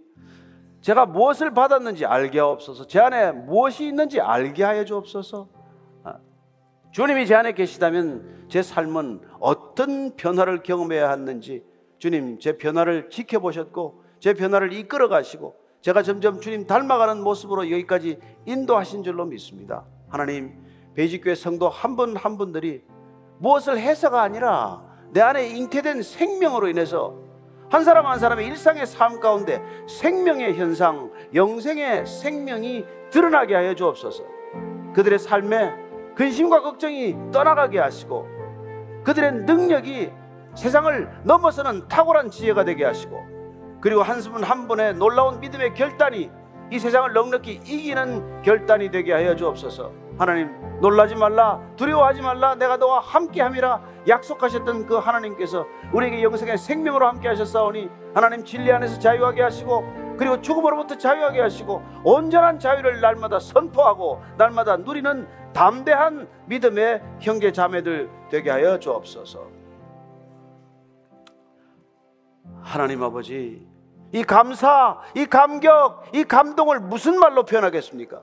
제가 0.82 1.06
무엇을 1.06 1.54
받았는지 1.54 2.06
알게 2.06 2.40
하옵소서. 2.40 2.88
제 2.88 3.00
안에 3.00 3.32
무엇이 3.32 3.88
있는지 3.88 4.20
알게 4.20 4.64
하여 4.64 4.84
주옵소서. 4.84 5.48
주님이 6.92 7.26
제 7.26 7.34
안에 7.34 7.54
계시다면 7.54 8.46
제 8.50 8.62
삶은 8.62 9.22
어떤 9.40 10.16
변화를 10.16 10.62
경험해야 10.62 11.10
하는지 11.10 11.64
주님 11.98 12.38
제 12.38 12.56
변화를 12.58 13.10
지켜보셨고 13.10 14.04
제 14.20 14.36
변화를 14.36 14.74
이끌어 14.74 15.08
가시고 15.08 15.56
제가 15.82 16.04
점점 16.04 16.40
주님 16.40 16.68
닮아가는 16.68 17.24
모습으로 17.24 17.72
여기까지 17.72 18.20
인도하신 18.46 19.04
줄로 19.04 19.26
믿습니다. 19.26 19.86
하나님 20.08 20.63
베이직교회 20.96 21.36
성도 21.36 21.70
한분한 21.70 22.38
분들이 22.38 22.84
무엇을 23.40 23.80
해서가 23.80 24.22
아니라 24.22 24.82
내 25.12 25.22
안에 25.22 25.48
잉태된 25.48 26.02
생명으로 26.02 26.68
인해서 26.70 27.16
한 27.70 27.84
사람 27.84 28.06
한 28.06 28.20
사람의 28.20 28.46
일상의 28.48 28.86
삶 28.86 29.20
가운데 29.20 29.62
생명의 29.88 30.56
현상, 30.56 31.12
영생의 31.34 32.06
생명이 32.06 32.86
드러나게 33.10 33.56
하여 33.56 33.74
주옵소서. 33.74 34.24
그들의 34.94 35.18
삶에 35.18 35.74
근심과 36.16 36.62
걱정이 36.62 37.16
떠나가게 37.32 37.80
하시고 37.80 38.28
그들의 39.04 39.34
능력이 39.46 40.12
세상을 40.56 41.22
넘어서는 41.24 41.88
탁월한 41.88 42.30
지혜가 42.30 42.64
되게 42.64 42.86
하시고 42.86 43.20
그리고 43.82 44.04
한분 44.04 44.44
한 44.44 44.68
분의 44.68 44.94
놀라운 44.96 45.40
믿음의 45.40 45.74
결단이 45.74 46.30
이 46.72 46.80
세상을 46.80 47.12
넉넉히 47.12 47.62
이기는 47.66 48.44
결단이 48.44 48.92
되게 48.92 49.14
하여 49.14 49.36
주옵소서. 49.36 50.03
하나님 50.18 50.52
놀라지 50.80 51.16
말라 51.16 51.60
두려워하지 51.76 52.22
말라 52.22 52.56
내가 52.56 52.78
너와 52.78 53.00
함께 53.00 53.42
함이라 53.42 53.82
약속하셨던 54.08 54.86
그 54.86 54.96
하나님께서 54.98 55.66
우리에게 55.94 56.22
영생의 56.22 56.58
생명으로 56.58 57.08
함께 57.08 57.28
하셨사오니 57.30 57.90
하나님 58.14 58.44
진리 58.44 58.72
안에서 58.72 59.00
자유하게 59.00 59.42
하시고 59.42 59.84
그리고 60.18 60.42
죽음으로부터 60.42 60.98
자유하게 60.98 61.42
하시고 61.42 61.82
온전한 62.04 62.60
자유를 62.60 63.02
날마다 63.02 63.40
선포하고 63.40 64.22
날마다 64.38 64.78
누리는 64.78 65.28
담대한 65.54 66.28
믿음의 66.48 67.02
형제 67.20 67.52
자매들 67.52 68.10
되게 68.30 68.50
하여 68.50 68.78
주옵소서. 68.80 69.64
하나님 72.62 73.04
아버지, 73.04 73.68
이 74.12 74.24
감사, 74.24 75.00
이 75.16 75.26
감격, 75.26 76.04
이 76.14 76.24
감동을 76.24 76.80
무슨 76.80 77.20
말로 77.20 77.44
표현하겠습니까? 77.44 78.22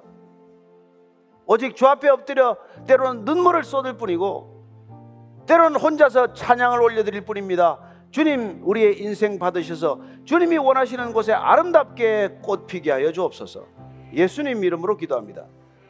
오직 1.53 1.74
주 1.74 1.84
앞에 1.88 2.09
엎드려 2.09 2.57
때로는 2.86 3.24
눈물을 3.24 3.64
쏟을 3.64 3.96
뿐이고 3.96 5.44
때로는 5.48 5.80
혼자서 5.80 6.32
찬양을 6.32 6.80
올려드릴 6.80 7.22
뿐입니다. 7.22 7.80
주님 8.12 8.61
우리의 8.62 9.01
인생 9.01 9.36
받으셔서 9.36 10.01
주님이 10.24 10.59
원하시는 10.59 11.12
곳에 11.12 11.32
아름답게 11.32 12.38
꽃 12.40 12.68
피게 12.68 12.92
하여 12.92 13.11
주옵소서. 13.11 13.66
예수님 14.12 14.62
이름으로 14.62 14.96
기도합니다. 14.96 15.46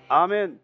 아멘. 0.08 0.60